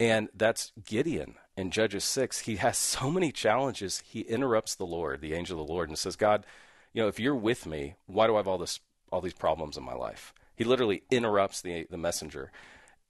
And 0.00 0.28
that's 0.34 0.72
Gideon 0.84 1.34
in 1.56 1.70
Judges 1.70 2.04
6. 2.04 2.40
He 2.40 2.56
has 2.56 2.78
so 2.78 3.10
many 3.10 3.32
challenges. 3.32 4.02
He 4.06 4.20
interrupts 4.20 4.74
the 4.74 4.86
Lord, 4.86 5.20
the 5.20 5.34
angel 5.34 5.60
of 5.60 5.66
the 5.66 5.72
Lord, 5.72 5.88
and 5.88 5.98
says, 5.98 6.16
God, 6.16 6.46
you 6.92 7.02
know, 7.02 7.08
if 7.08 7.20
you're 7.20 7.34
with 7.34 7.66
me, 7.66 7.94
why 8.06 8.26
do 8.26 8.34
I 8.34 8.38
have 8.38 8.48
all 8.48 8.58
this 8.58 8.80
all 9.10 9.20
these 9.20 9.34
problems 9.34 9.76
in 9.76 9.84
my 9.84 9.94
life? 9.94 10.34
He 10.56 10.64
literally 10.64 11.02
interrupts 11.10 11.60
the 11.60 11.86
the 11.90 11.98
messenger. 11.98 12.50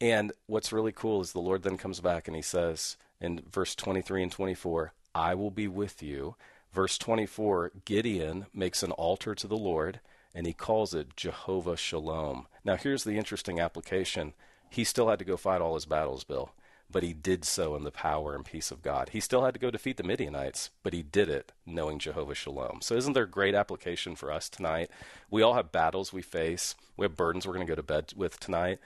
And 0.00 0.32
what's 0.46 0.72
really 0.72 0.92
cool 0.92 1.20
is 1.20 1.32
the 1.32 1.40
Lord 1.40 1.62
then 1.62 1.76
comes 1.76 2.00
back 2.00 2.28
and 2.28 2.36
he 2.36 2.42
says 2.42 2.96
in 3.20 3.42
verse 3.50 3.74
23 3.74 4.22
and 4.22 4.32
24, 4.32 4.92
I 5.14 5.34
will 5.34 5.50
be 5.50 5.66
with 5.66 6.02
you. 6.02 6.36
Verse 6.72 6.98
24, 6.98 7.72
Gideon 7.84 8.46
makes 8.54 8.82
an 8.82 8.92
altar 8.92 9.34
to 9.34 9.46
the 9.48 9.56
Lord 9.56 10.00
and 10.34 10.46
he 10.46 10.52
calls 10.52 10.94
it 10.94 11.16
Jehovah 11.16 11.76
Shalom. 11.76 12.46
Now, 12.64 12.76
here's 12.76 13.04
the 13.04 13.16
interesting 13.16 13.58
application. 13.58 14.34
He 14.70 14.84
still 14.84 15.08
had 15.08 15.18
to 15.18 15.24
go 15.24 15.36
fight 15.36 15.60
all 15.60 15.74
his 15.74 15.86
battles, 15.86 16.22
Bill, 16.22 16.52
but 16.90 17.02
he 17.02 17.12
did 17.12 17.44
so 17.44 17.74
in 17.76 17.84
the 17.84 17.90
power 17.90 18.34
and 18.34 18.44
peace 18.44 18.70
of 18.70 18.82
God. 18.82 19.10
He 19.10 19.20
still 19.20 19.44
had 19.44 19.54
to 19.54 19.60
go 19.60 19.70
defeat 19.70 19.98
the 19.98 20.02
Midianites, 20.02 20.70
but 20.82 20.94
he 20.94 21.02
did 21.02 21.28
it 21.28 21.52
knowing 21.66 21.98
Jehovah 21.98 22.34
Shalom. 22.34 22.80
So, 22.80 22.94
isn't 22.94 23.12
there 23.12 23.24
a 23.24 23.30
great 23.30 23.54
application 23.54 24.16
for 24.16 24.32
us 24.32 24.48
tonight? 24.48 24.90
We 25.30 25.42
all 25.42 25.54
have 25.54 25.72
battles 25.72 26.12
we 26.12 26.22
face, 26.22 26.74
we 26.96 27.04
have 27.04 27.16
burdens 27.16 27.46
we're 27.46 27.54
going 27.54 27.66
to 27.66 27.70
go 27.70 27.76
to 27.76 27.82
bed 27.82 28.12
with 28.16 28.40
tonight. 28.40 28.78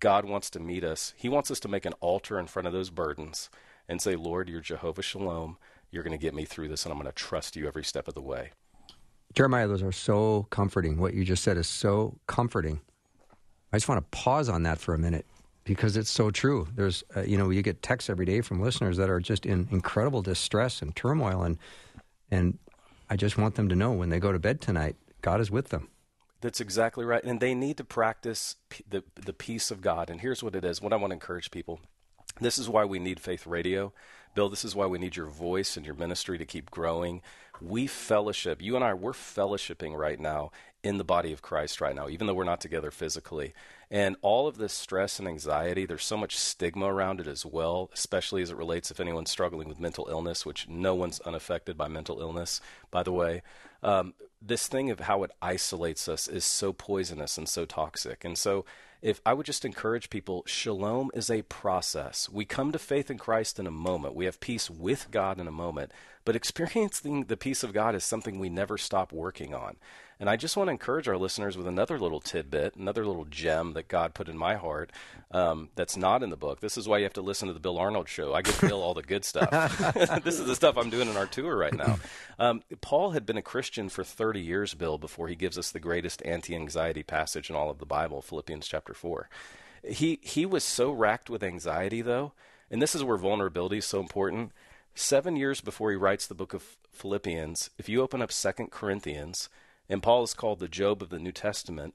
God 0.00 0.24
wants 0.24 0.50
to 0.50 0.60
meet 0.60 0.82
us. 0.82 1.12
He 1.16 1.28
wants 1.28 1.50
us 1.50 1.60
to 1.60 1.68
make 1.68 1.84
an 1.84 1.92
altar 2.00 2.38
in 2.38 2.46
front 2.46 2.66
of 2.66 2.72
those 2.72 2.90
burdens 2.90 3.50
and 3.88 4.00
say, 4.00 4.16
Lord, 4.16 4.48
you're 4.48 4.60
Jehovah 4.60 5.02
Shalom. 5.02 5.58
You're 5.90 6.02
going 6.02 6.18
to 6.18 6.22
get 6.22 6.34
me 6.34 6.44
through 6.44 6.68
this, 6.68 6.84
and 6.84 6.92
I'm 6.92 6.98
going 6.98 7.10
to 7.10 7.14
trust 7.14 7.54
you 7.54 7.68
every 7.68 7.84
step 7.84 8.08
of 8.08 8.14
the 8.14 8.22
way. 8.22 8.50
Jeremiah, 9.34 9.68
those 9.68 9.82
are 9.82 9.92
so 9.92 10.46
comforting. 10.50 10.98
What 10.98 11.14
you 11.14 11.24
just 11.24 11.44
said 11.44 11.56
is 11.56 11.68
so 11.68 12.18
comforting. 12.26 12.80
I 13.72 13.76
just 13.76 13.88
want 13.88 14.00
to 14.00 14.16
pause 14.16 14.48
on 14.48 14.62
that 14.62 14.78
for 14.78 14.94
a 14.94 14.98
minute 14.98 15.26
because 15.64 15.96
it's 15.96 16.10
so 16.10 16.30
true. 16.30 16.68
There's, 16.74 17.02
uh, 17.16 17.22
you 17.22 17.36
know, 17.36 17.50
you 17.50 17.62
get 17.62 17.82
texts 17.82 18.10
every 18.10 18.26
day 18.26 18.40
from 18.40 18.60
listeners 18.60 18.96
that 18.98 19.10
are 19.10 19.20
just 19.20 19.46
in 19.46 19.68
incredible 19.70 20.22
distress 20.22 20.82
and 20.82 20.94
turmoil, 20.94 21.42
and 21.42 21.58
and 22.30 22.58
I 23.10 23.16
just 23.16 23.38
want 23.38 23.54
them 23.54 23.68
to 23.68 23.76
know 23.76 23.92
when 23.92 24.10
they 24.10 24.18
go 24.18 24.32
to 24.32 24.38
bed 24.38 24.60
tonight, 24.60 24.96
God 25.20 25.40
is 25.40 25.50
with 25.50 25.68
them. 25.68 25.88
That's 26.40 26.60
exactly 26.60 27.04
right. 27.04 27.24
And 27.24 27.40
they 27.40 27.54
need 27.54 27.78
to 27.78 27.84
practice 27.84 28.56
p- 28.68 28.84
the, 28.88 29.02
the 29.14 29.32
peace 29.32 29.70
of 29.70 29.80
God. 29.80 30.10
And 30.10 30.20
here's 30.20 30.42
what 30.42 30.54
it 30.54 30.64
is 30.64 30.82
what 30.82 30.92
I 30.92 30.96
want 30.96 31.10
to 31.10 31.14
encourage 31.14 31.50
people 31.50 31.80
this 32.40 32.58
is 32.58 32.68
why 32.68 32.84
we 32.84 32.98
need 32.98 33.20
Faith 33.20 33.46
Radio. 33.46 33.92
Bill, 34.34 34.48
this 34.48 34.64
is 34.64 34.74
why 34.74 34.86
we 34.86 34.98
need 34.98 35.14
your 35.14 35.28
voice 35.28 35.76
and 35.76 35.86
your 35.86 35.94
ministry 35.94 36.36
to 36.38 36.44
keep 36.44 36.70
growing. 36.70 37.22
We 37.60 37.86
fellowship, 37.86 38.60
you 38.60 38.74
and 38.74 38.84
I, 38.84 38.92
we're 38.94 39.12
fellowshipping 39.12 39.96
right 39.96 40.18
now 40.18 40.50
in 40.84 40.98
the 40.98 41.04
body 41.04 41.32
of 41.32 41.40
Christ 41.40 41.80
right 41.80 41.94
now, 41.94 42.08
even 42.08 42.26
though 42.26 42.34
we're 42.34 42.44
not 42.44 42.60
together 42.60 42.90
physically. 42.90 43.54
And 43.90 44.16
all 44.20 44.46
of 44.46 44.58
this 44.58 44.74
stress 44.74 45.18
and 45.18 45.26
anxiety, 45.26 45.86
there's 45.86 46.04
so 46.04 46.18
much 46.18 46.36
stigma 46.36 46.92
around 46.92 47.20
it 47.20 47.26
as 47.26 47.46
well, 47.46 47.90
especially 47.94 48.42
as 48.42 48.50
it 48.50 48.56
relates 48.58 48.90
if 48.90 49.00
anyone's 49.00 49.30
struggling 49.30 49.66
with 49.66 49.80
mental 49.80 50.06
illness, 50.10 50.44
which 50.44 50.68
no 50.68 50.94
one's 50.94 51.20
unaffected 51.20 51.78
by 51.78 51.88
mental 51.88 52.20
illness, 52.20 52.60
by 52.90 53.02
the 53.02 53.12
way. 53.12 53.42
Um, 53.82 54.12
this 54.42 54.68
thing 54.68 54.90
of 54.90 55.00
how 55.00 55.22
it 55.22 55.30
isolates 55.40 56.06
us 56.06 56.28
is 56.28 56.44
so 56.44 56.74
poisonous 56.74 57.38
and 57.38 57.48
so 57.48 57.64
toxic. 57.64 58.22
And 58.22 58.36
so 58.36 58.66
if 59.00 59.22
I 59.24 59.32
would 59.32 59.46
just 59.46 59.64
encourage 59.64 60.10
people, 60.10 60.44
shalom 60.46 61.10
is 61.14 61.30
a 61.30 61.42
process. 61.42 62.28
We 62.28 62.44
come 62.44 62.72
to 62.72 62.78
faith 62.78 63.10
in 63.10 63.16
Christ 63.16 63.58
in 63.58 63.66
a 63.66 63.70
moment. 63.70 64.14
We 64.14 64.26
have 64.26 64.38
peace 64.38 64.68
with 64.68 65.10
God 65.10 65.40
in 65.40 65.48
a 65.48 65.52
moment. 65.52 65.92
But 66.24 66.36
experiencing 66.36 67.24
the 67.24 67.36
peace 67.36 67.62
of 67.62 67.72
God 67.72 67.94
is 67.94 68.04
something 68.04 68.38
we 68.38 68.48
never 68.48 68.78
stop 68.78 69.12
working 69.12 69.54
on. 69.54 69.76
And 70.20 70.30
I 70.30 70.36
just 70.36 70.56
want 70.56 70.68
to 70.68 70.72
encourage 70.72 71.08
our 71.08 71.16
listeners 71.16 71.56
with 71.56 71.66
another 71.66 71.98
little 71.98 72.20
tidbit, 72.20 72.76
another 72.76 73.04
little 73.04 73.24
gem 73.24 73.72
that 73.72 73.88
God 73.88 74.14
put 74.14 74.28
in 74.28 74.38
my 74.38 74.54
heart 74.54 74.90
um, 75.32 75.70
that's 75.74 75.96
not 75.96 76.22
in 76.22 76.30
the 76.30 76.36
book. 76.36 76.60
This 76.60 76.78
is 76.78 76.86
why 76.86 76.98
you 76.98 77.04
have 77.04 77.12
to 77.14 77.20
listen 77.20 77.48
to 77.48 77.54
the 77.54 77.60
Bill 77.60 77.78
Arnold 77.78 78.08
show. 78.08 78.32
I 78.32 78.42
give 78.42 78.60
Bill 78.60 78.80
all 78.80 78.94
the 78.94 79.02
good 79.02 79.24
stuff. 79.24 79.50
this 80.24 80.38
is 80.38 80.46
the 80.46 80.54
stuff 80.54 80.78
I'm 80.78 80.88
doing 80.88 81.08
in 81.08 81.16
our 81.16 81.26
tour 81.26 81.56
right 81.56 81.74
now. 81.74 81.98
Um, 82.38 82.62
Paul 82.80 83.10
had 83.10 83.26
been 83.26 83.36
a 83.36 83.42
Christian 83.42 83.88
for 83.88 84.04
30 84.04 84.40
years, 84.40 84.74
Bill, 84.74 84.98
before 84.98 85.28
he 85.28 85.34
gives 85.34 85.58
us 85.58 85.70
the 85.70 85.80
greatest 85.80 86.22
anti 86.24 86.54
anxiety 86.54 87.02
passage 87.02 87.50
in 87.50 87.56
all 87.56 87.70
of 87.70 87.78
the 87.78 87.86
Bible, 87.86 88.22
Philippians 88.22 88.68
chapter 88.68 88.94
4. 88.94 89.28
He, 89.82 90.20
he 90.22 90.46
was 90.46 90.64
so 90.64 90.90
racked 90.92 91.28
with 91.28 91.42
anxiety, 91.42 92.00
though, 92.00 92.32
and 92.70 92.80
this 92.80 92.94
is 92.94 93.02
where 93.02 93.18
vulnerability 93.18 93.78
is 93.78 93.84
so 93.84 94.00
important. 94.00 94.52
Seven 94.94 95.34
years 95.34 95.60
before 95.60 95.90
he 95.90 95.96
writes 95.96 96.26
the 96.26 96.36
book 96.36 96.54
of 96.54 96.76
Philippians, 96.92 97.70
if 97.78 97.88
you 97.88 98.00
open 98.00 98.22
up 98.22 98.30
Second 98.30 98.70
Corinthians, 98.70 99.48
and 99.88 100.02
Paul 100.02 100.22
is 100.22 100.34
called 100.34 100.60
the 100.60 100.68
Job 100.68 101.02
of 101.02 101.08
the 101.08 101.18
New 101.18 101.32
Testament 101.32 101.94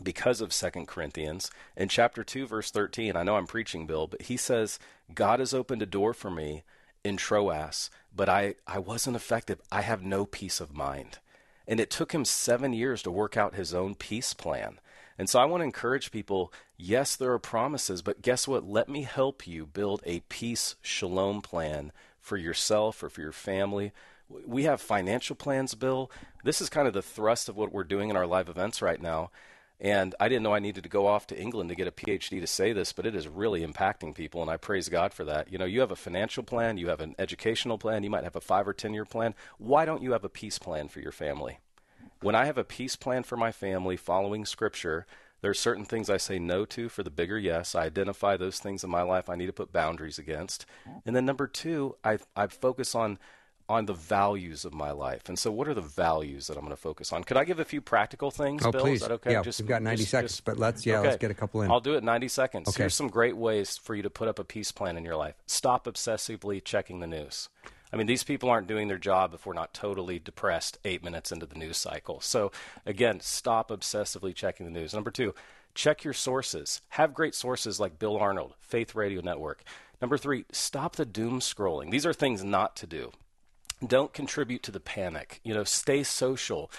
because 0.00 0.40
of 0.40 0.52
Second 0.52 0.86
Corinthians. 0.86 1.50
In 1.76 1.88
chapter 1.88 2.22
2, 2.22 2.46
verse 2.46 2.70
13, 2.70 3.16
I 3.16 3.24
know 3.24 3.36
I'm 3.36 3.48
preaching, 3.48 3.86
Bill, 3.88 4.06
but 4.06 4.22
he 4.22 4.36
says, 4.36 4.78
God 5.12 5.40
has 5.40 5.52
opened 5.52 5.82
a 5.82 5.86
door 5.86 6.14
for 6.14 6.30
me 6.30 6.62
in 7.02 7.16
Troas, 7.16 7.90
but 8.14 8.28
I, 8.28 8.54
I 8.68 8.78
wasn't 8.78 9.16
effective. 9.16 9.60
I 9.72 9.82
have 9.82 10.04
no 10.04 10.24
peace 10.24 10.60
of 10.60 10.72
mind. 10.72 11.18
And 11.66 11.80
it 11.80 11.90
took 11.90 12.12
him 12.12 12.24
seven 12.24 12.72
years 12.72 13.02
to 13.02 13.10
work 13.10 13.36
out 13.36 13.56
his 13.56 13.74
own 13.74 13.96
peace 13.96 14.32
plan. 14.32 14.78
And 15.18 15.28
so 15.28 15.40
I 15.40 15.44
want 15.44 15.62
to 15.62 15.66
encourage 15.66 16.12
people 16.12 16.52
yes, 16.76 17.16
there 17.16 17.32
are 17.32 17.40
promises, 17.40 18.00
but 18.00 18.22
guess 18.22 18.46
what? 18.46 18.64
Let 18.64 18.88
me 18.88 19.02
help 19.02 19.46
you 19.46 19.66
build 19.66 20.02
a 20.06 20.20
peace 20.28 20.76
shalom 20.80 21.42
plan 21.42 21.90
for 22.28 22.36
yourself 22.36 23.02
or 23.02 23.08
for 23.08 23.20
your 23.20 23.32
family 23.32 23.92
we 24.46 24.64
have 24.64 24.80
financial 24.80 25.36
plans, 25.36 25.74
Bill. 25.74 26.10
This 26.44 26.60
is 26.60 26.68
kind 26.68 26.86
of 26.86 26.94
the 26.94 27.02
thrust 27.02 27.48
of 27.48 27.56
what 27.56 27.72
we're 27.72 27.84
doing 27.84 28.10
in 28.10 28.16
our 28.16 28.26
live 28.26 28.48
events 28.48 28.82
right 28.82 29.00
now. 29.00 29.30
And 29.80 30.14
I 30.18 30.28
didn't 30.28 30.42
know 30.42 30.54
I 30.54 30.58
needed 30.58 30.82
to 30.82 30.88
go 30.88 31.06
off 31.06 31.28
to 31.28 31.40
England 31.40 31.68
to 31.70 31.76
get 31.76 31.86
a 31.86 31.92
PhD 31.92 32.40
to 32.40 32.46
say 32.48 32.72
this, 32.72 32.92
but 32.92 33.06
it 33.06 33.14
is 33.14 33.28
really 33.28 33.64
impacting 33.64 34.12
people, 34.12 34.42
and 34.42 34.50
I 34.50 34.56
praise 34.56 34.88
God 34.88 35.12
for 35.12 35.24
that. 35.24 35.52
You 35.52 35.58
know, 35.58 35.64
you 35.64 35.80
have 35.80 35.92
a 35.92 35.96
financial 35.96 36.42
plan, 36.42 36.78
you 36.78 36.88
have 36.88 37.00
an 37.00 37.14
educational 37.16 37.78
plan, 37.78 38.02
you 38.02 38.10
might 38.10 38.24
have 38.24 38.34
a 38.34 38.40
five 38.40 38.66
or 38.66 38.72
10 38.72 38.92
year 38.92 39.04
plan. 39.04 39.34
Why 39.58 39.84
don't 39.84 40.02
you 40.02 40.12
have 40.12 40.24
a 40.24 40.28
peace 40.28 40.58
plan 40.58 40.88
for 40.88 40.98
your 40.98 41.12
family? 41.12 41.58
When 42.20 42.34
I 42.34 42.46
have 42.46 42.58
a 42.58 42.64
peace 42.64 42.96
plan 42.96 43.22
for 43.22 43.36
my 43.36 43.52
family 43.52 43.96
following 43.96 44.44
Scripture, 44.44 45.06
there 45.40 45.50
are 45.50 45.54
certain 45.54 45.84
things 45.84 46.10
I 46.10 46.16
say 46.16 46.38
no 46.38 46.64
to 46.66 46.88
for 46.88 47.02
the 47.02 47.10
bigger 47.10 47.38
yes. 47.38 47.74
I 47.74 47.84
identify 47.84 48.36
those 48.36 48.58
things 48.58 48.82
in 48.82 48.90
my 48.90 49.02
life 49.02 49.28
I 49.28 49.36
need 49.36 49.46
to 49.46 49.52
put 49.52 49.72
boundaries 49.72 50.18
against. 50.18 50.66
And 51.06 51.14
then 51.14 51.24
number 51.24 51.46
two, 51.46 51.96
I, 52.02 52.18
I 52.36 52.46
focus 52.48 52.94
on 52.94 53.18
on 53.68 53.84
the 53.84 53.92
values 53.92 54.64
of 54.64 54.72
my 54.72 54.90
life. 54.90 55.28
And 55.28 55.38
so, 55.38 55.50
what 55.50 55.68
are 55.68 55.74
the 55.74 55.82
values 55.82 56.46
that 56.46 56.56
I'm 56.56 56.64
going 56.64 56.74
to 56.74 56.80
focus 56.80 57.12
on? 57.12 57.22
Could 57.22 57.36
I 57.36 57.44
give 57.44 57.58
a 57.58 57.64
few 57.64 57.80
practical 57.80 58.30
things, 58.30 58.64
oh, 58.64 58.72
Bill? 58.72 58.80
Please. 58.80 59.02
Is 59.02 59.08
that 59.08 59.12
okay? 59.12 59.32
Yeah, 59.32 59.42
just, 59.42 59.60
we've 59.60 59.68
got 59.68 59.82
90 59.82 59.98
just, 59.98 60.10
seconds, 60.10 60.32
just, 60.32 60.44
but 60.44 60.58
let's 60.58 60.86
yeah, 60.86 60.98
okay. 60.98 61.08
let's 61.08 61.20
get 61.20 61.30
a 61.30 61.34
couple 61.34 61.62
in. 61.62 61.70
I'll 61.70 61.80
do 61.80 61.94
it 61.94 61.98
in 61.98 62.04
90 62.04 62.28
seconds. 62.28 62.68
Okay. 62.68 62.84
Here's 62.84 62.94
some 62.94 63.08
great 63.08 63.36
ways 63.36 63.76
for 63.76 63.94
you 63.94 64.02
to 64.02 64.10
put 64.10 64.28
up 64.28 64.38
a 64.38 64.44
peace 64.44 64.72
plan 64.72 64.96
in 64.96 65.04
your 65.04 65.16
life. 65.16 65.34
Stop 65.46 65.84
obsessively 65.84 66.64
checking 66.64 67.00
the 67.00 67.06
news. 67.06 67.48
I 67.92 67.96
mean, 67.96 68.06
these 68.06 68.24
people 68.24 68.50
aren't 68.50 68.66
doing 68.66 68.88
their 68.88 68.98
job 68.98 69.34
if 69.34 69.46
we're 69.46 69.54
not 69.54 69.72
totally 69.72 70.18
depressed 70.18 70.78
eight 70.84 71.02
minutes 71.02 71.32
into 71.32 71.46
the 71.46 71.58
news 71.58 71.76
cycle. 71.76 72.20
So, 72.20 72.52
again, 72.84 73.20
stop 73.20 73.70
obsessively 73.70 74.34
checking 74.34 74.66
the 74.66 74.72
news. 74.72 74.92
Number 74.92 75.10
two, 75.10 75.34
check 75.74 76.04
your 76.04 76.14
sources. 76.14 76.82
Have 76.90 77.14
great 77.14 77.34
sources 77.34 77.80
like 77.80 77.98
Bill 77.98 78.16
Arnold, 78.16 78.54
Faith 78.60 78.94
Radio 78.94 79.20
Network. 79.22 79.62
Number 80.00 80.18
three, 80.18 80.44
stop 80.52 80.96
the 80.96 81.06
doom 81.06 81.40
scrolling. 81.40 81.90
These 81.90 82.06
are 82.06 82.12
things 82.12 82.44
not 82.44 82.76
to 82.76 82.86
do 82.86 83.12
don't 83.86 84.12
contribute 84.12 84.62
to 84.64 84.72
the 84.72 84.80
panic. 84.80 85.40
You 85.44 85.54
know, 85.54 85.64
stay 85.64 86.02
social. 86.02 86.70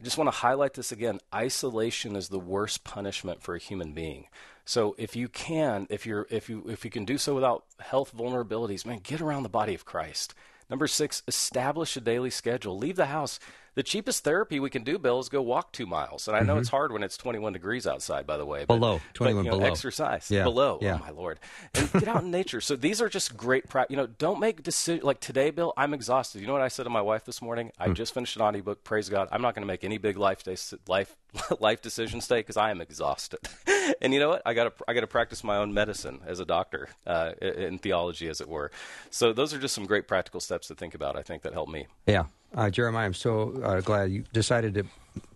I 0.00 0.04
just 0.04 0.18
want 0.18 0.28
to 0.28 0.38
highlight 0.38 0.74
this 0.74 0.92
again. 0.92 1.20
Isolation 1.34 2.16
is 2.16 2.28
the 2.28 2.38
worst 2.38 2.84
punishment 2.84 3.42
for 3.42 3.54
a 3.54 3.60
human 3.60 3.92
being. 3.92 4.26
So 4.64 4.94
if 4.98 5.16
you 5.16 5.28
can, 5.28 5.86
if 5.88 6.04
you're 6.06 6.26
if 6.30 6.48
you 6.48 6.64
if 6.68 6.84
you 6.84 6.90
can 6.90 7.04
do 7.04 7.18
so 7.18 7.34
without 7.34 7.64
health 7.80 8.14
vulnerabilities, 8.16 8.84
man, 8.84 9.00
get 9.02 9.20
around 9.20 9.42
the 9.42 9.48
body 9.48 9.74
of 9.74 9.84
Christ. 9.84 10.34
Number 10.70 10.86
six, 10.86 11.22
establish 11.26 11.96
a 11.96 12.00
daily 12.00 12.30
schedule. 12.30 12.76
Leave 12.76 12.96
the 12.96 13.06
house 13.06 13.40
the 13.78 13.84
cheapest 13.84 14.24
therapy 14.24 14.58
we 14.58 14.70
can 14.70 14.82
do, 14.82 14.98
Bill, 14.98 15.20
is 15.20 15.28
go 15.28 15.40
walk 15.40 15.70
two 15.70 15.86
miles. 15.86 16.26
And 16.26 16.36
I 16.36 16.40
know 16.40 16.54
mm-hmm. 16.54 16.62
it's 16.62 16.68
hard 16.68 16.90
when 16.90 17.04
it's 17.04 17.16
21 17.16 17.52
degrees 17.52 17.86
outside, 17.86 18.26
by 18.26 18.36
the 18.36 18.44
way. 18.44 18.64
But, 18.66 18.74
below, 18.74 19.00
21 19.14 19.36
but, 19.36 19.44
you 19.44 19.52
know, 19.52 19.58
below. 19.58 19.70
Exercise. 19.70 20.28
Yeah. 20.32 20.42
Below. 20.42 20.80
Yeah. 20.82 20.96
Oh, 20.96 20.98
my 20.98 21.10
Lord. 21.10 21.38
And 21.74 21.92
get 21.92 22.08
out 22.08 22.24
in 22.24 22.32
nature. 22.32 22.60
So 22.60 22.74
these 22.74 23.00
are 23.00 23.08
just 23.08 23.36
great, 23.36 23.68
pra- 23.68 23.86
you 23.88 23.96
know, 23.96 24.08
don't 24.08 24.40
make 24.40 24.64
decisions. 24.64 25.04
Like 25.04 25.20
today, 25.20 25.52
Bill, 25.52 25.72
I'm 25.76 25.94
exhausted. 25.94 26.40
You 26.40 26.48
know 26.48 26.54
what 26.54 26.62
I 26.62 26.66
said 26.66 26.82
to 26.82 26.90
my 26.90 27.00
wife 27.00 27.24
this 27.24 27.40
morning? 27.40 27.70
I 27.78 27.86
hmm. 27.86 27.92
just 27.92 28.14
finished 28.14 28.34
an 28.34 28.42
audiobook. 28.42 28.82
Praise 28.82 29.08
God. 29.08 29.28
I'm 29.30 29.42
not 29.42 29.54
going 29.54 29.62
to 29.62 29.68
make 29.68 29.84
any 29.84 29.98
big 29.98 30.16
life, 30.16 30.42
day, 30.42 30.56
life, 30.88 31.14
life 31.60 31.80
decisions 31.80 32.26
today 32.26 32.40
because 32.40 32.56
I 32.56 32.72
am 32.72 32.80
exhausted. 32.80 33.38
and 34.00 34.12
you 34.12 34.18
know 34.18 34.30
what? 34.30 34.42
I 34.44 34.54
got 34.54 34.76
to 34.76 34.84
I 34.88 34.92
got 34.92 35.02
to 35.02 35.06
practice 35.06 35.44
my 35.44 35.56
own 35.56 35.72
medicine 35.72 36.18
as 36.26 36.40
a 36.40 36.44
doctor 36.44 36.88
uh, 37.06 37.34
in 37.40 37.78
theology, 37.78 38.28
as 38.28 38.40
it 38.40 38.48
were. 38.48 38.72
So 39.10 39.32
those 39.32 39.54
are 39.54 39.58
just 39.60 39.76
some 39.76 39.86
great 39.86 40.08
practical 40.08 40.40
steps 40.40 40.66
to 40.66 40.74
think 40.74 40.96
about. 40.96 41.16
I 41.16 41.22
think 41.22 41.42
that 41.42 41.52
help 41.52 41.68
me. 41.68 41.86
Yeah, 42.08 42.24
uh, 42.54 42.70
Jeremiah, 42.70 43.06
I'm 43.06 43.14
so 43.14 43.60
uh, 43.62 43.80
glad 43.80 44.10
you 44.10 44.24
decided 44.32 44.74
to 44.74 44.84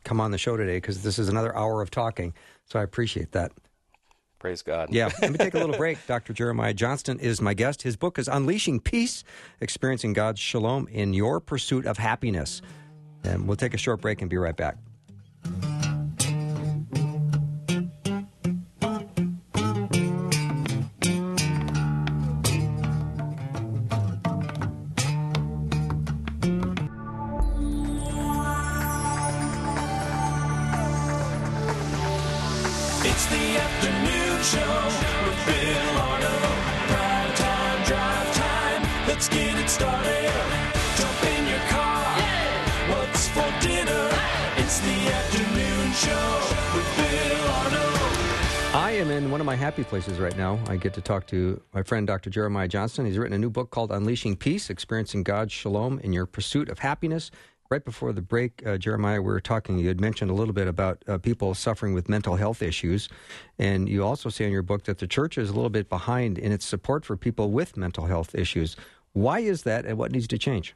come 0.04 0.20
on 0.20 0.30
the 0.30 0.38
show 0.38 0.56
today 0.56 0.76
because 0.76 1.02
this 1.02 1.18
is 1.18 1.28
another 1.28 1.56
hour 1.56 1.82
of 1.82 1.90
talking. 1.90 2.34
So 2.66 2.78
I 2.78 2.82
appreciate 2.82 3.32
that. 3.32 3.52
Praise 4.38 4.62
God. 4.62 4.92
Yeah. 4.92 5.08
Let 5.20 5.30
me 5.30 5.38
take 5.38 5.54
a 5.54 5.58
little 5.58 5.76
break. 5.76 5.98
Dr. 6.06 6.32
Jeremiah 6.32 6.74
Johnston 6.74 7.20
is 7.20 7.40
my 7.40 7.54
guest. 7.54 7.82
His 7.82 7.96
book 7.96 8.18
is 8.18 8.26
Unleashing 8.26 8.80
Peace, 8.80 9.22
Experiencing 9.60 10.14
God's 10.14 10.40
Shalom 10.40 10.88
in 10.88 11.14
Your 11.14 11.38
Pursuit 11.38 11.86
of 11.86 11.98
Happiness. 11.98 12.60
And 13.22 13.46
we'll 13.46 13.56
take 13.56 13.72
a 13.72 13.78
short 13.78 14.00
break 14.00 14.20
and 14.20 14.28
be 14.28 14.36
right 14.36 14.56
back. 14.56 14.78
Places 49.92 50.18
right 50.18 50.38
now. 50.38 50.58
I 50.68 50.76
get 50.76 50.94
to 50.94 51.02
talk 51.02 51.26
to 51.26 51.60
my 51.74 51.82
friend 51.82 52.06
Dr. 52.06 52.30
Jeremiah 52.30 52.66
Johnston. 52.66 53.04
He's 53.04 53.18
written 53.18 53.34
a 53.34 53.38
new 53.38 53.50
book 53.50 53.68
called 53.68 53.92
Unleashing 53.92 54.36
Peace 54.36 54.70
Experiencing 54.70 55.22
God's 55.22 55.52
Shalom 55.52 55.98
in 55.98 56.14
Your 56.14 56.24
Pursuit 56.24 56.70
of 56.70 56.78
Happiness. 56.78 57.30
Right 57.70 57.84
before 57.84 58.14
the 58.14 58.22
break, 58.22 58.62
uh, 58.66 58.78
Jeremiah, 58.78 59.20
we 59.20 59.26
were 59.26 59.38
talking. 59.38 59.78
You 59.78 59.88
had 59.88 60.00
mentioned 60.00 60.30
a 60.30 60.34
little 60.34 60.54
bit 60.54 60.66
about 60.66 61.04
uh, 61.06 61.18
people 61.18 61.52
suffering 61.52 61.92
with 61.92 62.08
mental 62.08 62.36
health 62.36 62.62
issues. 62.62 63.10
And 63.58 63.86
you 63.86 64.02
also 64.02 64.30
say 64.30 64.46
in 64.46 64.50
your 64.50 64.62
book 64.62 64.84
that 64.84 64.96
the 64.96 65.06
church 65.06 65.36
is 65.36 65.50
a 65.50 65.52
little 65.52 65.68
bit 65.68 65.90
behind 65.90 66.38
in 66.38 66.52
its 66.52 66.64
support 66.64 67.04
for 67.04 67.14
people 67.14 67.50
with 67.50 67.76
mental 67.76 68.06
health 68.06 68.34
issues. 68.34 68.76
Why 69.12 69.40
is 69.40 69.64
that, 69.64 69.84
and 69.84 69.98
what 69.98 70.10
needs 70.10 70.28
to 70.28 70.38
change? 70.38 70.74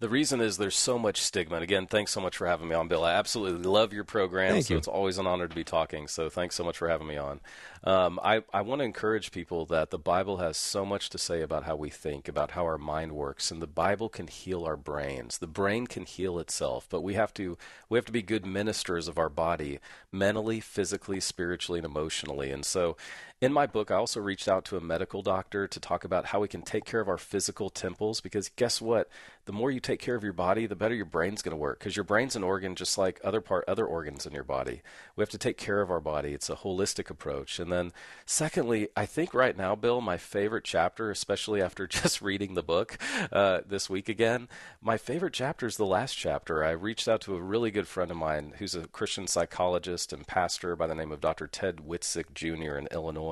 The 0.00 0.08
reason 0.08 0.40
is 0.40 0.56
there's 0.56 0.76
so 0.76 0.98
much 0.98 1.20
stigma. 1.20 1.56
And 1.56 1.62
again, 1.62 1.86
thanks 1.86 2.10
so 2.10 2.22
much 2.22 2.34
for 2.34 2.46
having 2.46 2.68
me 2.68 2.74
on, 2.74 2.88
Bill. 2.88 3.04
I 3.04 3.12
absolutely 3.12 3.68
love 3.70 3.92
your 3.92 4.04
program. 4.04 4.52
Thank 4.52 4.66
so 4.66 4.74
you. 4.74 4.78
it's 4.78 4.88
always 4.88 5.18
an 5.18 5.26
honor 5.26 5.46
to 5.46 5.54
be 5.54 5.62
talking. 5.62 6.08
So 6.08 6.30
thanks 6.30 6.54
so 6.54 6.64
much 6.64 6.78
for 6.78 6.88
having 6.88 7.06
me 7.06 7.18
on. 7.18 7.40
Um, 7.84 8.18
I, 8.22 8.42
I 8.50 8.62
want 8.62 8.80
to 8.80 8.86
encourage 8.86 9.30
people 9.30 9.66
that 9.66 9.90
the 9.90 9.98
Bible 9.98 10.38
has 10.38 10.56
so 10.56 10.86
much 10.86 11.10
to 11.10 11.18
say 11.18 11.42
about 11.42 11.64
how 11.64 11.76
we 11.76 11.90
think, 11.90 12.28
about 12.28 12.52
how 12.52 12.64
our 12.64 12.78
mind 12.78 13.12
works, 13.12 13.50
and 13.50 13.60
the 13.60 13.66
Bible 13.66 14.08
can 14.08 14.26
heal 14.26 14.64
our 14.64 14.76
brains. 14.76 15.36
The 15.36 15.46
brain 15.46 15.86
can 15.86 16.06
heal 16.06 16.38
itself, 16.38 16.86
but 16.88 17.02
we 17.02 17.12
have 17.14 17.34
to 17.34 17.58
we 17.90 17.98
have 17.98 18.06
to 18.06 18.12
be 18.12 18.22
good 18.22 18.46
ministers 18.46 19.06
of 19.06 19.18
our 19.18 19.28
body, 19.28 19.80
mentally, 20.10 20.60
physically, 20.60 21.20
spiritually, 21.20 21.78
and 21.78 21.86
emotionally. 21.86 22.50
And 22.50 22.64
so 22.64 22.96
in 23.40 23.54
my 23.54 23.66
book, 23.66 23.90
I 23.90 23.94
also 23.94 24.20
reached 24.20 24.48
out 24.48 24.66
to 24.66 24.76
a 24.76 24.82
medical 24.82 25.22
doctor 25.22 25.66
to 25.66 25.80
talk 25.80 26.04
about 26.04 26.26
how 26.26 26.40
we 26.40 26.48
can 26.48 26.60
take 26.60 26.84
care 26.84 27.00
of 27.00 27.08
our 27.08 27.16
physical 27.16 27.70
temples 27.70 28.20
because 28.20 28.50
guess 28.50 28.82
what? 28.82 29.08
The 29.46 29.52
more 29.52 29.70
you 29.70 29.80
take 29.80 29.98
care 29.98 30.14
of 30.14 30.22
your 30.22 30.34
body, 30.34 30.66
the 30.66 30.76
better 30.76 30.94
your 30.94 31.06
brain's 31.06 31.40
going 31.40 31.56
to 31.56 31.60
work 31.60 31.78
because 31.78 31.96
your 31.96 32.04
brain's 32.04 32.36
an 32.36 32.44
organ 32.44 32.76
just 32.76 32.98
like 32.98 33.18
other 33.24 33.40
part 33.40 33.64
other 33.66 33.86
organs 33.86 34.26
in 34.26 34.34
your 34.34 34.44
body. 34.44 34.82
We 35.16 35.22
have 35.22 35.30
to 35.30 35.38
take 35.38 35.56
care 35.56 35.80
of 35.80 35.90
our 35.90 36.00
body. 36.00 36.34
It's 36.34 36.50
a 36.50 36.56
holistic 36.56 37.08
approach. 37.08 37.58
And 37.58 37.72
then 37.72 37.92
secondly, 38.26 38.88
I 38.94 39.06
think 39.06 39.32
right 39.32 39.56
now, 39.56 39.74
Bill, 39.74 40.02
my 40.02 40.18
favorite 40.18 40.64
chapter, 40.64 41.10
especially 41.10 41.62
after 41.62 41.86
just 41.88 42.20
reading 42.20 42.52
the 42.52 42.62
book 42.62 42.98
uh, 43.32 43.60
this 43.66 43.88
week 43.88 44.10
again, 44.10 44.48
my 44.82 44.98
favorite 44.98 45.32
chapter 45.32 45.66
is 45.66 45.78
the 45.78 45.86
last 45.86 46.12
chapter. 46.12 46.62
I 46.62 46.72
reached 46.72 47.08
out 47.08 47.22
to 47.22 47.36
a 47.36 47.42
really 47.42 47.70
good 47.70 47.88
friend 47.88 48.10
of 48.10 48.18
mine 48.18 48.52
who's 48.58 48.74
a 48.74 48.86
Christian 48.86 49.26
psychologist 49.26 50.12
and 50.12 50.26
pastor 50.26 50.76
by 50.76 50.86
the 50.86 50.94
name 50.94 51.10
of 51.10 51.22
Dr. 51.22 51.46
Ted 51.46 51.76
Witzig 51.78 52.34
Jr. 52.34 52.76
in 52.76 52.86
Illinois. 52.92 53.29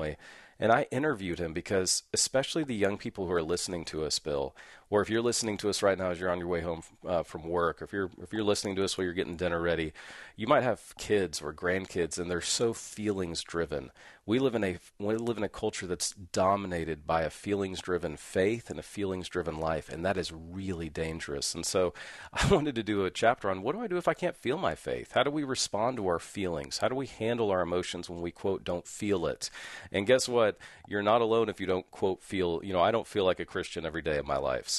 And 0.59 0.71
I 0.71 0.87
interviewed 0.91 1.39
him 1.39 1.53
because, 1.53 2.03
especially 2.13 2.63
the 2.63 2.75
young 2.75 2.97
people 2.97 3.25
who 3.25 3.31
are 3.31 3.41
listening 3.41 3.85
to 3.85 4.03
us, 4.03 4.19
Bill, 4.19 4.53
or 4.89 5.01
if 5.01 5.09
you're 5.09 5.21
listening 5.21 5.57
to 5.57 5.69
us 5.69 5.83
right 5.83 5.97
now 5.97 6.09
as 6.09 6.19
you're 6.19 6.31
on 6.31 6.39
your 6.39 6.47
way 6.47 6.61
home 6.61 6.81
uh, 7.07 7.23
from 7.23 7.43
work, 7.43 7.81
or 7.81 7.85
if 7.85 7.93
you're 7.93 8.09
if 8.21 8.33
you're 8.33 8.43
listening 8.43 8.75
to 8.75 8.83
us 8.83 8.97
while 8.97 9.05
you're 9.05 9.13
getting 9.13 9.37
dinner 9.37 9.61
ready, 9.61 9.93
you 10.35 10.47
might 10.47 10.63
have 10.63 10.93
kids 10.97 11.41
or 11.41 11.53
grandkids, 11.53 12.17
and 12.17 12.29
they're 12.29 12.41
so 12.41 12.73
feelings 12.73 13.43
driven. 13.43 13.91
We 14.25 14.39
live 14.39 14.55
in 14.55 14.63
a 14.63 14.77
we 14.99 15.15
live 15.15 15.37
in 15.37 15.43
a 15.43 15.49
culture 15.49 15.87
that's 15.87 16.11
dominated 16.11 17.05
by 17.05 17.23
a 17.23 17.29
feelings 17.29 17.81
driven 17.81 18.15
faith 18.17 18.69
and 18.69 18.79
a 18.79 18.83
feelings 18.83 19.27
driven 19.27 19.59
life, 19.59 19.89
and 19.89 20.05
that 20.05 20.17
is 20.17 20.31
really 20.31 20.89
dangerous. 20.89 21.53
And 21.53 21.65
so, 21.65 21.93
I 22.33 22.47
wanted 22.47 22.75
to 22.75 22.83
do 22.83 23.05
a 23.05 23.11
chapter 23.11 23.49
on 23.49 23.61
what 23.61 23.75
do 23.75 23.81
I 23.81 23.87
do 23.87 23.97
if 23.97 24.07
I 24.07 24.13
can't 24.13 24.35
feel 24.35 24.57
my 24.57 24.75
faith? 24.75 25.11
How 25.13 25.23
do 25.23 25.31
we 25.31 25.43
respond 25.43 25.97
to 25.97 26.07
our 26.07 26.19
feelings? 26.19 26.79
How 26.79 26.89
do 26.89 26.95
we 26.95 27.07
handle 27.07 27.51
our 27.51 27.61
emotions 27.61 28.09
when 28.09 28.21
we 28.21 28.31
quote 28.31 28.63
don't 28.63 28.87
feel 28.87 29.25
it? 29.25 29.49
And 29.91 30.07
guess 30.07 30.27
what? 30.27 30.57
You're 30.87 31.03
not 31.03 31.21
alone 31.21 31.49
if 31.49 31.59
you 31.59 31.67
don't 31.67 31.89
quote 31.91 32.23
feel. 32.23 32.61
You 32.63 32.73
know, 32.73 32.81
I 32.81 32.91
don't 32.91 33.07
feel 33.07 33.25
like 33.25 33.39
a 33.39 33.45
Christian 33.45 33.85
every 33.85 34.01
day 34.01 34.17
of 34.17 34.25
my 34.25 34.37
life. 34.37 34.69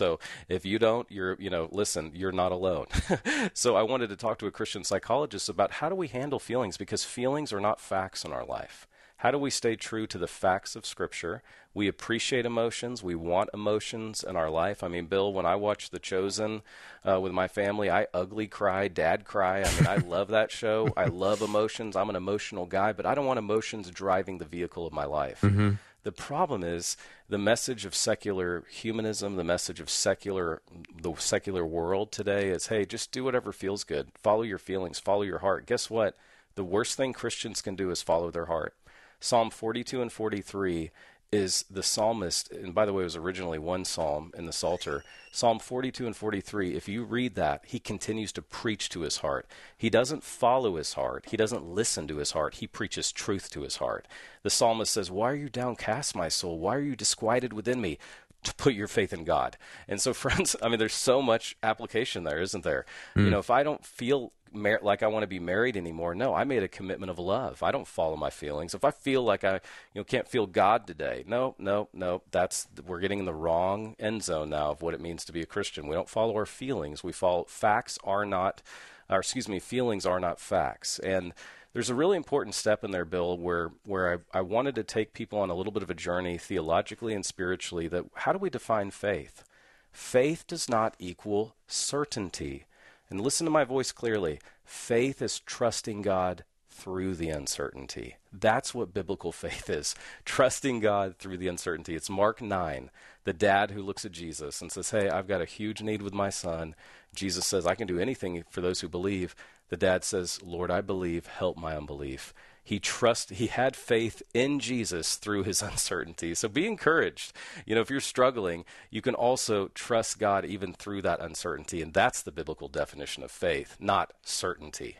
If 0.49 0.65
you 0.65 0.79
don't, 0.79 1.11
you're 1.11 1.37
you 1.41 1.51
know, 1.51 1.69
listen, 1.73 2.13
you're 2.15 2.33
not 2.33 2.53
alone. 2.53 2.87
so 3.55 3.77
I 3.77 3.83
wanted 3.83 4.09
to 4.09 4.17
talk 4.17 4.39
to 4.39 4.47
a 4.47 4.51
Christian 4.51 4.85
psychologist 4.85 5.49
about 5.49 5.73
how 5.73 5.89
do 5.89 5.95
we 5.95 6.09
handle 6.09 6.39
feelings 6.39 6.77
because 6.77 7.05
feelings 7.05 7.53
are 7.53 7.61
not 7.61 7.81
facts 7.81 8.25
in 8.25 8.33
our 8.33 8.45
life. 8.45 8.87
How 9.21 9.31
do 9.31 9.39
we 9.39 9.51
stay 9.51 9.77
true 9.77 10.07
to 10.07 10.17
the 10.17 10.27
facts 10.27 10.75
of 10.75 10.87
Scripture? 10.87 11.43
We 11.75 11.89
appreciate 11.89 12.47
emotions. 12.47 13.03
We 13.03 13.15
want 13.15 13.51
emotions 13.53 14.25
in 14.27 14.35
our 14.35 14.49
life. 14.49 14.83
I 14.83 14.89
mean, 14.89 15.07
Bill, 15.07 15.31
when 15.31 15.45
I 15.45 15.57
watch 15.57 15.91
The 15.91 15.99
Chosen 15.99 16.63
uh, 17.07 17.21
with 17.21 17.31
my 17.33 17.47
family, 17.47 17.91
I 17.91 18.07
ugly 18.15 18.47
cry, 18.47 18.89
dad 18.89 19.27
cry. 19.27 19.63
I 19.63 19.75
mean, 19.75 19.87
I 19.87 19.97
love 19.97 20.29
that 20.29 20.51
show. 20.51 20.89
I 20.97 21.05
love 21.05 21.43
emotions. 21.43 21.97
I'm 21.97 22.09
an 22.09 22.17
emotional 22.17 22.65
guy, 22.65 22.95
but 22.95 23.05
I 23.05 23.15
don't 23.15 23.27
want 23.27 23.39
emotions 23.39 23.91
driving 23.91 24.39
the 24.39 24.47
vehicle 24.47 24.87
of 24.87 24.95
my 24.95 25.05
life. 25.05 25.43
Mm-hmm. 25.43 25.73
The 26.03 26.13
problem 26.13 26.65
is 26.65 26.97
the 27.29 27.39
message 27.39 27.85
of 27.85 27.95
secular 27.95 28.65
humanism, 28.71 29.37
the 29.37 29.45
message 29.45 29.81
of 29.81 29.91
secular 29.91 30.63
the 31.01 31.15
secular 31.17 31.65
world 31.65 32.11
today 32.11 32.49
is 32.49 32.69
hey, 32.69 32.87
just 32.87 33.13
do 33.13 33.25
whatever 33.25 33.53
feels 33.53 33.85
good. 33.85 34.09
Follow 34.15 34.43
your 34.43 34.59
feelings, 34.59 34.99
follow 34.99 35.23
your 35.23 35.41
heart. 35.41 35.67
Guess 35.67 35.91
what? 35.91 36.17
The 36.55 36.65
worst 36.65 36.97
thing 36.97 37.13
Christians 37.13 37.61
can 37.61 37.77
do 37.77 37.91
is 37.91 38.03
follow 38.03 38.31
their 38.31 38.47
heart. 38.47 38.75
Psalm 39.21 39.51
42 39.51 40.01
and 40.01 40.11
43 40.11 40.91
is 41.33 41.65
the 41.71 41.83
psalmist, 41.83 42.51
and 42.51 42.75
by 42.75 42.85
the 42.85 42.93
way, 42.93 43.03
it 43.03 43.05
was 43.05 43.17
originally 43.17 43.59
one 43.59 43.85
psalm 43.85 44.33
in 44.37 44.47
the 44.47 44.53
Psalter. 44.53 45.05
Psalm 45.31 45.61
42 45.61 46.07
and 46.07 46.17
43, 46.17 46.75
if 46.75 46.89
you 46.89 47.05
read 47.05 47.37
that, 47.37 47.63
he 47.67 47.79
continues 47.79 48.33
to 48.33 48.43
preach 48.43 48.89
to 48.89 49.03
his 49.03 49.19
heart. 49.19 49.47
He 49.77 49.89
doesn't 49.89 50.25
follow 50.25 50.75
his 50.75 50.95
heart, 50.95 51.27
he 51.31 51.37
doesn't 51.37 51.65
listen 51.65 52.09
to 52.09 52.17
his 52.17 52.33
heart, 52.33 52.55
he 52.55 52.67
preaches 52.67 53.13
truth 53.13 53.49
to 53.51 53.63
his 53.63 53.77
heart. 53.77 54.09
The 54.43 54.51
psalmist 54.51 54.93
says, 54.93 55.11
Why 55.11 55.31
are 55.31 55.37
you 55.37 55.49
downcast, 55.49 56.17
my 56.17 56.29
soul? 56.29 56.59
Why 56.59 56.75
are 56.75 56.81
you 56.81 56.97
disquieted 56.97 57.53
within 57.53 57.81
me? 57.81 57.99
to 58.43 58.55
put 58.55 58.73
your 58.73 58.89
faith 58.89 59.13
in 59.13 59.25
God. 59.25 59.59
And 59.87 60.01
so, 60.01 60.15
friends, 60.15 60.57
I 60.63 60.69
mean, 60.69 60.79
there's 60.79 60.95
so 60.95 61.21
much 61.21 61.57
application 61.63 62.25
there, 62.25 62.41
isn't 62.41 62.65
there? 62.65 62.87
Mm. 63.15 63.25
You 63.25 63.31
know, 63.31 63.39
if 63.39 63.51
I 63.51 63.63
don't 63.63 63.85
feel 63.85 64.33
mar- 64.53 64.81
like 64.83 65.03
I 65.03 65.07
want 65.09 65.23
to 65.23 65.29
be 65.29 65.39
married 65.39 65.77
anymore, 65.77 66.15
no, 66.15 66.35
I 66.35 66.45
made 66.45 66.63
a 66.63 66.69
commitment 66.69 67.11
of 67.11 67.19
love. 67.19 67.63
I 67.63 67.71
don't 67.71 67.87
follow 67.87 68.17
my 68.17 68.31
feelings. 68.31 68.75
If 68.75 68.85
I 68.85 68.91
feel 68.91 69.23
like 69.23 69.45
I, 69.45 69.55
you 69.55 70.01
know, 70.01 70.05
can't 70.05 70.29
feel 70.29 70.47
God 70.47 70.87
today, 70.87 71.25
no, 71.27 71.55
no, 71.59 71.89
no, 71.93 72.23
that's 72.31 72.69
we're 72.87 73.01
getting 73.01 73.21
in 73.21 73.25
the 73.25 73.35
wrong 73.35 73.97
end 73.99 74.23
zone 74.23 74.51
now 74.51 74.71
of 74.71 74.83
what 74.83 74.95
it 74.95 75.01
means 75.01 75.25
to 75.25 75.33
be 75.33 75.43
a 75.43 75.47
Christian. 75.47 75.87
We 75.87 75.95
don't 75.95 76.09
follow 76.09 76.35
our 76.37 76.47
feelings. 76.47 77.05
We 77.05 77.13
follow 77.13 77.45
facts 77.49 77.99
are 78.05 78.25
not, 78.25 78.63
or 79.09 79.19
excuse 79.19 79.49
me, 79.49 79.59
feelings 79.59 80.07
are 80.07 80.21
not 80.21 80.41
facts. 80.41 80.99
And 80.99 81.33
there's 81.73 81.91
a 81.91 81.95
really 81.95 82.17
important 82.17 82.55
step 82.55 82.83
in 82.83 82.91
there, 82.91 83.05
Bill, 83.05 83.39
where 83.39 83.71
where 83.85 84.25
I, 84.33 84.39
I 84.39 84.41
wanted 84.41 84.75
to 84.75 84.85
take 84.85 85.13
people 85.13 85.39
on 85.39 85.51
a 85.51 85.55
little 85.55 85.73
bit 85.73 85.83
of 85.83 85.91
a 85.91 85.95
journey 85.95 86.37
theologically 86.37 87.15
and 87.15 87.25
spiritually. 87.25 87.89
That 87.89 88.07
how 88.15 88.33
do 88.33 88.39
we 88.39 88.51
define 88.51 88.91
faith? 88.91 89.45
Faith 89.93 90.47
does 90.47 90.69
not 90.69 90.95
equal 90.99 91.55
certainty. 91.67 92.67
And 93.11 93.21
listen 93.21 93.45
to 93.45 93.51
my 93.51 93.65
voice 93.65 93.91
clearly. 93.91 94.39
Faith 94.65 95.21
is 95.21 95.41
trusting 95.41 96.03
God 96.03 96.45
through 96.71 97.17
the 97.17 97.29
uncertainty. 97.29 98.17
That's 98.33 98.73
what 98.73 98.95
biblical 98.95 99.33
faith 99.47 99.69
is 99.69 99.95
trusting 100.25 100.81
God 100.81 101.17
through 101.19 101.37
the 101.37 101.49
uncertainty. 101.49 101.95
It's 101.95 102.09
Mark 102.09 102.41
9, 102.41 102.91
the 103.25 103.33
dad 103.33 103.73
who 103.73 103.83
looks 103.83 104.05
at 104.05 104.13
Jesus 104.13 104.63
and 104.63 104.71
says, 104.73 104.91
Hey, 104.91 105.11
I've 105.11 105.29
got 105.29 105.43
a 105.43 105.47
huge 105.47 105.83
need 105.83 106.03
with 106.03 106.15
my 106.15 106.31
son. 106.31 106.75
Jesus 107.15 107.45
says, 107.45 107.67
I 107.67 107.75
can 107.75 107.89
do 107.89 107.99
anything 107.99 108.45
for 108.49 108.61
those 108.61 108.81
who 108.81 108.89
believe. 108.89 109.35
The 109.69 109.77
dad 109.77 110.05
says, 110.05 110.41
Lord, 110.43 110.71
I 110.71 110.81
believe, 110.81 111.27
help 111.27 111.57
my 111.57 111.77
unbelief. 111.77 112.33
He 112.71 112.79
trust 112.79 113.31
he 113.31 113.49
had 113.49 113.75
faith 113.75 114.23
in 114.33 114.61
Jesus 114.61 115.17
through 115.17 115.43
his 115.43 115.61
uncertainty. 115.71 116.37
So 116.37 116.49
be 116.49 116.69
encouraged. 116.69 117.33
You 117.67 117.75
know, 117.75 117.81
if 117.81 117.91
you're 117.91 117.99
struggling, 117.99 118.65
you 118.91 119.03
can 119.03 119.17
also 119.17 119.73
trust 119.75 120.21
God 120.21 120.45
even 120.45 120.73
through 120.73 121.03
that 121.03 121.19
uncertainty. 121.19 121.83
And 121.83 121.93
that's 121.93 122.23
the 122.23 122.31
biblical 122.31 122.69
definition 122.69 123.25
of 123.25 123.33
faith, 123.33 123.77
not 123.81 124.13
certainty. 124.23 124.99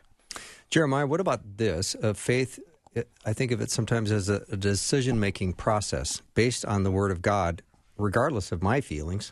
Jeremiah, 0.69 1.07
what 1.07 1.21
about 1.21 1.59
this? 1.59 1.95
Uh, 2.03 2.13
faith, 2.13 2.59
I 3.25 3.33
think 3.33 3.53
of 3.53 3.61
it 3.61 3.71
sometimes 3.71 4.11
as 4.11 4.29
a, 4.29 4.43
a 4.51 4.57
decision 4.57 5.21
making 5.21 5.53
process 5.53 6.23
based 6.35 6.65
on 6.65 6.83
the 6.83 6.91
Word 6.91 7.13
of 7.13 7.23
God, 7.23 7.63
regardless 7.97 8.51
of 8.51 8.65
my 8.65 8.81
feelings. 8.81 9.31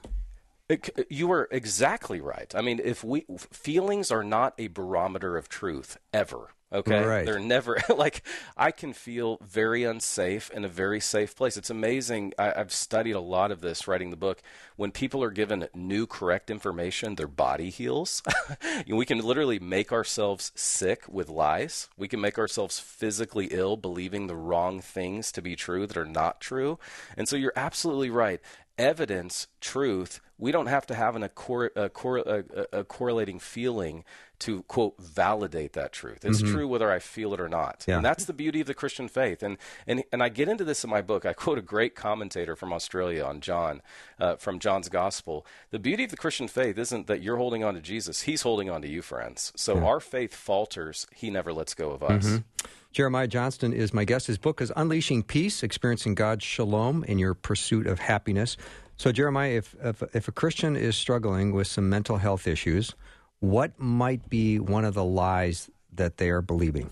It, 0.69 1.07
you 1.09 1.33
are 1.33 1.49
exactly 1.51 2.21
right. 2.21 2.55
I 2.55 2.61
mean, 2.61 2.81
if 2.83 3.03
we 3.03 3.25
feelings 3.39 4.11
are 4.11 4.25
not 4.25 4.55
a 4.59 4.69
barometer 4.69 5.37
of 5.37 5.49
truth 5.49 5.97
ever. 6.13 6.51
Okay, 6.71 7.03
right. 7.03 7.25
they're 7.25 7.39
never 7.39 7.79
like 7.97 8.23
I 8.55 8.73
can 8.73 8.93
feel 8.93 9.39
very 9.43 9.85
unsafe 9.85 10.51
in 10.51 10.67
a 10.67 10.69
very 10.69 11.01
safe 11.01 11.35
place. 11.35 11.57
It's 11.57 11.71
amazing. 11.71 12.35
I, 12.39 12.53
I've 12.55 12.73
studied 12.73 13.13
a 13.13 13.21
lot 13.21 13.51
of 13.51 13.63
this 13.63 13.89
writing 13.89 14.11
the 14.11 14.17
book. 14.17 14.43
When 14.77 14.91
people 14.91 15.25
are 15.25 15.31
given 15.31 15.67
new, 15.75 16.07
correct 16.07 16.51
information, 16.51 17.15
their 17.15 17.27
body 17.27 17.71
heals. 17.71 18.23
we 18.87 19.07
can 19.07 19.21
literally 19.21 19.59
make 19.59 19.93
ourselves 19.93 20.53
sick 20.55 21.05
with 21.09 21.31
lies. 21.31 21.89
We 21.97 22.07
can 22.07 22.21
make 22.21 22.39
ourselves 22.39 22.79
physically 22.79 23.47
ill, 23.51 23.79
believing 23.79 24.27
the 24.27 24.37
wrong 24.37 24.83
things 24.83 25.33
to 25.33 25.41
be 25.41 25.57
true 25.57 25.87
that 25.87 25.97
are 25.97 26.05
not 26.05 26.39
true. 26.39 26.79
And 27.17 27.27
so 27.27 27.37
you're 27.37 27.55
absolutely 27.57 28.11
right. 28.11 28.43
Evidence, 28.79 29.49
truth 29.61 30.21
we 30.39 30.53
don't 30.53 30.67
have 30.67 30.87
to 30.87 30.95
have 30.95 31.17
an, 31.17 31.25
a, 31.25 31.29
cor- 31.29 31.73
a, 31.75 31.89
cor- 31.89 32.19
a, 32.19 32.45
a, 32.73 32.85
correlating 32.85 33.41
feeling 33.41 34.05
to 34.39 34.63
quote 34.63 34.95
validate 35.01 35.73
that 35.73 35.93
truth. 35.93 36.25
It's 36.25 36.41
mm-hmm. 36.41 36.55
true 36.55 36.69
whether 36.69 36.93
I 36.93 37.01
feel 37.01 37.35
it 37.35 37.41
or 37.41 37.49
not. 37.49 37.85
Yeah. 37.89 37.97
And 37.97 38.05
that's 38.05 38.25
the 38.25 38.33
beauty 38.33 38.61
of 38.61 38.69
the 38.69 38.75
Christian 38.75 39.09
faith. 39.09 39.43
And 39.43 39.59
and 39.85 40.05
and 40.13 40.23
I 40.23 40.29
get 40.29 40.49
into 40.49 40.63
this 40.63 40.85
in 40.85 40.91
my 40.91 41.03
book. 41.03 41.27
I 41.27 41.33
quote 41.33 41.59
a 41.59 41.63
great 41.63 41.97
commentator 41.97 42.55
from 42.55 42.73
Australia 42.73 43.25
on 43.25 43.41
John 43.41 43.83
uh, 44.21 44.37
from 44.37 44.61
John's 44.61 44.89
Gospel. 44.89 45.45
The 45.71 45.81
beauty 45.81 46.05
of 46.05 46.11
the 46.11 46.17
Christian 46.17 46.47
faith 46.47 46.79
isn't 46.79 47.09
that 47.09 47.21
you're 47.21 47.37
holding 47.37 47.65
on 47.65 47.75
to 47.75 47.81
Jesus; 47.81 48.23
He's 48.23 48.43
holding 48.43 48.71
on 48.71 48.81
to 48.83 48.89
you, 48.89 49.03
friends. 49.03 49.53
So 49.57 49.75
yeah. 49.75 49.85
our 49.85 49.99
faith 49.99 50.35
falters; 50.35 51.09
He 51.13 51.31
never 51.31 51.53
lets 51.53 51.75
go 51.75 51.91
of 51.91 52.05
us. 52.05 52.25
Mm-hmm. 52.25 52.69
Jeremiah 52.91 53.29
Johnston 53.29 53.73
is 53.73 53.93
my 53.93 54.05
guest. 54.05 54.27
His 54.29 54.39
book 54.39 54.61
is 54.61 54.73
Unleashing 54.75 55.23
Peace: 55.23 55.63
Experiencing 55.63 56.15
God's 56.15 56.43
Shalom 56.43 57.05
in 57.05 57.19
Your 57.19 57.35
Pursuit 57.35 57.87
of 57.87 57.99
Happiness. 57.99 58.57
So, 58.97 59.13
Jeremiah, 59.13 59.53
if, 59.53 59.77
if, 59.83 60.03
if 60.15 60.27
a 60.27 60.33
Christian 60.33 60.75
is 60.75 60.97
struggling 60.97 61.53
with 61.53 61.67
some 61.67 61.89
mental 61.89 62.17
health 62.17 62.49
issues, 62.49 62.95
what 63.41 63.79
might 63.79 64.29
be 64.29 64.59
one 64.59 64.85
of 64.85 64.95
the 64.95 65.05
lies 65.05 65.71
that 65.93 66.17
they 66.17 66.31
are 66.31 66.43
believing? 66.43 66.91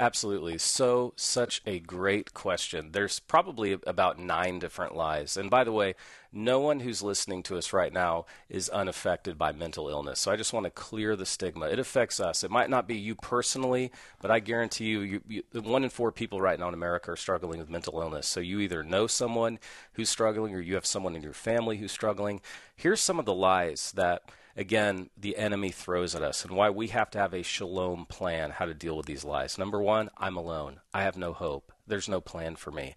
Absolutely. 0.00 0.56
So, 0.56 1.12
such 1.16 1.60
a 1.66 1.78
great 1.78 2.32
question. 2.32 2.92
There's 2.92 3.20
probably 3.20 3.72
about 3.86 4.18
nine 4.18 4.58
different 4.58 4.96
lies. 4.96 5.36
And 5.36 5.50
by 5.50 5.62
the 5.62 5.72
way, 5.72 5.94
no 6.32 6.58
one 6.58 6.80
who's 6.80 7.02
listening 7.02 7.42
to 7.44 7.58
us 7.58 7.74
right 7.74 7.92
now 7.92 8.24
is 8.48 8.70
unaffected 8.70 9.36
by 9.36 9.52
mental 9.52 9.90
illness. 9.90 10.18
So, 10.18 10.32
I 10.32 10.36
just 10.36 10.54
want 10.54 10.64
to 10.64 10.70
clear 10.70 11.16
the 11.16 11.26
stigma. 11.26 11.66
It 11.66 11.78
affects 11.78 12.18
us. 12.18 12.42
It 12.42 12.50
might 12.50 12.70
not 12.70 12.88
be 12.88 12.96
you 12.96 13.14
personally, 13.14 13.92
but 14.22 14.30
I 14.30 14.40
guarantee 14.40 14.86
you, 14.86 15.00
you, 15.00 15.20
you 15.28 15.42
one 15.60 15.84
in 15.84 15.90
four 15.90 16.10
people 16.12 16.40
right 16.40 16.58
now 16.58 16.68
in 16.68 16.74
America 16.74 17.12
are 17.12 17.16
struggling 17.16 17.58
with 17.60 17.68
mental 17.68 18.00
illness. 18.00 18.26
So, 18.26 18.40
you 18.40 18.58
either 18.60 18.82
know 18.82 19.06
someone 19.06 19.58
who's 19.92 20.08
struggling 20.08 20.54
or 20.54 20.60
you 20.60 20.76
have 20.76 20.86
someone 20.86 21.14
in 21.14 21.22
your 21.22 21.34
family 21.34 21.76
who's 21.76 21.92
struggling. 21.92 22.40
Here's 22.74 23.00
some 23.02 23.18
of 23.18 23.26
the 23.26 23.34
lies 23.34 23.92
that 23.96 24.22
again, 24.56 25.10
the 25.16 25.36
enemy 25.36 25.70
throws 25.70 26.14
at 26.14 26.22
us 26.22 26.44
and 26.44 26.54
why 26.54 26.70
we 26.70 26.88
have 26.88 27.10
to 27.10 27.18
have 27.18 27.34
a 27.34 27.42
shalom 27.42 28.06
plan 28.06 28.50
how 28.50 28.66
to 28.66 28.74
deal 28.74 28.96
with 28.96 29.06
these 29.06 29.24
lies. 29.24 29.58
Number 29.58 29.80
one, 29.80 30.10
I'm 30.16 30.36
alone. 30.36 30.80
I 30.92 31.02
have 31.02 31.16
no 31.16 31.32
hope. 31.32 31.72
There's 31.86 32.08
no 32.08 32.20
plan 32.20 32.56
for 32.56 32.70
me. 32.70 32.94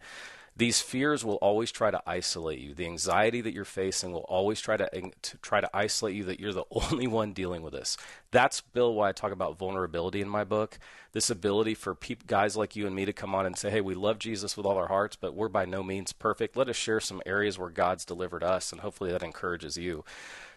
These 0.56 0.82
fears 0.82 1.26
will 1.26 1.38
always 1.38 1.72
try 1.72 1.90
to 1.90 2.04
isolate 2.06 2.60
you. 2.60 2.76
The 2.76 2.86
anxiety 2.86 3.42
that 3.42 3.56
you're 3.56 3.66
facing 3.66 4.12
will 4.12 4.20
always 4.22 4.62
try 4.62 4.78
to, 4.78 4.88
to, 5.24 5.38
try 5.40 5.62
to 5.62 5.70
isolate 5.76 6.16
you 6.16 6.26
that 6.26 6.40
you're 6.40 6.54
the 6.54 6.66
only 6.72 7.08
one 7.08 7.34
dealing 7.34 7.64
with 7.64 7.74
this. 7.74 7.98
That's 8.30 8.62
Bill 8.62 8.94
why 8.94 9.10
I 9.10 9.12
talk 9.14 9.32
about 9.32 9.58
vulnerability 9.58 10.22
in 10.22 10.30
my 10.30 10.44
book. 10.44 10.78
This 11.12 11.32
ability 11.32 11.74
for 11.74 11.98
guys 12.28 12.56
like 12.56 12.76
you 12.76 12.86
and 12.86 12.96
me 12.96 13.06
to 13.06 13.14
come 13.14 13.34
on 13.34 13.48
and 13.48 13.58
say, 13.58 13.72
"Hey, 13.72 13.82
we 13.82 13.96
love 13.96 14.20
Jesus 14.20 14.56
with 14.56 14.66
all 14.66 14.78
our 14.78 14.88
hearts, 14.88 15.16
but 15.16 15.34
we're 15.34 15.50
by 15.50 15.66
no 15.66 15.82
means 15.82 16.14
perfect. 16.14 16.56
Let 16.56 16.70
us 16.70 16.76
share 16.76 17.00
some 17.00 17.22
areas 17.26 17.58
where 17.58 17.70
God's 17.70 18.06
delivered 18.06 18.44
us, 18.44 18.72
and 18.72 18.82
hopefully 18.82 19.12
that 19.12 19.24
encourages 19.24 19.78
you." 19.78 20.04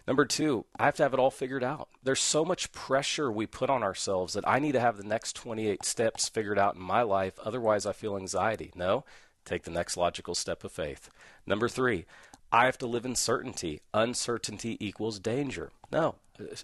Number 0.07 0.25
two, 0.25 0.65
I 0.79 0.85
have 0.85 0.95
to 0.95 1.03
have 1.03 1.13
it 1.13 1.19
all 1.19 1.31
figured 1.31 1.63
out. 1.63 1.89
There's 2.01 2.21
so 2.21 2.45
much 2.45 2.71
pressure 2.71 3.29
we 3.29 3.45
put 3.45 3.69
on 3.69 3.83
ourselves 3.83 4.33
that 4.33 4.47
I 4.47 4.59
need 4.59 4.71
to 4.71 4.79
have 4.79 4.97
the 4.97 5.03
next 5.03 5.35
28 5.35 5.83
steps 5.83 6.29
figured 6.29 6.57
out 6.57 6.75
in 6.75 6.81
my 6.81 7.01
life. 7.01 7.37
Otherwise, 7.43 7.85
I 7.85 7.91
feel 7.91 8.15
anxiety. 8.15 8.71
No, 8.73 9.03
take 9.43 9.63
the 9.63 9.71
next 9.71 9.97
logical 9.97 10.33
step 10.33 10.63
of 10.63 10.71
faith. 10.71 11.09
Number 11.45 11.67
three, 11.67 12.05
I 12.51 12.65
have 12.65 12.77
to 12.77 12.87
live 12.87 13.05
in 13.05 13.15
certainty. 13.15 13.81
Uncertainty 13.93 14.77
equals 14.79 15.19
danger. 15.19 15.71
No, 15.91 16.15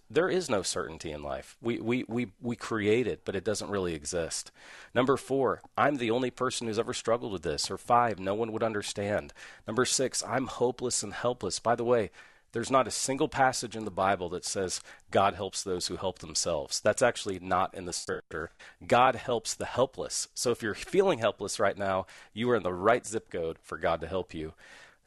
there 0.10 0.30
is 0.30 0.50
no 0.50 0.62
certainty 0.62 1.12
in 1.12 1.22
life. 1.22 1.58
We, 1.62 1.80
we, 1.80 2.06
we, 2.08 2.28
we 2.42 2.56
create 2.56 3.08
it, 3.08 3.22
but 3.26 3.36
it 3.36 3.44
doesn't 3.44 3.70
really 3.70 3.94
exist. 3.94 4.52
Number 4.96 5.18
four, 5.18 5.62
I'm 5.78 5.98
the 5.98 6.12
only 6.12 6.32
person 6.32 6.68
who's 6.68 6.80
ever 6.80 6.94
struggled 6.94 7.34
with 7.34 7.44
this. 7.44 7.70
Or 7.70 7.78
five, 7.78 8.20
no 8.20 8.34
one 8.34 8.54
would 8.54 8.64
understand. 8.64 9.34
Number 9.68 9.84
six, 9.84 10.24
I'm 10.26 10.48
hopeless 10.48 11.04
and 11.04 11.14
helpless. 11.14 11.60
By 11.60 11.76
the 11.76 11.84
way, 11.84 12.12
there's 12.54 12.72
not 12.72 12.88
a 12.88 12.92
single 12.92 13.28
passage 13.28 13.76
in 13.76 13.84
the 13.84 13.92
Bible 13.92 14.30
that 14.30 14.46
says 14.46 14.82
God 15.12 15.34
helps 15.34 15.64
those 15.64 15.88
who 15.88 15.98
help 15.98 16.20
themselves. 16.20 16.80
That's 16.80 17.02
actually 17.02 17.40
not 17.40 17.74
in 17.74 17.86
the 17.86 17.94
scripture. 17.94 18.52
God 18.86 19.16
helps 19.16 19.54
the 19.54 19.66
helpless. 19.66 20.28
So 20.34 20.52
if 20.52 20.64
you're 20.64 20.76
feeling 20.76 21.20
helpless 21.20 21.60
right 21.60 21.78
now, 21.78 22.06
you 22.32 22.50
are 22.52 22.56
in 22.56 22.64
the 22.64 22.74
right 22.74 23.06
zip 23.06 23.30
code 23.32 23.58
for 23.62 23.78
God 23.78 24.00
to 24.02 24.08
help 24.08 24.34
you. 24.34 24.54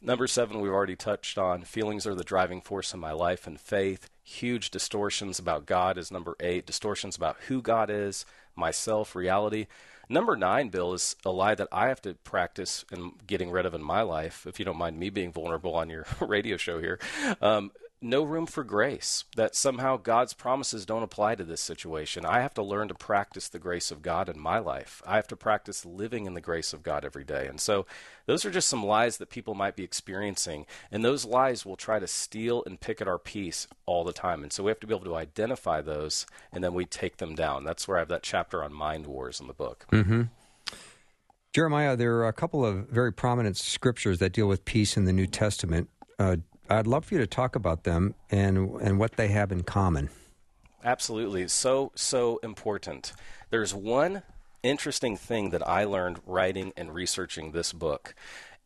Number 0.03 0.27
seven, 0.27 0.61
we've 0.61 0.73
already 0.73 0.97
touched 0.97 1.39
on. 1.39 1.63
Feelings 1.63 2.07
are 2.07 2.15
the 2.15 2.23
driving 2.23 2.61
force 2.61 2.93
in 2.93 3.01
my 3.01 3.13
life 3.13 3.47
and 3.47 3.59
faith. 3.59 4.11
Huge 4.23 4.71
distortions 4.71 5.39
about 5.39 5.67
God 5.67 5.97
is 5.97 6.11
number 6.11 6.37
eight. 6.41 6.67
Distortions 6.67 7.17
about 7.17 7.37
who 7.47 7.63
God 7.63 7.91
is, 7.91 8.27
myself, 8.55 9.17
reality. 9.17 9.67
Number 10.09 10.37
nine, 10.37 10.69
Bill, 10.69 10.93
is 10.95 11.17
a 11.25 11.31
lie 11.31 11.55
that 11.57 11.69
I 11.73 11.89
have 11.89 12.01
to 12.03 12.15
practice 12.15 12.85
and 12.93 13.13
getting 13.27 13.51
rid 13.51 13.67
of 13.67 13.75
in 13.75 13.83
my 13.83 14.03
life, 14.03 14.47
if 14.47 14.59
you 14.59 14.65
don't 14.65 14.79
mind 14.79 14.99
me 14.99 15.11
being 15.11 15.33
vulnerable 15.33 15.75
on 15.75 15.91
your 15.91 16.07
radio 16.21 16.57
show 16.57 16.81
here. 16.81 16.99
Um, 17.41 17.73
no 18.03 18.23
room 18.23 18.47
for 18.47 18.63
grace, 18.63 19.25
that 19.37 19.55
somehow 19.55 19.97
God's 19.97 20.35
promises 20.35 20.85
don't 20.85 21.03
apply 21.03 21.35
to 21.35 21.45
this 21.45 21.61
situation. 21.61 22.27
I 22.27 22.41
have 22.41 22.55
to 22.55 22.63
learn 22.63 22.89
to 22.89 22.95
practice 22.95 23.49
the 23.49 23.59
grace 23.59 23.91
of 23.91 24.03
God 24.03 24.29
in 24.29 24.39
my 24.39 24.59
life. 24.59 25.03
I 25.07 25.17
have 25.17 25.29
to 25.29 25.37
practice 25.37 25.87
living 25.87 26.27
in 26.27 26.35
the 26.35 26.41
grace 26.41 26.73
of 26.73 26.83
God 26.83 27.05
every 27.05 27.25
day. 27.25 27.47
And 27.47 27.61
so 27.61 27.87
those 28.27 28.45
are 28.45 28.51
just 28.51 28.69
some 28.69 28.85
lies 28.85 29.17
that 29.17 29.31
people 29.31 29.55
might 29.55 29.77
be 29.77 29.85
experiencing. 29.85 30.67
And 30.93 31.05
those 31.05 31.25
lies 31.25 31.65
will 31.65 31.77
try 31.77 31.99
to 31.99 32.07
steal 32.07 32.63
and 32.67 32.81
pick 32.81 33.01
at 33.01 33.09
our 33.09 33.19
peace 33.19 33.67
all 33.87 34.05
the 34.05 34.13
time. 34.13 34.43
And 34.43 34.53
so 34.53 34.65
we 34.65 34.71
have 34.71 34.81
to 34.81 34.87
be 34.87 34.95
able 34.95 35.07
to 35.07 35.17
identify 35.17 35.81
those 35.81 36.27
and 36.53 36.63
then 36.63 36.75
we 36.75 36.85
take 36.85 37.17
them 37.17 37.35
down. 37.35 37.65
That's 37.65 37.89
where 37.89 37.97
I 37.97 38.01
have 38.01 38.09
that 38.09 38.23
chapter 38.23 38.63
on 38.63 38.73
mind 38.73 39.07
wars 39.07 39.41
in 39.41 39.47
the 39.47 39.55
book. 39.55 39.87
Mm-hmm. 39.91 40.23
Jeremiah, 41.55 41.97
there 41.97 42.17
are 42.17 42.29
a 42.29 42.35
couple 42.35 42.67
of 42.67 42.89
very 42.89 43.13
prominent 43.13 43.57
scriptures 43.57 44.19
that 44.19 44.35
deal 44.35 44.47
with 44.47 44.67
peace 44.67 44.99
in 44.99 45.07
the 45.07 45.13
New 45.13 45.27
Testament. 45.27 45.89
Uh, 46.19 46.37
I'd 46.69 46.87
love 46.87 47.05
for 47.07 47.15
you 47.15 47.21
to 47.21 47.27
talk 47.27 47.55
about 47.57 47.85
them 47.85 48.15
and 48.31 48.81
and 48.81 48.99
what 48.99 49.17
they 49.17 49.29
have 49.29 49.53
in 49.53 49.63
common. 49.63 50.11
Absolutely, 50.85 51.49
so 51.49 51.93
so 51.95 52.39
important. 52.43 53.13
There's 53.51 53.75
one 53.75 54.23
interesting 54.63 55.17
thing 55.17 55.51
that 55.51 55.67
I 55.67 55.85
learned 55.85 56.21
writing 56.27 56.73
and 56.77 56.93
researching 56.93 57.53
this 57.53 57.73
book. 57.73 58.15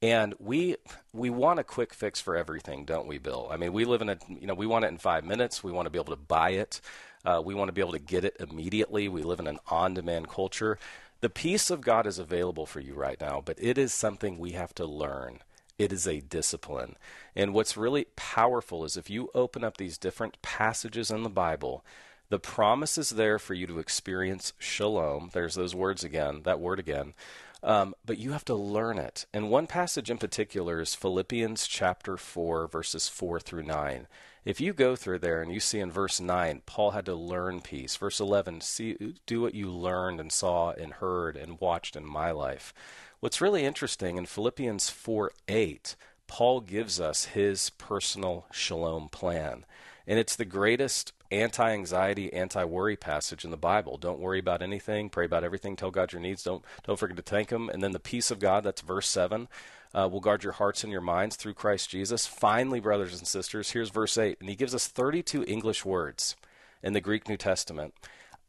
And 0.02 0.34
we 0.38 0.76
we 1.12 1.28
want 1.28 1.58
a 1.60 1.64
quick 1.64 1.92
fix 1.92 2.20
for 2.20 2.36
everything, 2.36 2.86
don't 2.86 3.06
we, 3.06 3.18
Bill? 3.18 3.48
I 3.50 3.58
mean, 3.58 3.72
we 3.72 3.84
live 3.84 4.00
in 4.00 4.08
a 4.08 4.16
you 4.28 4.46
know 4.46 4.54
we 4.54 4.66
want 4.66 4.86
it 4.86 4.88
in 4.88 4.98
five 4.98 5.24
minutes. 5.24 5.62
We 5.62 5.72
want 5.72 5.86
to 5.86 5.90
be 5.90 5.98
able 5.98 6.16
to 6.16 6.22
buy 6.22 6.50
it. 6.50 6.80
Uh, 7.22 7.42
we 7.44 7.54
want 7.54 7.68
to 7.68 7.72
be 7.72 7.82
able 7.82 7.92
to 7.92 7.98
get 7.98 8.24
it 8.24 8.36
immediately. 8.40 9.06
We 9.08 9.22
live 9.22 9.40
in 9.40 9.46
an 9.46 9.58
on-demand 9.68 10.30
culture. 10.30 10.78
The 11.20 11.28
peace 11.28 11.68
of 11.68 11.82
God 11.82 12.06
is 12.06 12.18
available 12.18 12.64
for 12.64 12.80
you 12.80 12.94
right 12.94 13.20
now, 13.20 13.42
but 13.44 13.58
it 13.60 13.76
is 13.76 13.92
something 13.92 14.38
we 14.38 14.52
have 14.52 14.74
to 14.76 14.86
learn. 14.86 15.40
It 15.80 15.94
is 15.94 16.06
a 16.06 16.20
discipline. 16.20 16.96
And 17.34 17.54
what's 17.54 17.74
really 17.74 18.04
powerful 18.14 18.84
is 18.84 18.98
if 18.98 19.08
you 19.08 19.30
open 19.34 19.64
up 19.64 19.78
these 19.78 19.96
different 19.96 20.42
passages 20.42 21.10
in 21.10 21.22
the 21.22 21.30
Bible, 21.30 21.86
the 22.28 22.38
promise 22.38 22.98
is 22.98 23.08
there 23.08 23.38
for 23.38 23.54
you 23.54 23.66
to 23.66 23.78
experience 23.78 24.52
shalom. 24.58 25.30
There's 25.32 25.54
those 25.54 25.74
words 25.74 26.04
again, 26.04 26.42
that 26.42 26.60
word 26.60 26.80
again. 26.80 27.14
Um, 27.62 27.94
but 28.04 28.18
you 28.18 28.32
have 28.32 28.44
to 28.44 28.54
learn 28.54 28.98
it. 28.98 29.24
And 29.32 29.48
one 29.48 29.66
passage 29.66 30.10
in 30.10 30.18
particular 30.18 30.82
is 30.82 30.94
Philippians 30.94 31.66
chapter 31.66 32.18
4, 32.18 32.66
verses 32.66 33.08
4 33.08 33.40
through 33.40 33.62
9. 33.62 34.06
If 34.44 34.60
you 34.60 34.74
go 34.74 34.96
through 34.96 35.20
there 35.20 35.40
and 35.40 35.50
you 35.50 35.60
see 35.60 35.80
in 35.80 35.90
verse 35.90 36.20
9, 36.20 36.60
Paul 36.66 36.90
had 36.90 37.06
to 37.06 37.14
learn 37.14 37.62
peace. 37.62 37.96
Verse 37.96 38.20
11, 38.20 38.60
see, 38.60 39.14
do 39.24 39.40
what 39.40 39.54
you 39.54 39.70
learned 39.70 40.20
and 40.20 40.30
saw 40.30 40.72
and 40.72 40.92
heard 40.94 41.38
and 41.38 41.58
watched 41.58 41.96
in 41.96 42.04
my 42.04 42.32
life. 42.32 42.74
What's 43.20 43.42
really 43.42 43.66
interesting 43.66 44.16
in 44.16 44.24
Philippians 44.24 44.88
4 44.88 45.32
8, 45.46 45.94
Paul 46.26 46.62
gives 46.62 46.98
us 46.98 47.26
his 47.26 47.68
personal 47.68 48.46
shalom 48.50 49.10
plan. 49.10 49.66
And 50.06 50.18
it's 50.18 50.36
the 50.36 50.46
greatest 50.46 51.12
anti 51.30 51.70
anxiety, 51.70 52.32
anti 52.32 52.64
worry 52.64 52.96
passage 52.96 53.44
in 53.44 53.50
the 53.50 53.58
Bible. 53.58 53.98
Don't 53.98 54.20
worry 54.20 54.38
about 54.38 54.62
anything, 54.62 55.10
pray 55.10 55.26
about 55.26 55.44
everything, 55.44 55.76
tell 55.76 55.90
God 55.90 56.14
your 56.14 56.22
needs, 56.22 56.42
don't, 56.42 56.64
don't 56.86 56.98
forget 56.98 57.18
to 57.18 57.22
thank 57.22 57.50
Him. 57.50 57.68
And 57.68 57.82
then 57.82 57.92
the 57.92 58.00
peace 58.00 58.30
of 58.30 58.38
God, 58.38 58.64
that's 58.64 58.80
verse 58.80 59.08
7, 59.08 59.48
uh, 59.92 60.08
will 60.10 60.20
guard 60.20 60.42
your 60.42 60.54
hearts 60.54 60.82
and 60.82 60.90
your 60.90 61.02
minds 61.02 61.36
through 61.36 61.52
Christ 61.52 61.90
Jesus. 61.90 62.26
Finally, 62.26 62.80
brothers 62.80 63.18
and 63.18 63.28
sisters, 63.28 63.72
here's 63.72 63.90
verse 63.90 64.16
8. 64.16 64.38
And 64.40 64.48
he 64.48 64.56
gives 64.56 64.74
us 64.74 64.86
32 64.86 65.44
English 65.46 65.84
words 65.84 66.36
in 66.82 66.94
the 66.94 67.02
Greek 67.02 67.28
New 67.28 67.36
Testament 67.36 67.92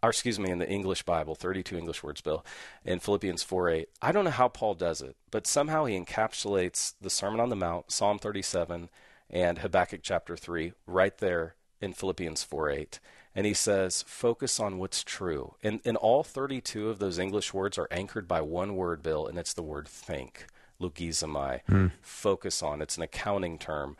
or 0.03 0.09
excuse 0.09 0.39
me, 0.39 0.49
in 0.49 0.59
the 0.59 0.69
English 0.69 1.03
Bible, 1.03 1.35
32 1.35 1.77
English 1.77 2.03
words, 2.03 2.21
Bill, 2.21 2.45
in 2.83 2.99
Philippians 2.99 3.43
4 3.43 3.69
8. 3.69 3.89
I 4.01 4.11
don't 4.11 4.25
know 4.25 4.31
how 4.31 4.47
Paul 4.47 4.73
does 4.73 5.01
it, 5.01 5.15
but 5.29 5.47
somehow 5.47 5.85
he 5.85 5.99
encapsulates 5.99 6.93
the 6.99 7.09
Sermon 7.09 7.39
on 7.39 7.49
the 7.49 7.55
Mount, 7.55 7.91
Psalm 7.91 8.17
37, 8.17 8.89
and 9.29 9.59
Habakkuk 9.59 10.01
chapter 10.03 10.35
3 10.35 10.73
right 10.87 11.17
there 11.19 11.55
in 11.79 11.93
Philippians 11.93 12.43
4 12.43 12.69
8. 12.69 12.99
And 13.33 13.45
he 13.45 13.53
says, 13.53 14.03
focus 14.05 14.59
on 14.59 14.77
what's 14.77 15.03
true. 15.03 15.55
And, 15.63 15.79
and 15.85 15.95
all 15.95 16.21
32 16.21 16.89
of 16.89 16.99
those 16.99 17.17
English 17.17 17.53
words 17.53 17.77
are 17.77 17.87
anchored 17.89 18.27
by 18.27 18.41
one 18.41 18.75
word, 18.75 19.01
Bill, 19.01 19.25
and 19.25 19.39
it's 19.39 19.53
the 19.53 19.63
word 19.63 19.87
think. 19.87 20.47
Logizomai. 20.81 21.61
Mm. 21.69 21.91
Focus 22.01 22.61
on. 22.61 22.81
It's 22.81 22.97
an 22.97 23.03
accounting 23.03 23.57
term. 23.57 23.95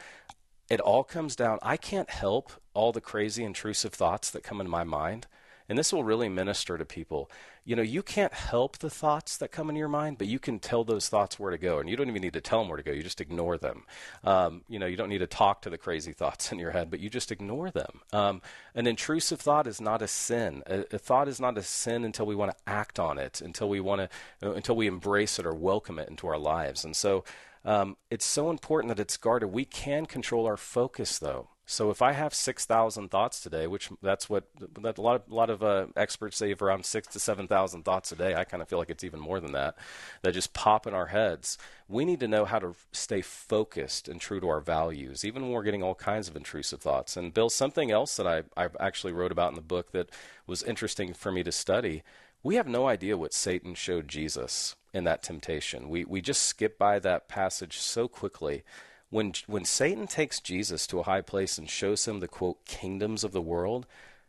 It 0.70 0.82
all 0.82 1.04
comes 1.04 1.36
down. 1.36 1.60
I 1.62 1.78
can't 1.78 2.10
help 2.10 2.52
all 2.74 2.92
the 2.92 3.00
crazy, 3.00 3.44
intrusive 3.44 3.94
thoughts 3.94 4.32
that 4.32 4.44
come 4.44 4.60
in 4.60 4.70
my 4.70 4.84
mind 4.84 5.28
and 5.72 5.80
this 5.80 5.94
will 5.94 6.04
really 6.04 6.28
minister 6.28 6.78
to 6.78 6.84
people. 6.84 7.32
You 7.64 7.78
know, 7.78 7.82
you 7.82 8.04
can't 8.04 8.34
help 8.34 8.80
the 8.80 8.90
thoughts 8.90 9.38
that 9.38 9.54
come 9.54 9.70
in 9.70 9.78
your 9.78 9.88
mind, 9.88 10.18
but 10.18 10.28
you 10.28 10.38
can 10.38 10.60
tell 10.60 10.84
those 10.84 11.08
thoughts 11.08 11.40
where 11.40 11.50
to 11.50 11.58
go. 11.58 11.80
And 11.80 11.90
you 11.90 11.96
don't 11.96 12.10
even 12.10 12.22
need 12.22 12.34
to 12.34 12.42
tell 12.42 12.60
them 12.60 12.68
where 12.68 12.76
to 12.76 12.84
go. 12.84 12.92
You 12.92 13.02
just 13.02 13.22
ignore 13.22 13.58
them. 13.58 13.86
Um, 14.26 14.64
you 14.68 14.80
know, 14.80 14.86
you 14.86 14.98
don't 14.98 15.08
need 15.08 15.20
to 15.20 15.28
talk 15.28 15.62
to 15.62 15.70
the 15.70 15.78
crazy 15.78 16.12
thoughts 16.12 16.52
in 16.52 16.60
your 16.60 16.72
head, 16.72 16.92
but 16.92 17.00
you 17.00 17.10
just 17.10 17.32
ignore 17.32 17.72
them. 17.72 18.02
Um, 18.12 18.42
an 18.76 18.86
intrusive 18.86 19.40
thought 19.40 19.66
is 19.66 19.80
not 19.80 20.02
a 20.02 20.10
sin. 20.10 20.62
A, 20.68 20.84
a, 20.94 20.98
thought 20.98 21.30
is 21.30 21.40
not 21.40 21.58
a 21.58 21.64
sin 21.64 22.04
until 22.04 22.26
we 22.26 22.36
want 22.36 22.52
to 22.52 22.58
act 22.68 23.00
on 23.00 23.18
it, 23.18 23.40
until 23.40 23.70
we 23.70 23.80
want 23.80 24.02
to, 24.02 24.50
uh, 24.50 24.52
until 24.52 24.76
we 24.76 24.88
embrace 24.88 25.40
it 25.40 25.46
or 25.46 25.54
welcome 25.54 26.00
it 26.00 26.10
into 26.10 26.28
our 26.28 26.38
lives. 26.38 26.84
And 26.84 26.98
so, 26.98 27.24
um, 27.64 27.96
it's 28.10 28.26
so 28.26 28.50
important 28.50 28.90
that 28.90 29.02
it's 29.02 29.16
guarded. 29.16 29.48
We 29.48 29.64
can 29.64 30.06
control 30.06 30.48
our 30.48 30.58
focus, 30.58 31.18
though. 31.18 31.48
So 31.66 31.90
if 31.90 32.02
I 32.02 32.12
have 32.12 32.34
six 32.34 32.66
thousand 32.66 33.12
thoughts 33.12 33.40
today, 33.40 33.66
which 33.66 33.90
that's 34.02 34.30
what 34.30 34.46
that 34.82 34.98
a 34.98 35.02
lot 35.02 35.16
of 35.16 35.32
a 35.32 35.36
lot 35.36 35.50
of 35.50 35.64
uh, 35.64 35.88
experts 35.96 36.38
say 36.38 36.54
around 36.60 36.86
six 36.86 37.08
to 37.10 37.20
seven 37.20 37.48
thousand 37.48 37.84
thoughts 37.84 38.12
a 38.12 38.16
day. 38.16 38.36
I 38.36 38.44
kind 38.44 38.62
of 38.62 38.68
feel 38.68 38.80
like 38.80 38.90
it's 38.90 39.04
even 39.04 39.20
more 39.20 39.40
than 39.40 39.54
that. 39.54 39.78
That 40.22 40.34
just 40.34 40.54
pop 40.54 40.86
in 40.86 40.94
our 40.94 41.08
heads. 41.08 41.58
We 41.88 42.04
need 42.04 42.20
to 42.22 42.28
know 42.28 42.46
how 42.46 42.60
to 42.60 42.76
stay 42.92 43.22
focused 43.22 44.10
and 44.10 44.20
true 44.20 44.40
to 44.42 44.50
our 44.50 44.60
values, 44.60 45.24
even 45.24 45.44
when 45.44 45.52
we're 45.52 45.64
getting 45.64 45.84
all 45.84 45.96
kinds 45.96 46.28
of 46.28 46.36
intrusive 46.36 46.82
thoughts. 46.82 47.16
And 47.16 47.34
Bill, 47.34 47.50
something 47.50 47.90
else 47.92 48.18
that 48.18 48.28
I 48.28 48.44
I 48.58 48.70
actually 48.80 49.14
wrote 49.14 49.32
about 49.32 49.52
in 49.52 49.56
the 49.56 49.62
book 49.62 49.92
that 49.92 50.10
was 50.48 50.64
interesting 50.64 51.14
for 51.14 51.32
me 51.32 51.44
to 51.44 51.52
study 51.52 52.04
We 52.44 52.56
have 52.56 52.68
no 52.68 52.88
idea 52.88 53.18
what 53.18 53.34
Satan 53.34 53.76
showed 53.76 54.08
Jesus 54.08 54.76
in 54.94 55.04
that 55.04 55.22
temptation. 55.22 55.90
We, 55.90 56.06
we 56.06 56.22
just 56.22 56.44
skip 56.44 56.78
by 56.78 57.00
that 57.00 57.28
passage 57.28 57.78
so 57.78 58.08
quickly. 58.08 58.64
When, 59.12 59.34
when 59.46 59.66
Satan 59.66 60.08
takes 60.08 60.40
Jesus 60.40 60.88
to 60.88 61.00
a 61.00 61.04
high 61.04 61.22
place 61.22 61.58
and 61.58 61.70
shows 61.70 62.08
him 62.08 62.22
the 62.22 62.28
quote, 62.28 62.66
kingdoms 62.66 63.24
of 63.24 63.34
the 63.34 63.42
world, 63.42 63.86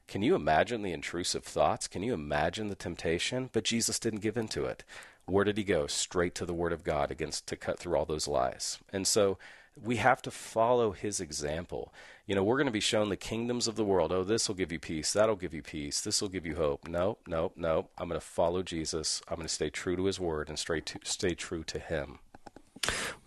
can 0.08 0.22
you 0.22 0.34
imagine 0.34 0.82
the 0.82 0.92
intrusive 0.92 1.44
thoughts? 1.44 1.88
Can 1.88 2.02
you 2.02 2.12
imagine 2.12 2.68
the 2.68 2.74
temptation? 2.74 3.48
But 3.52 3.64
Jesus 3.64 3.98
didn't 3.98 4.20
give 4.20 4.36
in 4.36 4.48
to 4.48 4.64
it. 4.64 4.82
Where 5.24 5.44
did 5.44 5.56
he 5.56 5.64
go? 5.64 5.86
Straight 5.86 6.34
to 6.34 6.44
the 6.44 6.52
Word 6.52 6.72
of 6.72 6.82
God 6.82 7.12
against 7.12 7.46
to 7.46 7.56
cut 7.56 7.78
through 7.78 7.96
all 7.96 8.04
those 8.04 8.26
lies. 8.26 8.80
And 8.92 9.06
so 9.06 9.38
we 9.80 9.96
have 9.96 10.20
to 10.22 10.30
follow 10.30 10.90
his 10.90 11.20
example. 11.20 11.94
You 12.26 12.34
know, 12.34 12.42
we're 12.42 12.56
going 12.56 12.66
to 12.66 12.72
be 12.72 12.80
shown 12.80 13.08
the 13.08 13.16
kingdoms 13.16 13.68
of 13.68 13.76
the 13.76 13.84
world. 13.84 14.12
Oh, 14.12 14.24
this 14.24 14.48
will 14.48 14.56
give 14.56 14.72
you 14.72 14.80
peace. 14.80 15.12
That'll 15.12 15.36
give 15.36 15.54
you 15.54 15.62
peace. 15.62 16.00
This 16.00 16.20
will 16.20 16.28
give 16.28 16.44
you 16.44 16.56
hope. 16.56 16.88
No, 16.88 17.18
no, 17.26 17.52
no. 17.56 17.88
I'm 17.96 18.08
going 18.08 18.20
to 18.20 18.26
follow 18.26 18.62
Jesus. 18.62 19.22
I'm 19.28 19.36
going 19.36 19.46
to 19.46 19.54
stay 19.54 19.70
true 19.70 19.96
to 19.96 20.06
his 20.06 20.18
word 20.18 20.48
and 20.48 20.58
stay, 20.58 20.80
to, 20.80 20.98
stay 21.04 21.34
true 21.34 21.62
to 21.64 21.78
him. 21.78 22.18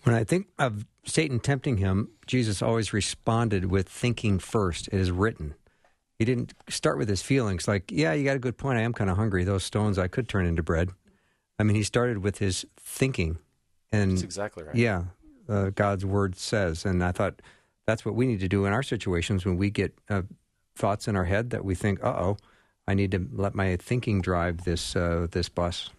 When 0.03 0.15
I 0.15 0.23
think 0.23 0.47
of 0.59 0.85
Satan 1.05 1.39
tempting 1.39 1.77
him, 1.77 2.09
Jesus 2.27 2.61
always 2.61 2.93
responded 2.93 3.65
with 3.65 3.89
thinking 3.89 4.39
first. 4.39 4.87
It 4.89 4.99
is 4.99 5.11
written. 5.11 5.55
He 6.17 6.25
didn't 6.25 6.53
start 6.69 6.97
with 6.97 7.09
his 7.09 7.21
feelings 7.21 7.67
like, 7.67 7.91
yeah, 7.91 8.13
you 8.13 8.23
got 8.23 8.35
a 8.35 8.39
good 8.39 8.57
point. 8.57 8.77
I 8.77 8.81
am 8.81 8.93
kind 8.93 9.09
of 9.09 9.17
hungry. 9.17 9.43
Those 9.43 9.63
stones 9.63 9.97
I 9.97 10.07
could 10.07 10.29
turn 10.29 10.45
into 10.45 10.63
bread. 10.63 10.91
I 11.59 11.63
mean, 11.63 11.75
he 11.75 11.83
started 11.83 12.19
with 12.19 12.37
his 12.37 12.65
thinking. 12.79 13.37
And 13.91 14.11
That's 14.11 14.23
exactly 14.23 14.63
right. 14.63 14.75
Yeah, 14.75 15.03
uh, 15.49 15.71
God's 15.71 16.05
word 16.05 16.35
says. 16.35 16.85
And 16.85 17.03
I 17.03 17.11
thought 17.11 17.41
that's 17.85 18.05
what 18.05 18.15
we 18.15 18.27
need 18.27 18.39
to 18.41 18.47
do 18.47 18.65
in 18.65 18.73
our 18.73 18.83
situations 18.83 19.45
when 19.45 19.57
we 19.57 19.69
get 19.69 19.97
uh, 20.09 20.23
thoughts 20.75 21.07
in 21.07 21.15
our 21.15 21.25
head 21.25 21.49
that 21.51 21.65
we 21.65 21.75
think, 21.75 22.03
uh 22.03 22.15
oh, 22.17 22.37
I 22.87 22.93
need 22.93 23.11
to 23.11 23.27
let 23.33 23.55
my 23.55 23.77
thinking 23.77 24.21
drive 24.21 24.63
this 24.63 24.95
uh, 24.95 25.27
this 25.31 25.49
bus. 25.49 25.89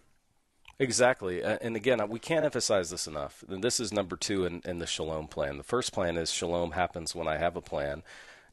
Exactly. 0.79 1.41
And 1.41 1.75
again, 1.75 2.07
we 2.07 2.19
can't 2.19 2.45
emphasize 2.45 2.91
this 2.91 3.07
enough. 3.07 3.43
And 3.47 3.63
this 3.63 3.79
is 3.79 3.91
number 3.91 4.15
two 4.15 4.45
in, 4.45 4.61
in 4.63 4.77
the 4.79 4.85
shalom 4.85 5.27
plan. 5.27 5.57
The 5.57 5.63
first 5.63 5.91
plan 5.91 6.17
is 6.17 6.31
shalom 6.31 6.71
happens 6.71 7.15
when 7.15 7.27
I 7.27 7.37
have 7.37 7.55
a 7.55 7.61
plan. 7.61 8.03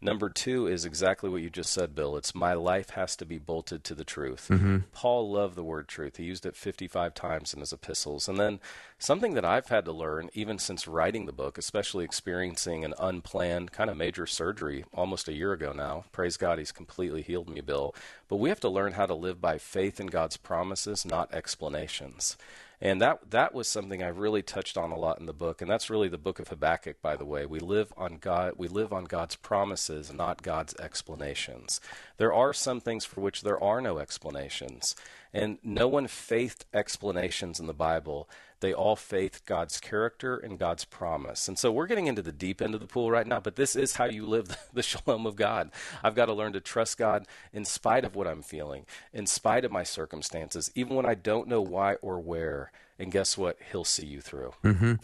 Number 0.01 0.29
two 0.29 0.67
is 0.67 0.85
exactly 0.85 1.31
what 1.31 1.41
you 1.41 1.49
just 1.49 1.73
said, 1.73 1.95
Bill. 1.95 2.17
It's 2.17 2.35
my 2.35 2.53
life 2.53 2.91
has 2.91 3.17
to 3.17 3.25
be 3.25 3.39
bolted 3.39 3.85
to 3.85 3.95
the 3.95 4.05
truth. 4.05 4.49
Mm-hmm. 4.51 4.79
Paul 4.93 5.31
loved 5.31 5.55
the 5.55 5.65
word 5.65 5.89
truth. 5.89 6.19
He 6.19 6.25
used 6.25 6.45
it 6.45 6.57
55 6.57 7.15
times 7.15 7.55
in 7.55 7.61
his 7.61 7.73
epistles. 7.73 8.29
And 8.29 8.39
then 8.39 8.61
something 8.99 9.35
that 9.35 9.45
I've 9.45 9.69
had 9.69 9.85
to 9.85 9.93
learn, 9.93 10.31
even 10.35 10.59
since 10.59 10.89
writing 10.89 11.27
the 11.27 11.33
book, 11.33 11.59
especially 11.59 12.05
experiencing 12.05 12.85
an 12.85 12.95
unplanned 12.99 13.73
kind 13.73 13.91
of 13.91 13.97
major 13.97 14.27
surgery 14.27 14.85
almost 14.95 15.29
a 15.29 15.33
year 15.33 15.53
ago 15.53 15.73
now. 15.73 16.05
Praise 16.13 16.37
God, 16.37 16.59
he's 16.59 16.73
completely 16.73 17.23
healed 17.23 17.49
me, 17.49 17.61
Bill. 17.61 17.95
But 18.29 18.37
we 18.37 18.49
have 18.49 18.61
to 18.61 18.69
learn 18.69 18.93
how 18.93 19.07
to 19.07 19.15
live 19.15 19.41
by 19.41 19.59
faith 19.59 20.01
in 20.01 20.07
God's 20.07 20.37
promises, 20.37 21.05
not 21.05 21.33
explanations. 21.35 22.37
And 22.81 23.01
that 23.01 23.31
that 23.31 23.55
was 23.55 23.69
something 23.69 24.03
I 24.03 24.09
really 24.09 24.43
touched 24.43 24.77
on 24.77 24.91
a 24.91 24.99
lot 24.99 25.19
in 25.19 25.27
the 25.27 25.33
book, 25.33 25.63
and 25.63 25.71
that's 25.71 25.89
really 25.89 26.09
the 26.09 26.19
book 26.19 26.39
of 26.39 26.49
Habakkuk, 26.49 27.01
by 27.01 27.17
the 27.17 27.25
way. 27.25 27.47
We 27.47 27.59
live 27.59 27.93
on 27.97 28.19
God 28.19 28.55
we 28.59 28.69
live 28.69 28.93
on 28.93 29.05
God's 29.05 29.37
promises, 29.37 30.13
not 30.13 30.43
God's 30.43 30.75
explanations. 30.79 31.81
There 32.19 32.33
are 32.33 32.53
some 32.53 32.81
things 32.81 33.05
for 33.05 33.21
which 33.21 33.43
there 33.43 33.63
are 33.63 33.81
no 33.81 33.99
explanations. 33.99 34.95
And 35.35 35.59
no 35.63 35.89
one 35.89 36.07
faithed 36.07 36.65
explanations 36.73 37.59
in 37.59 37.67
the 37.67 37.75
Bible. 37.75 38.31
They 38.61 38.73
all 38.73 38.97
faith 38.97 39.43
God's 39.45 39.81
character 39.81 40.39
and 40.39 40.59
God's 40.59 40.87
promise. 40.87 41.49
And 41.49 41.59
so 41.59 41.71
we're 41.71 41.89
getting 41.89 42.07
into 42.07 42.23
the 42.23 42.33
deep 42.33 42.63
end 42.63 42.73
of 42.73 42.81
the 42.81 42.87
pool 42.87 43.11
right 43.11 43.27
now, 43.27 43.41
but 43.41 43.57
this 43.57 43.77
is 43.77 43.97
how 43.97 44.05
you 44.05 44.25
live 44.25 44.57
the 44.73 44.83
shalom 44.83 45.27
of 45.27 45.37
God. 45.37 45.71
I've 46.03 46.15
got 46.15 46.27
to 46.27 46.33
learn 46.33 46.55
to 46.55 46.61
trust 46.61 46.97
God 46.97 47.27
in 47.53 47.65
spite 47.65 48.05
of 48.05 48.15
what 48.15 48.27
I'm 48.27 48.43
feeling, 48.43 48.87
in 49.13 49.27
spite 49.27 49.65
of 49.65 49.73
my 49.73 49.83
circumstances, 49.83 50.71
even 50.75 50.97
when 50.97 51.05
I 51.05 51.15
don't 51.15 51.49
know 51.49 51.61
why 51.61 51.95
or 51.95 52.21
where. 52.21 52.71
And 52.99 53.11
guess 53.11 53.37
what? 53.37 53.59
He'll 53.73 53.85
see 53.85 54.07
you 54.07 54.21
through. 54.21 54.55
Mm-hmm. 54.63 54.95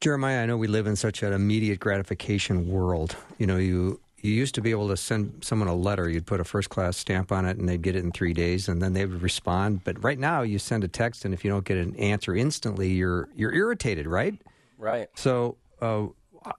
Jeremiah, 0.00 0.42
I 0.42 0.46
know 0.46 0.58
we 0.58 0.68
live 0.68 0.86
in 0.86 0.94
such 0.94 1.22
an 1.22 1.32
immediate 1.32 1.80
gratification 1.80 2.68
world. 2.68 3.16
You 3.38 3.46
know, 3.46 3.56
you 3.56 3.98
you 4.26 4.34
used 4.34 4.54
to 4.56 4.60
be 4.60 4.72
able 4.72 4.88
to 4.88 4.96
send 4.96 5.44
someone 5.44 5.68
a 5.68 5.74
letter. 5.74 6.08
You'd 6.08 6.26
put 6.26 6.40
a 6.40 6.44
first 6.44 6.68
class 6.68 6.96
stamp 6.96 7.30
on 7.30 7.46
it 7.46 7.56
and 7.58 7.68
they'd 7.68 7.80
get 7.80 7.94
it 7.94 8.04
in 8.04 8.10
three 8.10 8.32
days 8.32 8.68
and 8.68 8.82
then 8.82 8.92
they 8.92 9.06
would 9.06 9.22
respond. 9.22 9.84
But 9.84 10.02
right 10.02 10.18
now, 10.18 10.42
you 10.42 10.58
send 10.58 10.82
a 10.84 10.88
text 10.88 11.24
and 11.24 11.32
if 11.32 11.44
you 11.44 11.50
don't 11.50 11.64
get 11.64 11.76
an 11.76 11.94
answer 11.96 12.34
instantly, 12.34 12.92
you're, 12.92 13.28
you're 13.36 13.54
irritated, 13.54 14.06
right? 14.06 14.34
Right. 14.78 15.08
So 15.14 15.56
uh, 15.80 16.06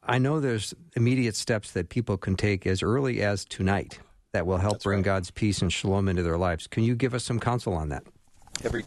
I 0.03 0.17
know 0.17 0.39
there's 0.39 0.73
immediate 0.95 1.35
steps 1.35 1.71
that 1.71 1.89
people 1.89 2.17
can 2.17 2.35
take 2.35 2.65
as 2.65 2.81
early 2.81 3.21
as 3.21 3.43
tonight 3.45 3.99
that 4.31 4.45
will 4.47 4.57
help 4.57 4.75
That's 4.75 4.83
bring 4.83 4.99
right. 4.99 5.05
God's 5.05 5.31
peace 5.31 5.61
and 5.61 5.71
shalom 5.71 6.07
into 6.07 6.23
their 6.23 6.37
lives. 6.37 6.67
Can 6.67 6.83
you 6.83 6.95
give 6.95 7.13
us 7.13 7.23
some 7.23 7.39
counsel 7.39 7.73
on 7.73 7.89
that? 7.89 8.03
Every, 8.63 8.85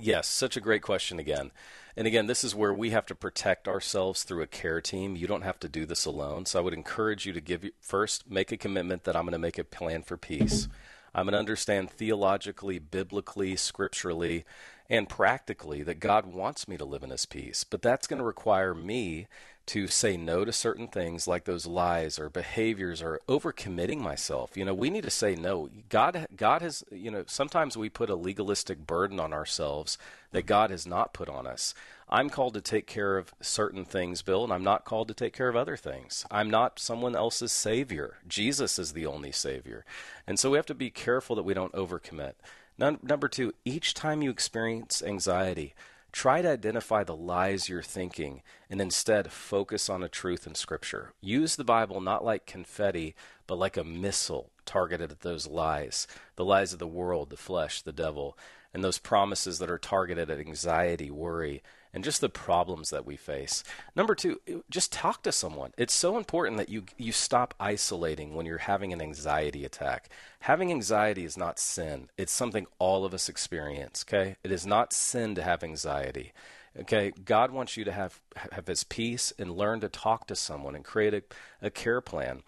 yes, 0.00 0.26
such 0.26 0.56
a 0.56 0.60
great 0.60 0.82
question 0.82 1.18
again. 1.18 1.50
And 1.96 2.06
again, 2.06 2.26
this 2.26 2.44
is 2.44 2.54
where 2.54 2.74
we 2.74 2.90
have 2.90 3.06
to 3.06 3.14
protect 3.14 3.66
ourselves 3.66 4.22
through 4.22 4.42
a 4.42 4.46
care 4.46 4.82
team. 4.82 5.16
You 5.16 5.26
don't 5.26 5.42
have 5.42 5.58
to 5.60 5.68
do 5.68 5.86
this 5.86 6.04
alone. 6.04 6.44
So 6.44 6.58
I 6.58 6.62
would 6.62 6.74
encourage 6.74 7.24
you 7.24 7.32
to 7.32 7.40
give 7.40 7.64
first 7.80 8.30
make 8.30 8.52
a 8.52 8.58
commitment 8.58 9.04
that 9.04 9.16
I'm 9.16 9.24
going 9.24 9.32
to 9.32 9.38
make 9.38 9.58
a 9.58 9.64
plan 9.64 10.02
for 10.02 10.18
peace. 10.18 10.68
I'm 11.14 11.24
going 11.24 11.32
to 11.32 11.38
understand 11.38 11.90
theologically, 11.90 12.78
biblically, 12.78 13.56
scripturally, 13.56 14.44
and 14.90 15.08
practically 15.08 15.82
that 15.84 15.98
God 15.98 16.26
wants 16.26 16.68
me 16.68 16.76
to 16.76 16.84
live 16.84 17.02
in 17.02 17.08
his 17.08 17.24
peace. 17.24 17.64
But 17.64 17.80
that's 17.80 18.06
going 18.06 18.18
to 18.18 18.24
require 18.24 18.74
me 18.74 19.26
to 19.66 19.88
say 19.88 20.16
no 20.16 20.44
to 20.44 20.52
certain 20.52 20.86
things 20.86 21.26
like 21.26 21.44
those 21.44 21.66
lies 21.66 22.18
or 22.18 22.30
behaviors 22.30 23.02
or 23.02 23.20
overcommitting 23.28 23.98
myself. 23.98 24.56
You 24.56 24.64
know, 24.64 24.74
we 24.74 24.90
need 24.90 25.02
to 25.02 25.10
say 25.10 25.34
no. 25.34 25.68
God 25.88 26.26
God 26.36 26.62
has, 26.62 26.84
you 26.90 27.10
know, 27.10 27.24
sometimes 27.26 27.76
we 27.76 27.88
put 27.88 28.08
a 28.08 28.14
legalistic 28.14 28.86
burden 28.86 29.18
on 29.18 29.32
ourselves 29.32 29.98
that 30.30 30.46
God 30.46 30.70
has 30.70 30.86
not 30.86 31.12
put 31.12 31.28
on 31.28 31.46
us. 31.46 31.74
I'm 32.08 32.30
called 32.30 32.54
to 32.54 32.60
take 32.60 32.86
care 32.86 33.18
of 33.18 33.34
certain 33.40 33.84
things, 33.84 34.22
Bill, 34.22 34.44
and 34.44 34.52
I'm 34.52 34.62
not 34.62 34.84
called 34.84 35.08
to 35.08 35.14
take 35.14 35.32
care 35.32 35.48
of 35.48 35.56
other 35.56 35.76
things. 35.76 36.24
I'm 36.30 36.48
not 36.48 36.78
someone 36.78 37.16
else's 37.16 37.50
savior. 37.50 38.18
Jesus 38.28 38.78
is 38.78 38.92
the 38.92 39.06
only 39.06 39.32
savior. 39.32 39.84
And 40.24 40.38
so 40.38 40.50
we 40.50 40.58
have 40.58 40.66
to 40.66 40.74
be 40.74 40.90
careful 40.90 41.34
that 41.34 41.42
we 41.42 41.54
don't 41.54 41.72
overcommit. 41.72 42.34
Number 42.78 43.26
2, 43.26 43.52
each 43.64 43.94
time 43.94 44.22
you 44.22 44.30
experience 44.30 45.02
anxiety, 45.02 45.74
Try 46.16 46.40
to 46.40 46.48
identify 46.48 47.04
the 47.04 47.14
lies 47.14 47.68
you're 47.68 47.82
thinking 47.82 48.40
and 48.70 48.80
instead 48.80 49.30
focus 49.30 49.90
on 49.90 50.02
a 50.02 50.08
truth 50.08 50.46
in 50.46 50.54
Scripture. 50.54 51.12
Use 51.20 51.56
the 51.56 51.62
Bible 51.62 52.00
not 52.00 52.24
like 52.24 52.46
confetti, 52.46 53.14
but 53.46 53.58
like 53.58 53.76
a 53.76 53.84
missile 53.84 54.50
targeted 54.64 55.10
at 55.12 55.20
those 55.20 55.46
lies 55.46 56.06
the 56.36 56.44
lies 56.44 56.72
of 56.72 56.78
the 56.78 56.86
world, 56.86 57.28
the 57.28 57.36
flesh, 57.36 57.82
the 57.82 57.92
devil, 57.92 58.38
and 58.72 58.82
those 58.82 58.96
promises 58.96 59.58
that 59.58 59.70
are 59.70 59.76
targeted 59.76 60.30
at 60.30 60.38
anxiety, 60.38 61.10
worry, 61.10 61.62
and 61.96 62.04
just 62.04 62.20
the 62.20 62.28
problems 62.28 62.90
that 62.90 63.06
we 63.06 63.16
face. 63.16 63.64
Number 63.96 64.14
two, 64.14 64.38
just 64.68 64.92
talk 64.92 65.22
to 65.22 65.32
someone. 65.32 65.72
It's 65.78 65.94
so 65.94 66.18
important 66.18 66.58
that 66.58 66.68
you 66.68 66.84
you 66.98 67.10
stop 67.10 67.54
isolating 67.58 68.34
when 68.34 68.44
you're 68.44 68.58
having 68.58 68.92
an 68.92 69.00
anxiety 69.00 69.64
attack. 69.64 70.10
Having 70.40 70.72
anxiety 70.72 71.24
is 71.24 71.38
not 71.38 71.58
sin. 71.58 72.10
It's 72.18 72.34
something 72.34 72.66
all 72.78 73.06
of 73.06 73.14
us 73.14 73.30
experience, 73.30 74.04
okay? 74.06 74.36
It 74.44 74.52
is 74.52 74.66
not 74.66 74.92
sin 74.92 75.34
to 75.36 75.42
have 75.42 75.64
anxiety. 75.64 76.34
Okay, 76.78 77.12
God 77.24 77.50
wants 77.50 77.78
you 77.78 77.84
to 77.84 77.92
have 77.92 78.20
have 78.52 78.66
his 78.66 78.84
peace 78.84 79.32
and 79.38 79.56
learn 79.56 79.80
to 79.80 79.88
talk 79.88 80.26
to 80.26 80.36
someone 80.36 80.74
and 80.76 80.84
create 80.84 81.14
a, 81.14 81.22
a 81.62 81.70
care 81.70 82.02
plan. 82.02 82.42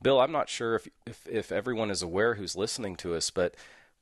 Bill, 0.00 0.18
I'm 0.18 0.32
not 0.32 0.48
sure 0.48 0.76
if, 0.76 0.88
if 1.04 1.28
if 1.30 1.52
everyone 1.52 1.90
is 1.90 2.00
aware 2.00 2.36
who's 2.36 2.56
listening 2.56 2.96
to 2.96 3.14
us, 3.14 3.28
but 3.28 3.54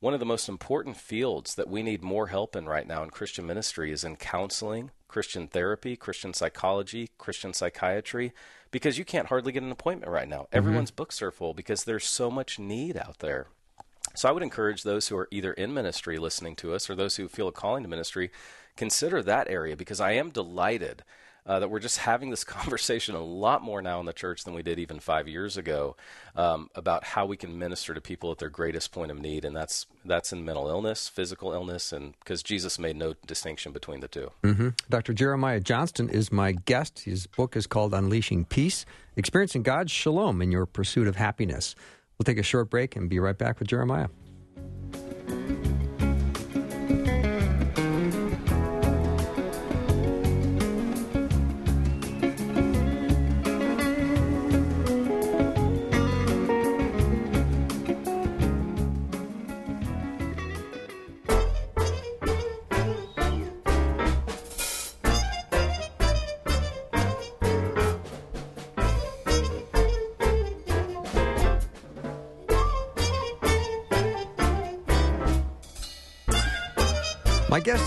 one 0.03 0.13
of 0.13 0.19
the 0.19 0.25
most 0.25 0.49
important 0.49 0.97
fields 0.97 1.55
that 1.55 1.69
we 1.69 1.81
need 1.81 2.03
more 2.03 2.27
help 2.27 2.57
in 2.57 2.65
right 2.65 2.85
now 2.85 3.03
in 3.03 3.09
Christian 3.09 3.47
ministry 3.47 3.89
is 3.89 4.03
in 4.03 4.17
counseling, 4.17 4.91
Christian 5.07 5.47
therapy, 5.47 5.95
Christian 5.95 6.33
psychology, 6.33 7.11
Christian 7.17 7.53
psychiatry, 7.53 8.33
because 8.69 8.97
you 8.97 9.05
can't 9.05 9.27
hardly 9.27 9.53
get 9.53 9.63
an 9.63 9.71
appointment 9.71 10.11
right 10.11 10.27
now. 10.27 10.41
Mm-hmm. 10.41 10.57
Everyone's 10.57 10.91
books 10.91 11.21
are 11.21 11.31
full 11.31 11.53
because 11.53 11.85
there's 11.85 12.03
so 12.03 12.29
much 12.29 12.59
need 12.59 12.97
out 12.97 13.19
there. 13.19 13.47
So 14.13 14.27
I 14.27 14.33
would 14.33 14.43
encourage 14.43 14.83
those 14.83 15.07
who 15.07 15.15
are 15.15 15.29
either 15.31 15.53
in 15.53 15.73
ministry 15.73 16.17
listening 16.17 16.57
to 16.57 16.73
us 16.73 16.89
or 16.89 16.95
those 16.95 17.15
who 17.15 17.29
feel 17.29 17.47
a 17.47 17.53
calling 17.53 17.83
to 17.83 17.89
ministry, 17.89 18.29
consider 18.75 19.23
that 19.23 19.49
area 19.49 19.77
because 19.77 20.01
I 20.01 20.11
am 20.11 20.31
delighted 20.31 21.05
uh, 21.45 21.59
that 21.59 21.69
we're 21.69 21.79
just 21.79 21.99
having 21.99 22.29
this 22.29 22.43
conversation 22.43 23.15
a 23.15 23.23
lot 23.23 23.61
more 23.61 23.81
now 23.81 23.99
in 23.99 24.05
the 24.05 24.13
church 24.13 24.43
than 24.43 24.53
we 24.53 24.63
did 24.63 24.79
even 24.79 24.99
five 24.99 25.27
years 25.27 25.57
ago 25.57 25.95
um, 26.35 26.69
about 26.75 27.03
how 27.03 27.25
we 27.25 27.37
can 27.37 27.57
minister 27.57 27.93
to 27.93 28.01
people 28.01 28.31
at 28.31 28.37
their 28.37 28.49
greatest 28.49 28.91
point 28.91 29.11
of 29.11 29.19
need, 29.19 29.45
and 29.45 29.55
that's 29.55 29.85
that's 30.05 30.33
in 30.33 30.43
mental 30.43 30.67
illness, 30.67 31.07
physical 31.07 31.53
illness, 31.53 31.91
and 31.91 32.13
because 32.19 32.43
Jesus 32.43 32.79
made 32.79 32.95
no 32.95 33.13
distinction 33.25 33.71
between 33.71 33.99
the 33.99 34.07
2 34.07 34.31
mm-hmm. 34.43 34.69
Dr. 34.89 35.13
Jeremiah 35.13 35.59
Johnston 35.59 36.09
is 36.09 36.31
my 36.31 36.51
guest. 36.51 36.99
His 36.99 37.27
book 37.27 37.55
is 37.55 37.67
called 37.67 37.93
Unleashing 37.93 38.45
Peace: 38.45 38.85
Experiencing 39.15 39.63
God's 39.63 39.91
Shalom 39.91 40.41
in 40.41 40.51
Your 40.51 40.65
Pursuit 40.65 41.07
of 41.07 41.15
Happiness. 41.15 41.75
We'll 42.17 42.25
take 42.25 42.37
a 42.37 42.43
short 42.43 42.69
break 42.69 42.95
and 42.95 43.09
be 43.09 43.19
right 43.19 43.37
back 43.37 43.59
with 43.59 43.67
Jeremiah. 43.67 44.07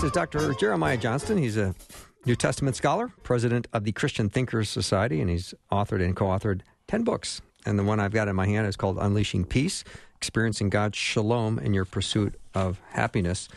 Is 0.07 0.13
Dr. 0.13 0.53
Jeremiah 0.53 0.95
Johnston. 0.95 1.37
He's 1.37 1.57
a 1.57 1.75
New 2.25 2.35
Testament 2.35 2.77
scholar, 2.77 3.11
president 3.23 3.67
of 3.73 3.83
the 3.83 3.91
Christian 3.91 4.29
Thinkers 4.29 4.69
Society, 4.69 5.19
and 5.19 5.29
he's 5.29 5.53
authored 5.69 6.01
and 6.01 6.15
co 6.15 6.27
authored 6.27 6.61
10 6.87 7.03
books. 7.03 7.41
And 7.65 7.77
the 7.77 7.83
one 7.83 7.99
I've 7.99 8.13
got 8.13 8.29
in 8.29 8.35
my 8.35 8.45
hand 8.45 8.67
is 8.67 8.77
called 8.77 8.97
Unleashing 8.99 9.43
Peace 9.43 9.83
Experiencing 10.15 10.69
God's 10.69 10.97
Shalom 10.97 11.59
in 11.59 11.73
Your 11.73 11.83
Pursuit 11.83 12.35
of 12.53 12.79
Happiness. 12.91 13.49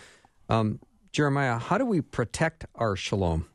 Um, 0.49 0.81
Jeremiah, 1.13 1.57
how 1.57 1.79
do 1.79 1.87
we 1.87 2.01
protect 2.01 2.67
our 2.75 2.97
shalom? 2.97 3.47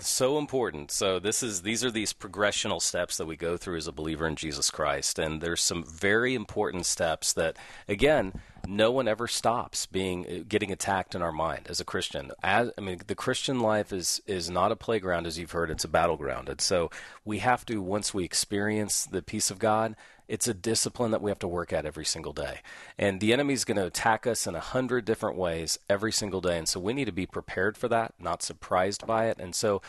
so 0.00 0.38
important. 0.38 0.90
So 0.90 1.20
this 1.20 1.44
is 1.44 1.62
these 1.62 1.84
are 1.84 1.90
these 1.92 2.12
progressional 2.12 2.82
steps 2.82 3.16
that 3.18 3.26
we 3.26 3.36
go 3.36 3.56
through 3.56 3.76
as 3.76 3.86
a 3.86 3.92
believer 3.92 4.26
in 4.26 4.34
Jesus 4.34 4.70
Christ, 4.72 5.20
and 5.20 5.40
there's 5.40 5.62
some 5.62 5.84
very 5.84 6.34
important 6.34 6.86
steps 6.86 7.32
that, 7.34 7.56
again, 7.86 8.32
no 8.68 8.90
one 8.90 9.08
ever 9.08 9.26
stops 9.26 9.86
being 9.86 10.26
uh, 10.26 10.44
getting 10.48 10.70
attacked 10.70 11.14
in 11.14 11.22
our 11.22 11.32
mind 11.32 11.66
as 11.68 11.80
a 11.80 11.84
Christian. 11.84 12.30
As, 12.42 12.70
I 12.76 12.80
mean, 12.80 13.00
the 13.06 13.14
Christian 13.14 13.60
life 13.60 13.92
is 13.92 14.20
is 14.26 14.50
not 14.50 14.72
a 14.72 14.76
playground, 14.76 15.26
as 15.26 15.38
you've 15.38 15.52
heard; 15.52 15.70
it's 15.70 15.84
a 15.84 15.88
battleground, 15.88 16.48
and 16.48 16.60
so 16.60 16.90
we 17.24 17.38
have 17.38 17.64
to 17.66 17.80
once 17.80 18.12
we 18.12 18.24
experience 18.24 19.06
the 19.06 19.22
peace 19.22 19.50
of 19.50 19.58
God 19.58 19.96
it's 20.28 20.46
a 20.46 20.54
discipline 20.54 21.10
that 21.10 21.22
we 21.22 21.30
have 21.30 21.38
to 21.38 21.48
work 21.48 21.72
at 21.72 21.86
every 21.86 22.04
single 22.04 22.34
day. 22.34 22.60
And 22.98 23.18
the 23.18 23.32
enemy's 23.32 23.64
going 23.64 23.78
to 23.78 23.86
attack 23.86 24.26
us 24.26 24.46
in 24.46 24.54
a 24.54 24.60
hundred 24.60 25.06
different 25.06 25.38
ways 25.38 25.78
every 25.88 26.12
single 26.12 26.42
day. 26.42 26.58
And 26.58 26.68
so 26.68 26.78
we 26.78 26.92
need 26.92 27.06
to 27.06 27.12
be 27.12 27.26
prepared 27.26 27.78
for 27.78 27.88
that, 27.88 28.12
not 28.20 28.42
surprised 28.42 29.06
by 29.06 29.26
it. 29.26 29.38
And 29.38 29.54
so 29.54 29.80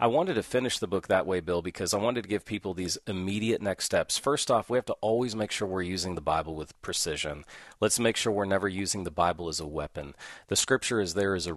I 0.00 0.06
wanted 0.06 0.34
to 0.34 0.44
finish 0.44 0.78
the 0.78 0.86
book 0.86 1.08
that 1.08 1.26
way, 1.26 1.40
Bill, 1.40 1.60
because 1.60 1.92
I 1.92 1.98
wanted 1.98 2.22
to 2.22 2.28
give 2.28 2.44
people 2.44 2.72
these 2.72 2.98
immediate 3.08 3.60
next 3.60 3.86
steps. 3.86 4.16
First 4.16 4.48
off, 4.48 4.70
we 4.70 4.78
have 4.78 4.84
to 4.84 4.96
always 5.00 5.34
make 5.34 5.50
sure 5.50 5.66
we're 5.66 5.82
using 5.82 6.14
the 6.14 6.20
Bible 6.20 6.54
with 6.54 6.80
precision. 6.82 7.44
Let's 7.80 7.98
make 7.98 8.16
sure 8.16 8.32
we're 8.32 8.44
never 8.44 8.68
using 8.68 9.02
the 9.02 9.10
Bible 9.10 9.48
as 9.48 9.58
a 9.58 9.66
weapon. 9.66 10.14
The 10.46 10.54
Scripture 10.54 11.00
is 11.00 11.14
there 11.14 11.34
as 11.34 11.48
a, 11.48 11.56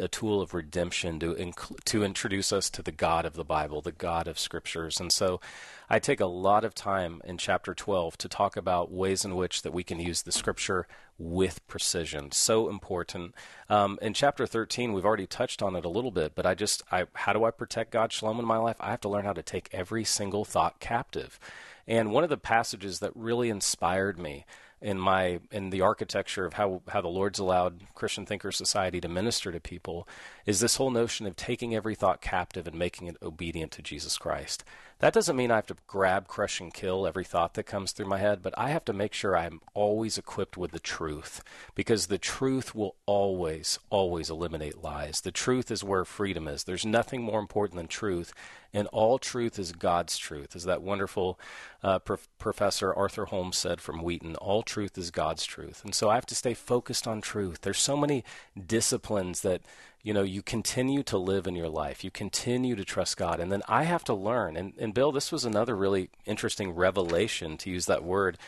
a 0.00 0.08
tool 0.08 0.42
of 0.42 0.52
redemption 0.52 1.20
to 1.20 1.34
inc- 1.34 1.84
to 1.84 2.02
introduce 2.02 2.52
us 2.52 2.70
to 2.70 2.82
the 2.82 2.90
God 2.90 3.24
of 3.24 3.34
the 3.34 3.44
Bible, 3.44 3.80
the 3.80 3.92
God 3.92 4.26
of 4.26 4.36
Scriptures. 4.36 4.98
And 4.98 5.12
so, 5.12 5.40
I 5.88 6.00
take 6.00 6.20
a 6.20 6.26
lot 6.26 6.64
of 6.64 6.74
time 6.74 7.20
in 7.24 7.38
chapter 7.38 7.72
12 7.72 8.18
to 8.18 8.28
talk 8.28 8.56
about 8.56 8.90
ways 8.90 9.24
in 9.24 9.36
which 9.36 9.62
that 9.62 9.72
we 9.72 9.84
can 9.84 10.00
use 10.00 10.22
the 10.22 10.32
Scripture 10.32 10.88
with 11.20 11.64
precision. 11.68 12.32
So 12.32 12.70
important. 12.70 13.34
Um, 13.68 13.98
in 14.00 14.14
chapter 14.14 14.46
13, 14.46 14.92
we've 14.92 15.04
already 15.04 15.26
touched 15.26 15.62
on 15.62 15.76
it 15.76 15.84
a 15.84 15.88
little 15.88 16.10
bit, 16.10 16.34
but 16.34 16.46
I 16.46 16.54
just, 16.54 16.82
I, 16.90 17.06
how 17.14 17.34
do 17.34 17.44
I 17.44 17.50
protect 17.50 17.92
God's 17.92 18.14
shalom 18.14 18.40
in 18.40 18.46
my 18.46 18.56
life? 18.56 18.76
I 18.80 18.90
have 18.90 19.02
to 19.02 19.08
learn 19.08 19.26
how 19.26 19.34
to 19.34 19.42
take 19.42 19.68
every 19.70 20.02
single 20.02 20.46
thought 20.46 20.80
captive. 20.80 21.38
And 21.86 22.10
one 22.10 22.24
of 22.24 22.30
the 22.30 22.38
passages 22.38 23.00
that 23.00 23.12
really 23.14 23.50
inspired 23.50 24.18
me 24.18 24.46
in 24.80 24.98
my 24.98 25.40
in 25.50 25.68
the 25.68 25.82
architecture 25.82 26.46
of 26.46 26.54
how 26.54 26.80
how 26.88 27.02
the 27.02 27.08
Lord's 27.08 27.38
allowed 27.38 27.82
Christian 27.94 28.24
Thinker 28.24 28.50
Society 28.50 28.98
to 29.02 29.08
minister 29.08 29.52
to 29.52 29.60
people 29.60 30.08
is 30.46 30.60
this 30.60 30.76
whole 30.76 30.90
notion 30.90 31.26
of 31.26 31.36
taking 31.36 31.74
every 31.74 31.94
thought 31.94 32.22
captive 32.22 32.66
and 32.66 32.78
making 32.78 33.08
it 33.08 33.18
obedient 33.22 33.72
to 33.72 33.82
Jesus 33.82 34.16
Christ. 34.16 34.64
That 35.00 35.14
doesn't 35.14 35.36
mean 35.36 35.50
I 35.50 35.56
have 35.56 35.66
to 35.68 35.76
grab, 35.86 36.28
crush, 36.28 36.60
and 36.60 36.72
kill 36.72 37.06
every 37.06 37.24
thought 37.24 37.54
that 37.54 37.62
comes 37.62 37.92
through 37.92 38.06
my 38.06 38.18
head, 38.18 38.42
but 38.42 38.52
I 38.58 38.68
have 38.68 38.84
to 38.84 38.92
make 38.92 39.14
sure 39.14 39.34
I'm 39.34 39.62
always 39.72 40.18
equipped 40.18 40.58
with 40.58 40.72
the 40.72 40.78
truth 40.78 41.42
because 41.74 42.06
the 42.06 42.18
truth 42.18 42.74
will 42.74 42.96
always, 43.06 43.78
always 43.88 44.28
eliminate 44.28 44.82
lies. 44.82 45.22
The 45.22 45.32
truth 45.32 45.70
is 45.70 45.82
where 45.82 46.04
freedom 46.04 46.46
is. 46.46 46.64
There's 46.64 46.84
nothing 46.84 47.22
more 47.22 47.40
important 47.40 47.78
than 47.78 47.88
truth, 47.88 48.34
and 48.74 48.88
all 48.88 49.18
truth 49.18 49.58
is 49.58 49.72
God's 49.72 50.18
truth. 50.18 50.54
As 50.54 50.64
that 50.64 50.82
wonderful 50.82 51.40
uh, 51.82 51.98
prof- 52.00 52.28
professor 52.38 52.92
Arthur 52.92 53.24
Holmes 53.24 53.56
said 53.56 53.80
from 53.80 54.02
Wheaton, 54.02 54.36
all 54.36 54.62
truth 54.62 54.98
is 54.98 55.10
God's 55.10 55.46
truth. 55.46 55.82
And 55.82 55.94
so 55.94 56.10
I 56.10 56.14
have 56.16 56.26
to 56.26 56.34
stay 56.34 56.52
focused 56.52 57.08
on 57.08 57.22
truth. 57.22 57.62
There's 57.62 57.78
so 57.78 57.96
many 57.96 58.22
disciplines 58.66 59.40
that 59.40 59.62
you 60.02 60.14
know 60.14 60.22
you 60.22 60.42
continue 60.42 61.02
to 61.02 61.18
live 61.18 61.46
in 61.46 61.54
your 61.54 61.68
life 61.68 62.02
you 62.04 62.10
continue 62.10 62.74
to 62.76 62.84
trust 62.84 63.16
god. 63.16 63.40
And 63.40 63.50
then 63.50 63.62
i 63.68 63.84
have 63.84 64.04
to 64.04 64.14
learn 64.14 64.56
and, 64.56 64.72
and 64.78 64.94
bill 64.94 65.12
this 65.12 65.32
was 65.32 65.44
another 65.44 65.76
really 65.76 66.10
interesting 66.26 66.72
revelation 66.72 67.56
to 67.58 67.70
use 67.70 67.86
that 67.86 68.04
word 68.04 68.38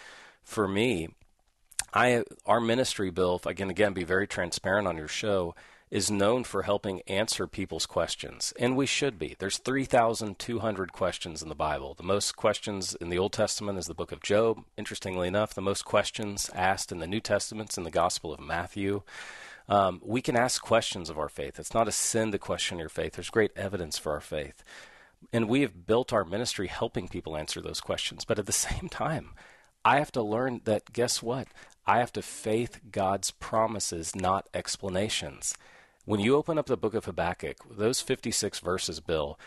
for 0.42 0.66
me. 0.66 1.09
I 1.94 2.24
our 2.46 2.61
ministry 2.61 3.11
bill 3.11 3.36
if 3.36 3.46
i 3.46 3.53
can 3.53 3.70
again 3.70 3.92
be 3.92 4.05
very 4.05 4.26
transparent 4.26 4.88
on 4.88 4.96
your 4.96 5.09
show 5.09 5.55
is 5.90 6.11
known 6.11 6.42
for 6.42 6.62
helping 6.62 7.03
answer 7.03 7.46
people's 7.46 7.84
questions 7.84 8.55
and 8.59 8.74
we 8.78 8.86
should 8.86 9.18
be. 9.18 9.36
There's 9.38 9.59
3200 9.59 10.90
questions 10.90 11.42
in 11.42 11.50
the 11.50 11.55
bible. 11.55 11.92
The 11.92 12.03
most 12.03 12.34
questions 12.34 12.94
in 12.94 13.11
the 13.11 13.18
old 13.18 13.34
testament 13.34 13.78
is 13.78 13.88
the 13.88 13.94
book 13.94 14.11
of 14.11 14.22
job 14.22 14.64
interestingly 14.78 15.28
enough. 15.28 15.53
The 15.53 15.61
most 15.61 15.84
questions 15.84 16.48
asked 16.55 16.92
in 16.92 16.98
the 16.98 17.07
new 17.07 17.20
testament's 17.20 17.76
in 17.76 17.84
the 17.84 17.90
gospel 17.90 18.32
of 18.32 18.40
matthew 18.40 19.03
um, 19.69 20.01
we 20.05 20.21
can 20.21 20.37
ask 20.37 20.63
questions 20.63 21.09
of 21.09 21.19
our 21.19 21.29
faith. 21.29 21.59
It's 21.59 21.75
not 21.75 21.89
a 21.89 21.93
sin 21.93 22.33
to 22.33 22.39
question 22.39 22.79
your 22.79 22.89
faith. 22.89 23.15
There's 23.15 23.31
great 23.31 23.53
evidence 23.57 23.99
for 23.99 24.13
our 24.13 24.21
faith. 24.21 24.63
And 25.33 25.49
we 25.49 25.61
have 25.61 25.87
built 25.87 26.13
our 26.13 26.25
ministry 26.25 26.67
helping 26.67 27.09
people 27.09 27.37
answer 27.37 27.61
those 27.61 27.81
questions. 27.81 28.25
But 28.25 28.39
at 28.39 28.47
the 28.47 28.53
same 28.53 28.89
time, 28.89 29.31
I 29.85 29.99
have 29.99 30.13
to 30.13 30.23
learn 30.23 30.61
that 30.65 30.93
guess 30.93 31.23
what? 31.23 31.49
I 31.87 31.99
have 31.99 32.13
to 32.13 32.23
faith 32.23 32.81
God's 32.91 33.33
promises, 33.33 34.15
not 34.15 34.49
explanations. 34.55 35.55
When 36.05 36.21
you 36.21 36.37
open 36.37 36.59
up 36.59 36.67
the 36.67 36.77
book 36.77 36.95
of 36.95 37.05
Habakkuk, 37.05 37.57
those 37.71 38.01
56 38.01 38.61
verses, 38.61 39.01
Bill, 39.01 39.39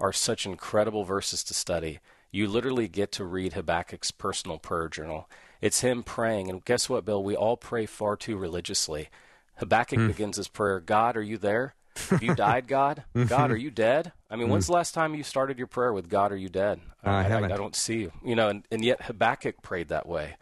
are 0.00 0.12
such 0.12 0.46
incredible 0.46 1.04
verses 1.04 1.44
to 1.44 1.54
study. 1.54 2.00
You 2.32 2.48
literally 2.48 2.88
get 2.88 3.12
to 3.12 3.24
read 3.24 3.52
Habakkuk's 3.52 4.10
personal 4.10 4.58
prayer 4.58 4.88
journal. 4.88 5.28
It's 5.60 5.80
him 5.80 6.02
praying. 6.02 6.50
And 6.50 6.64
guess 6.64 6.88
what, 6.88 7.04
Bill? 7.04 7.22
We 7.22 7.36
all 7.36 7.56
pray 7.56 7.86
far 7.86 8.16
too 8.16 8.36
religiously. 8.36 9.08
Habakkuk 9.56 9.98
mm. 9.98 10.08
begins 10.08 10.36
his 10.36 10.48
prayer 10.48 10.80
God, 10.80 11.16
are 11.16 11.22
you 11.22 11.38
there? 11.38 11.74
Have 12.10 12.22
you 12.22 12.34
died, 12.36 12.66
God? 12.66 13.04
God, 13.26 13.50
are 13.50 13.56
you 13.56 13.70
dead? 13.70 14.12
I 14.30 14.36
mean, 14.36 14.48
mm. 14.48 14.50
when's 14.50 14.66
the 14.66 14.72
last 14.72 14.94
time 14.94 15.14
you 15.14 15.22
started 15.22 15.58
your 15.58 15.66
prayer 15.66 15.92
with 15.92 16.08
God, 16.08 16.32
are 16.32 16.36
you 16.36 16.48
dead? 16.48 16.80
Uh, 17.04 17.10
I, 17.10 17.24
I, 17.24 17.44
I, 17.44 17.56
don't 17.56 17.76
see 17.76 17.98
you. 17.98 18.12
You 18.24 18.34
know, 18.34 18.48
and, 18.48 18.66
and 18.70 18.84
yet 18.84 19.02
Habakkuk 19.02 19.62
prayed 19.62 19.88
that 19.88 20.06
way. 20.06 20.36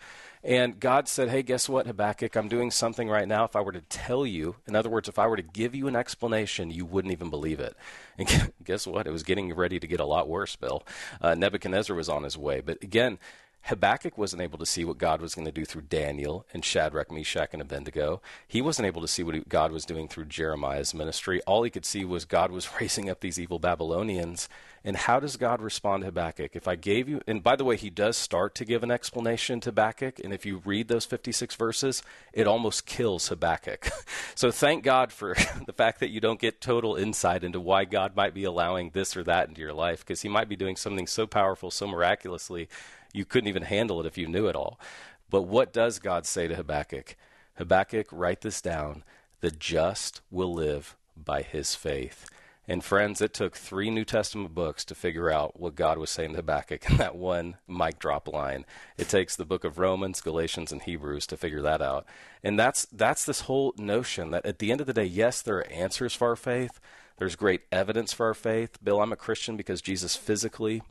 And 0.44 0.80
God 0.80 1.06
said, 1.06 1.28
Hey, 1.28 1.42
guess 1.42 1.68
what, 1.68 1.86
Habakkuk? 1.86 2.34
I'm 2.34 2.48
doing 2.48 2.70
something 2.70 3.08
right 3.08 3.28
now. 3.28 3.44
If 3.44 3.54
I 3.54 3.60
were 3.60 3.72
to 3.72 3.80
tell 3.82 4.26
you, 4.26 4.56
in 4.66 4.74
other 4.74 4.90
words, 4.90 5.08
if 5.08 5.18
I 5.18 5.26
were 5.26 5.36
to 5.36 5.42
give 5.42 5.74
you 5.74 5.86
an 5.86 5.94
explanation, 5.94 6.70
you 6.70 6.84
wouldn't 6.84 7.12
even 7.12 7.30
believe 7.30 7.60
it. 7.60 7.76
And 8.18 8.52
guess 8.62 8.86
what? 8.86 9.06
It 9.06 9.10
was 9.10 9.22
getting 9.22 9.54
ready 9.54 9.80
to 9.80 9.86
get 9.86 9.98
a 9.98 10.04
lot 10.04 10.28
worse, 10.28 10.54
Bill. 10.54 10.84
Uh, 11.20 11.34
Nebuchadnezzar 11.34 11.96
was 11.96 12.10
on 12.10 12.24
his 12.24 12.36
way. 12.36 12.60
But 12.60 12.82
again, 12.82 13.18
Habakkuk 13.64 14.18
wasn't 14.18 14.42
able 14.42 14.58
to 14.58 14.66
see 14.66 14.84
what 14.84 14.98
God 14.98 15.20
was 15.20 15.34
going 15.34 15.44
to 15.44 15.52
do 15.52 15.64
through 15.64 15.82
Daniel 15.82 16.44
and 16.52 16.64
Shadrach, 16.64 17.12
Meshach, 17.12 17.50
and 17.52 17.62
Abednego. 17.62 18.20
He 18.48 18.60
wasn't 18.60 18.86
able 18.86 19.00
to 19.02 19.08
see 19.08 19.22
what 19.22 19.48
God 19.48 19.70
was 19.70 19.84
doing 19.84 20.08
through 20.08 20.24
Jeremiah's 20.24 20.92
ministry. 20.92 21.40
All 21.42 21.62
he 21.62 21.70
could 21.70 21.84
see 21.84 22.04
was 22.04 22.24
God 22.24 22.50
was 22.50 22.68
raising 22.80 23.08
up 23.08 23.20
these 23.20 23.38
evil 23.38 23.60
Babylonians. 23.60 24.48
And 24.84 24.96
how 24.96 25.20
does 25.20 25.36
God 25.36 25.62
respond 25.62 26.02
to 26.02 26.06
Habakkuk? 26.06 26.56
If 26.56 26.66
I 26.66 26.74
gave 26.74 27.08
you, 27.08 27.20
and 27.26 27.42
by 27.42 27.54
the 27.54 27.64
way, 27.64 27.76
he 27.76 27.88
does 27.88 28.16
start 28.16 28.54
to 28.56 28.64
give 28.64 28.82
an 28.82 28.90
explanation 28.90 29.60
to 29.60 29.70
Habakkuk. 29.70 30.18
And 30.18 30.32
if 30.32 30.44
you 30.44 30.60
read 30.64 30.88
those 30.88 31.04
56 31.04 31.54
verses, 31.54 32.02
it 32.32 32.48
almost 32.48 32.84
kills 32.84 33.28
Habakkuk. 33.28 33.90
so 34.34 34.50
thank 34.50 34.82
God 34.82 35.12
for 35.12 35.34
the 35.66 35.72
fact 35.72 36.00
that 36.00 36.10
you 36.10 36.20
don't 36.20 36.40
get 36.40 36.60
total 36.60 36.96
insight 36.96 37.44
into 37.44 37.60
why 37.60 37.84
God 37.84 38.16
might 38.16 38.34
be 38.34 38.44
allowing 38.44 38.90
this 38.90 39.16
or 39.16 39.22
that 39.24 39.48
into 39.48 39.60
your 39.60 39.72
life, 39.72 40.00
because 40.00 40.22
he 40.22 40.28
might 40.28 40.48
be 40.48 40.56
doing 40.56 40.74
something 40.74 41.06
so 41.06 41.26
powerful, 41.28 41.70
so 41.70 41.86
miraculously 41.86 42.68
you 43.12 43.24
couldn't 43.24 43.48
even 43.48 43.62
handle 43.62 44.00
it 44.00 44.06
if 44.06 44.18
you 44.18 44.26
knew 44.26 44.46
it 44.46 44.56
all. 44.56 44.80
But 45.30 45.42
what 45.42 45.72
does 45.72 45.98
God 45.98 46.26
say 46.26 46.48
to 46.48 46.56
Habakkuk? 46.56 47.16
Habakkuk, 47.54 48.08
write 48.10 48.40
this 48.40 48.60
down. 48.60 49.04
The 49.40 49.50
just 49.50 50.20
will 50.30 50.52
live 50.52 50.96
by 51.16 51.42
his 51.42 51.74
faith. 51.74 52.26
And 52.68 52.84
friends, 52.84 53.20
it 53.20 53.34
took 53.34 53.56
three 53.56 53.90
New 53.90 54.04
Testament 54.04 54.54
books 54.54 54.84
to 54.84 54.94
figure 54.94 55.30
out 55.30 55.58
what 55.58 55.74
God 55.74 55.98
was 55.98 56.10
saying 56.10 56.30
to 56.30 56.36
Habakkuk 56.36 56.88
in 56.90 56.96
that 56.98 57.16
one 57.16 57.56
mic 57.66 57.98
drop 57.98 58.28
line. 58.28 58.64
It 58.96 59.08
takes 59.08 59.34
the 59.34 59.44
book 59.44 59.64
of 59.64 59.78
Romans, 59.78 60.20
Galatians, 60.20 60.70
and 60.70 60.82
Hebrews 60.82 61.26
to 61.28 61.36
figure 61.36 61.62
that 61.62 61.82
out. 61.82 62.06
And 62.42 62.58
that's 62.58 62.86
that's 62.86 63.24
this 63.24 63.42
whole 63.42 63.74
notion 63.76 64.30
that 64.30 64.46
at 64.46 64.58
the 64.58 64.70
end 64.70 64.80
of 64.80 64.86
the 64.86 64.92
day, 64.92 65.04
yes, 65.04 65.42
there 65.42 65.58
are 65.58 65.70
answers 65.72 66.14
for 66.14 66.28
our 66.28 66.36
faith. 66.36 66.78
There's 67.18 67.36
great 67.36 67.62
evidence 67.72 68.12
for 68.12 68.26
our 68.26 68.34
faith. 68.34 68.78
Bill, 68.82 69.00
I'm 69.00 69.12
a 69.12 69.16
Christian 69.16 69.56
because 69.56 69.82
Jesus 69.82 70.16
physically 70.16 70.82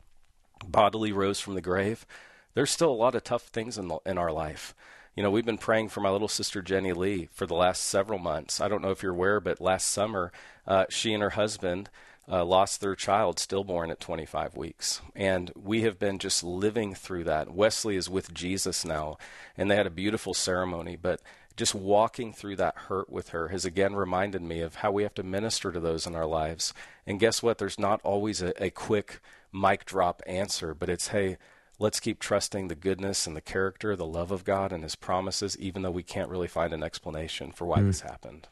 bodily 0.66 1.12
rose 1.12 1.40
from 1.40 1.54
the 1.54 1.60
grave, 1.60 2.06
there's 2.54 2.70
still 2.70 2.90
a 2.90 2.94
lot 2.94 3.14
of 3.14 3.24
tough 3.24 3.42
things 3.44 3.78
in, 3.78 3.88
the, 3.88 3.98
in 4.06 4.18
our 4.18 4.30
life. 4.30 4.74
You 5.14 5.22
know, 5.22 5.30
we've 5.30 5.44
been 5.44 5.58
praying 5.58 5.90
for 5.90 6.00
my 6.00 6.08
little 6.08 6.28
sister 6.28 6.62
Jenny 6.62 6.94
Lee 6.94 7.28
for 7.32 7.46
the 7.46 7.54
last 7.54 7.82
several 7.82 8.18
months. 8.18 8.62
I 8.62 8.68
don't 8.68 8.80
know 8.80 8.92
if 8.92 9.02
you're 9.02 9.12
aware, 9.12 9.40
but 9.40 9.60
last 9.60 9.88
summer, 9.88 10.32
uh, 10.66 10.86
she 10.88 11.12
and 11.12 11.22
her 11.22 11.30
husband 11.30 11.90
uh, 12.30 12.46
lost 12.46 12.80
their 12.80 12.94
child 12.94 13.38
stillborn 13.38 13.90
at 13.90 14.00
25 14.00 14.56
weeks. 14.56 15.02
And 15.14 15.52
we 15.54 15.82
have 15.82 15.98
been 15.98 16.18
just 16.18 16.42
living 16.42 16.94
through 16.94 17.24
that. 17.24 17.52
Wesley 17.52 17.96
is 17.96 18.08
with 18.08 18.32
Jesus 18.32 18.86
now, 18.86 19.18
and 19.54 19.70
they 19.70 19.76
had 19.76 19.86
a 19.86 19.90
beautiful 19.90 20.32
ceremony. 20.32 20.96
But 20.96 21.20
just 21.58 21.74
walking 21.74 22.32
through 22.32 22.56
that 22.56 22.78
hurt 22.88 23.10
with 23.10 23.30
her 23.30 23.48
has 23.48 23.66
again 23.66 23.94
reminded 23.94 24.40
me 24.40 24.60
of 24.60 24.76
how 24.76 24.92
we 24.92 25.02
have 25.02 25.14
to 25.14 25.22
minister 25.22 25.70
to 25.72 25.80
those 25.80 26.06
in 26.06 26.14
our 26.14 26.24
lives. 26.24 26.72
And 27.06 27.20
guess 27.20 27.42
what? 27.42 27.58
There's 27.58 27.78
not 27.78 28.00
always 28.02 28.40
a, 28.40 28.54
a 28.62 28.70
quick 28.70 29.20
mic 29.52 29.84
drop 29.84 30.22
answer, 30.26 30.72
but 30.72 30.88
it's, 30.88 31.08
hey, 31.08 31.36
let's 31.82 32.00
keep 32.00 32.20
trusting 32.20 32.68
the 32.68 32.74
goodness 32.74 33.26
and 33.26 33.36
the 33.36 33.40
character, 33.40 33.96
the 33.96 34.06
love 34.06 34.30
of 34.30 34.44
God 34.44 34.72
and 34.72 34.84
His 34.84 34.94
promises, 34.94 35.58
even 35.58 35.82
though 35.82 35.90
we 35.90 36.04
can't 36.04 36.30
really 36.30 36.46
find 36.46 36.72
an 36.72 36.82
explanation 36.82 37.50
for 37.50 37.66
why 37.66 37.80
mm. 37.80 37.88
this 37.88 38.02
happened. 38.02 38.46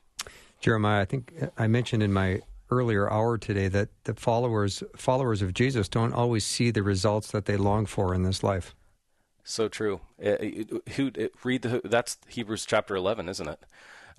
Jeremiah, 0.61 1.01
I 1.01 1.05
think 1.05 1.33
uh, 1.41 1.47
I 1.57 1.69
mentioned 1.69 2.03
in 2.03 2.13
my 2.13 2.41
earlier 2.71 3.11
hour 3.11 3.39
today 3.39 3.69
that 3.69 3.89
the 4.05 4.15
followers 4.15 4.83
followers 4.97 5.43
of 5.43 5.55
Jesus 5.55 5.89
don't 5.89 6.13
always 6.13 6.45
see 6.45 6.71
the 6.71 6.83
results 6.83 7.31
that 7.31 7.47
they 7.47 7.57
long 7.57 7.87
for 7.87 8.15
in 8.15 8.25
this 8.25 8.43
life. 8.43 8.75
So 9.45 9.69
true. 9.69 10.01
Eh, 10.21 10.37
eh, 10.41 10.65
who 10.97 11.11
eh, 11.17 11.29
read 11.43 11.63
the 11.63 11.81
that's 11.85 12.19
Hebrews 12.29 12.67
chapter 12.67 12.95
11, 12.95 13.29
isn't 13.29 13.49
it? 13.49 13.61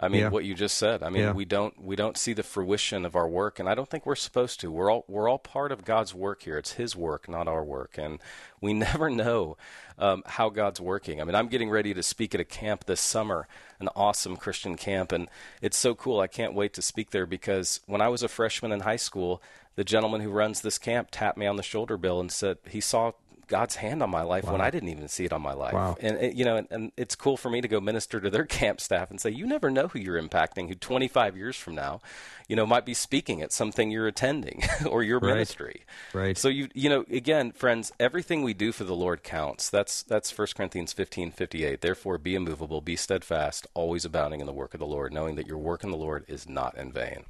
I 0.02 0.08
mean, 0.08 0.22
yeah. 0.22 0.30
what 0.30 0.46
you 0.46 0.56
just 0.56 0.80
said. 0.80 1.04
I 1.04 1.10
mean, 1.10 1.22
yeah. 1.22 1.32
we 1.32 1.46
don't 1.46 1.80
we 1.80 1.96
don't 1.96 2.18
see 2.18 2.34
the 2.34 2.42
fruition 2.42 3.06
of 3.06 3.16
our 3.16 3.28
work, 3.28 3.60
and 3.60 3.70
I 3.70 3.76
don't 3.76 3.88
think 3.88 4.06
we're 4.06 4.16
supposed 4.16 4.60
to. 4.62 4.72
We're 4.72 4.92
all 4.92 5.06
we're 5.08 5.30
all 5.30 5.38
part 5.38 5.72
of 5.72 5.86
God's 5.86 6.16
work 6.16 6.42
here. 6.42 6.58
It's 6.58 6.74
His 6.74 6.96
work, 6.96 7.30
not 7.30 7.48
our 7.48 7.64
work, 7.64 8.00
and 8.00 8.20
we 8.60 8.74
never 8.92 9.12
know 9.12 9.58
um, 10.00 10.24
how 10.26 10.50
God's 10.50 10.82
working. 10.82 11.22
I 11.22 11.24
mean, 11.24 11.36
I'm 11.36 11.48
getting 11.48 11.70
ready 11.70 11.94
to 11.94 12.02
speak 12.02 12.34
at 12.34 12.42
a 12.42 12.46
camp 12.46 12.86
this 12.86 13.00
summer, 13.00 13.48
an 13.80 13.90
awesome 13.96 14.38
Christian 14.38 14.76
camp, 14.76 15.12
and 15.12 15.30
it's 15.62 15.78
so 15.78 15.94
cool. 15.94 16.20
I 16.20 16.28
can't 16.28 16.56
wait 16.56 16.74
to 16.74 16.82
speak 16.82 17.12
there 17.12 17.28
because 17.28 17.80
when 17.86 18.02
I 18.02 18.10
was 18.10 18.24
a 18.24 18.28
freshman 18.28 18.72
in 18.72 18.80
high 18.80 18.96
school, 18.96 19.42
the 19.76 19.84
gentleman 19.84 20.22
who 20.22 20.32
runs 20.32 20.62
this 20.62 20.80
camp 20.80 21.10
tapped 21.12 21.38
me 21.38 21.46
on 21.46 21.58
the 21.58 21.64
shoulder, 21.64 21.96
Bill, 21.96 22.20
and 22.20 22.32
said 22.32 22.58
he 22.68 22.82
saw 22.82 23.12
God's 23.52 23.76
hand 23.76 24.02
on 24.02 24.10
my 24.10 24.22
life 24.22 24.46
wow. 24.46 24.54
when 24.54 24.62
I 24.62 24.70
didn't 24.70 24.88
even 24.88 25.10
see 25.10 25.26
it 25.26 25.34
on 25.34 25.42
my 25.42 25.52
life. 25.52 25.74
Wow. 25.74 25.98
And 26.00 26.38
you 26.38 26.46
know, 26.46 26.56
and, 26.56 26.68
and, 26.72 26.92
it's 26.96 27.16
cool 27.16 27.36
for 27.36 27.50
me 27.50 27.60
to 27.60 27.68
go 27.68 27.82
minister 27.82 28.22
to 28.22 28.30
their 28.30 28.46
camp 28.62 28.80
staff 28.80 29.12
and 29.12 29.20
say, 29.20 29.30
you 29.30 29.46
never 29.46 29.70
know 29.70 29.90
who 29.90 30.00
you're 30.00 30.22
impacting. 30.22 30.70
Who 30.70 30.76
25 30.76 31.36
years 31.36 31.58
from 31.58 31.76
now, 31.76 32.00
you 32.48 32.56
know, 32.56 32.66
might 32.66 32.86
be 32.86 32.94
speaking 32.94 33.42
at 33.42 33.52
something 33.52 33.92
you're 33.92 34.08
attending 34.08 34.64
or 34.90 35.04
your 35.04 35.20
right. 35.20 35.34
ministry. 35.34 35.82
Right. 36.14 36.38
So 36.38 36.48
you 36.48 36.70
you 36.74 36.90
know, 36.90 37.04
again, 37.12 37.52
friends, 37.52 37.92
everything 38.00 38.42
we 38.42 38.54
do 38.54 38.72
for 38.72 38.86
the 38.86 38.96
Lord 38.96 39.22
counts. 39.22 39.70
That's 39.70 40.02
that's 40.02 40.36
1 40.36 40.48
Corinthians 40.56 40.94
15:58. 40.94 41.82
Therefore, 41.82 42.18
be 42.18 42.36
immovable, 42.36 42.80
be 42.80 42.96
steadfast, 42.96 43.68
always 43.74 44.06
abounding 44.06 44.40
in 44.40 44.46
the 44.46 44.54
work 44.54 44.74
of 44.74 44.80
the 44.80 44.86
Lord, 44.86 45.12
knowing 45.12 45.36
that 45.36 45.48
your 45.48 45.58
work 45.58 45.84
in 45.84 45.92
the 45.92 45.98
Lord 45.98 46.24
is 46.30 46.48
not 46.48 46.78
in 46.78 46.94
vain. 46.94 47.26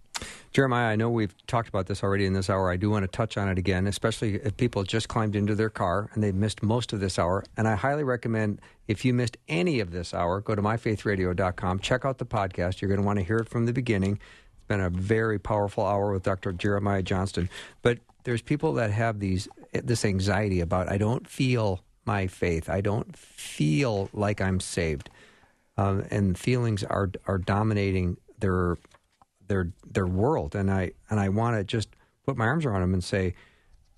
Jeremiah, 0.51 0.91
I 0.91 0.95
know 0.97 1.09
we've 1.09 1.35
talked 1.47 1.69
about 1.69 1.87
this 1.87 2.03
already 2.03 2.25
in 2.25 2.33
this 2.33 2.49
hour. 2.49 2.69
I 2.69 2.75
do 2.75 2.89
want 2.89 3.03
to 3.03 3.07
touch 3.07 3.37
on 3.37 3.47
it 3.47 3.57
again, 3.57 3.87
especially 3.87 4.35
if 4.35 4.57
people 4.57 4.83
just 4.83 5.07
climbed 5.07 5.35
into 5.35 5.55
their 5.55 5.69
car 5.69 6.09
and 6.13 6.21
they've 6.21 6.35
missed 6.35 6.61
most 6.61 6.91
of 6.91 6.99
this 6.99 7.17
hour. 7.17 7.43
And 7.55 7.67
I 7.67 7.75
highly 7.75 8.03
recommend 8.03 8.59
if 8.87 9.05
you 9.05 9.13
missed 9.13 9.37
any 9.47 9.79
of 9.79 9.91
this 9.91 10.13
hour, 10.13 10.41
go 10.41 10.53
to 10.53 10.61
myfaithradio.com, 10.61 11.79
check 11.79 12.03
out 12.03 12.17
the 12.17 12.25
podcast. 12.25 12.81
You're 12.81 12.89
going 12.89 12.99
to 12.99 13.05
want 13.05 13.19
to 13.19 13.25
hear 13.25 13.37
it 13.37 13.47
from 13.47 13.65
the 13.65 13.73
beginning. 13.73 14.19
It's 14.57 14.67
been 14.67 14.81
a 14.81 14.89
very 14.89 15.39
powerful 15.39 15.85
hour 15.85 16.11
with 16.11 16.23
Dr. 16.23 16.51
Jeremiah 16.51 17.01
Johnston. 17.01 17.49
But 17.81 17.99
there's 18.23 18.41
people 18.41 18.73
that 18.73 18.91
have 18.91 19.19
these 19.19 19.47
this 19.73 20.03
anxiety 20.03 20.59
about 20.59 20.89
I 20.89 20.97
don't 20.97 21.27
feel 21.27 21.81
my 22.05 22.27
faith. 22.27 22.69
I 22.69 22.81
don't 22.81 23.15
feel 23.15 24.09
like 24.13 24.41
I'm 24.41 24.59
saved. 24.59 25.09
Um, 25.77 26.05
and 26.11 26.37
feelings 26.37 26.83
are 26.83 27.09
are 27.25 27.37
dominating 27.37 28.17
their 28.39 28.77
their 29.51 29.67
their 29.85 30.07
world, 30.07 30.55
and 30.55 30.71
I 30.71 30.91
and 31.09 31.19
I 31.19 31.29
want 31.29 31.57
to 31.57 31.63
just 31.63 31.89
put 32.25 32.37
my 32.37 32.45
arms 32.45 32.65
around 32.65 32.81
them 32.81 32.93
and 32.93 33.03
say, 33.03 33.35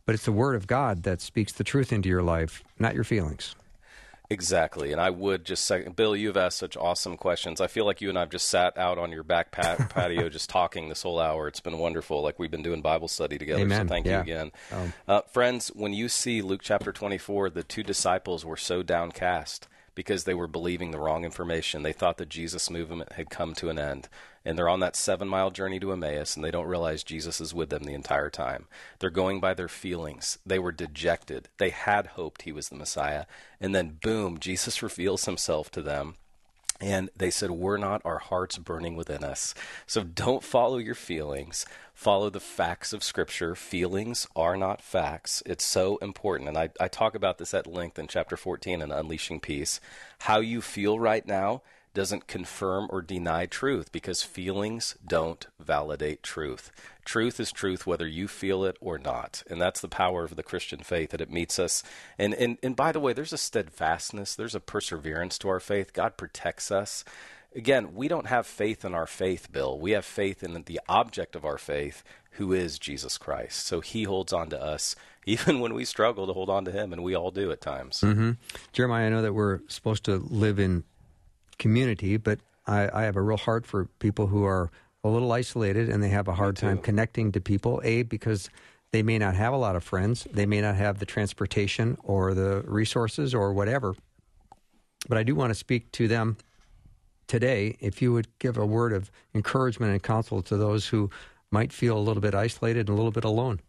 but 0.05 0.15
it's 0.15 0.25
the 0.25 0.31
Word 0.31 0.55
of 0.55 0.65
God 0.65 1.03
that 1.03 1.21
speaks 1.21 1.53
the 1.53 1.63
truth 1.63 1.93
into 1.93 2.09
your 2.09 2.23
life, 2.23 2.63
not 2.79 2.95
your 2.95 3.03
feelings. 3.03 3.55
Exactly, 4.29 4.91
and 4.91 4.99
I 4.99 5.11
would 5.11 5.45
just 5.45 5.65
say, 5.65 5.87
Bill, 5.89 6.15
you've 6.15 6.37
asked 6.37 6.57
such 6.57 6.75
awesome 6.75 7.17
questions. 7.17 7.61
I 7.61 7.67
feel 7.67 7.85
like 7.85 8.01
you 8.01 8.09
and 8.09 8.17
I've 8.17 8.31
just 8.31 8.49
sat 8.49 8.75
out 8.79 8.97
on 8.97 9.11
your 9.11 9.21
back 9.21 9.51
pat- 9.51 9.89
patio, 9.89 10.27
just 10.27 10.49
talking 10.49 10.89
this 10.89 11.03
whole 11.03 11.19
hour. 11.19 11.47
It's 11.47 11.59
been 11.59 11.77
wonderful. 11.77 12.23
Like 12.23 12.39
we've 12.39 12.49
been 12.49 12.63
doing 12.63 12.81
Bible 12.81 13.07
study 13.07 13.37
together. 13.37 13.61
Amen. 13.61 13.87
So 13.87 13.93
thank 13.93 14.07
yeah. 14.07 14.15
you 14.15 14.21
again, 14.21 14.51
um, 14.71 14.93
uh, 15.07 15.21
friends. 15.31 15.67
When 15.67 15.93
you 15.93 16.09
see 16.09 16.41
Luke 16.41 16.61
chapter 16.63 16.91
twenty-four, 16.91 17.51
the 17.51 17.63
two 17.63 17.83
disciples 17.83 18.43
were 18.43 18.57
so 18.57 18.81
downcast 18.81 19.67
because 19.95 20.23
they 20.23 20.33
were 20.33 20.47
believing 20.47 20.91
the 20.91 20.99
wrong 20.99 21.25
information. 21.25 21.83
They 21.83 21.93
thought 21.93 22.17
the 22.17 22.25
Jesus 22.25 22.69
movement 22.69 23.13
had 23.13 23.29
come 23.29 23.53
to 23.55 23.69
an 23.69 23.79
end. 23.79 24.09
And 24.45 24.57
they're 24.57 24.69
on 24.69 24.81
that 24.81 24.95
seven 24.95 25.27
mile 25.27 25.51
journey 25.51 25.79
to 25.79 25.91
Emmaus, 25.91 26.35
and 26.35 26.43
they 26.43 26.51
don't 26.51 26.67
realize 26.67 27.03
Jesus 27.03 27.39
is 27.39 27.53
with 27.53 27.69
them 27.69 27.83
the 27.83 27.93
entire 27.93 28.29
time. 28.29 28.67
They're 28.99 29.09
going 29.09 29.39
by 29.39 29.53
their 29.53 29.69
feelings. 29.69 30.37
They 30.45 30.59
were 30.59 30.71
dejected. 30.71 31.49
They 31.57 31.69
had 31.69 32.07
hoped 32.07 32.41
he 32.41 32.51
was 32.51 32.69
the 32.69 32.75
Messiah. 32.75 33.25
And 33.61 33.73
then, 33.73 33.99
boom, 34.01 34.39
Jesus 34.39 34.83
reveals 34.83 35.25
himself 35.25 35.71
to 35.71 35.81
them 35.81 36.15
and 36.83 37.09
they 37.15 37.29
said, 37.29 37.49
We're 37.49 37.77
not 37.77 38.01
our 38.03 38.17
hearts 38.17 38.57
burning 38.57 38.97
within 38.97 39.23
us. 39.23 39.55
So 39.87 40.03
don't 40.03 40.43
follow 40.43 40.77
your 40.77 40.95
feelings. 40.95 41.65
Follow 41.93 42.29
the 42.29 42.41
facts 42.41 42.91
of 42.91 43.05
Scripture. 43.05 43.55
Feelings 43.55 44.27
are 44.35 44.57
not 44.57 44.81
facts. 44.81 45.41
It's 45.45 45.63
so 45.63 45.95
important. 45.97 46.49
And 46.49 46.57
I, 46.57 46.69
I 46.81 46.89
talk 46.89 47.15
about 47.15 47.37
this 47.37 47.53
at 47.53 47.67
length 47.67 47.97
in 47.97 48.07
chapter 48.07 48.35
14 48.35 48.81
in 48.81 48.91
Unleashing 48.91 49.39
Peace. 49.39 49.79
How 50.19 50.39
you 50.39 50.59
feel 50.61 50.99
right 50.99 51.25
now 51.25 51.61
doesn't 51.93 52.27
confirm 52.27 52.87
or 52.89 53.01
deny 53.01 53.45
truth 53.45 53.91
because 53.91 54.23
feelings 54.23 54.95
don't 55.05 55.47
validate 55.59 56.23
truth. 56.23 56.71
Truth 57.05 57.39
is 57.39 57.51
truth 57.51 57.85
whether 57.85 58.07
you 58.07 58.27
feel 58.27 58.63
it 58.63 58.77
or 58.81 58.97
not. 58.97 59.43
And 59.49 59.61
that's 59.61 59.81
the 59.81 59.87
power 59.87 60.23
of 60.23 60.35
the 60.35 60.43
Christian 60.43 60.79
faith 60.79 61.11
that 61.11 61.21
it 61.21 61.31
meets 61.31 61.59
us. 61.59 61.83
And, 62.17 62.33
and, 62.33 62.57
and 62.63 62.75
by 62.75 62.91
the 62.91 62.99
way, 62.99 63.13
there's 63.13 63.33
a 63.33 63.37
steadfastness, 63.37 64.35
there's 64.35 64.55
a 64.55 64.59
perseverance 64.59 65.37
to 65.39 65.49
our 65.49 65.59
faith. 65.59 65.93
God 65.93 66.17
protects 66.17 66.71
us. 66.71 67.03
Again, 67.55 67.93
we 67.93 68.07
don't 68.07 68.27
have 68.27 68.47
faith 68.47 68.83
in 68.83 68.95
our 68.95 69.05
faith, 69.05 69.51
Bill. 69.51 69.77
We 69.77 69.91
have 69.91 70.05
faith 70.05 70.41
in 70.41 70.63
the 70.63 70.79
object 70.89 71.35
of 71.35 71.45
our 71.45 71.59
faith, 71.59 72.03
who 72.31 72.51
is 72.51 72.79
Jesus 72.79 73.19
Christ. 73.19 73.67
So 73.67 73.79
he 73.79 74.05
holds 74.05 74.33
on 74.33 74.49
to 74.49 74.59
us 74.59 74.95
even 75.25 75.59
when 75.59 75.73
we 75.73 75.85
struggle 75.85 76.27
to 76.27 76.33
hold 76.33 76.49
on 76.49 76.65
to 76.65 76.71
him, 76.71 76.93
and 76.93 77.03
we 77.03 77.15
all 77.15 77.31
do 77.31 77.51
at 77.51 77.61
times. 77.61 78.01
Mm-hmm. 78.01 78.31
Jeremiah, 78.71 79.07
I 79.07 79.09
know 79.09 79.21
that 79.21 79.33
we're 79.33 79.61
supposed 79.67 80.03
to 80.05 80.17
live 80.17 80.59
in 80.59 80.83
community, 81.57 82.17
but 82.17 82.39
I, 82.65 82.89
I, 82.93 83.03
have 83.03 83.15
a 83.15 83.21
real 83.21 83.37
heart 83.37 83.65
for 83.65 83.85
people 83.99 84.27
who 84.27 84.45
are 84.45 84.71
a 85.03 85.09
little 85.09 85.31
isolated 85.31 85.89
and 85.89 86.01
they 86.01 86.09
have 86.09 86.27
a 86.27 86.33
hard 86.33 86.55
time 86.55 86.77
connecting 86.77 87.31
to 87.33 87.41
people. 87.41 87.81
A, 87.83 88.03
because 88.03 88.49
they 88.91 89.03
may 89.03 89.17
not 89.17 89.35
have 89.35 89.53
a 89.53 89.57
lot 89.57 89.75
of 89.75 89.83
friends, 89.83 90.27
they 90.31 90.45
may 90.45 90.61
not 90.61 90.75
have 90.75 90.99
the 90.99 91.05
transportation 91.05 91.97
or 92.03 92.33
the 92.33 92.63
resources 92.65 93.33
or 93.33 93.53
whatever. 93.53 93.95
But 95.09 95.17
I 95.17 95.23
do 95.23 95.35
want 95.35 95.49
to 95.49 95.55
speak 95.55 95.91
to 95.93 96.07
them 96.07 96.37
today. 97.27 97.75
If 97.81 98.01
you 98.01 98.13
would 98.13 98.27
give 98.39 98.57
a 98.57 98.65
word 98.65 98.93
of 98.93 99.11
encouragement 99.35 99.91
and 99.91 100.01
counsel 100.01 100.41
to 100.43 100.55
those 100.55 100.87
who 100.87 101.09
might 101.51 101.73
feel 101.73 101.97
a 101.97 101.99
little 101.99 102.21
bit 102.21 102.33
isolated 102.33 102.87
and 102.87 102.89
a 102.89 102.95
little 102.95 103.11
bit 103.11 103.25
alone. 103.25 103.59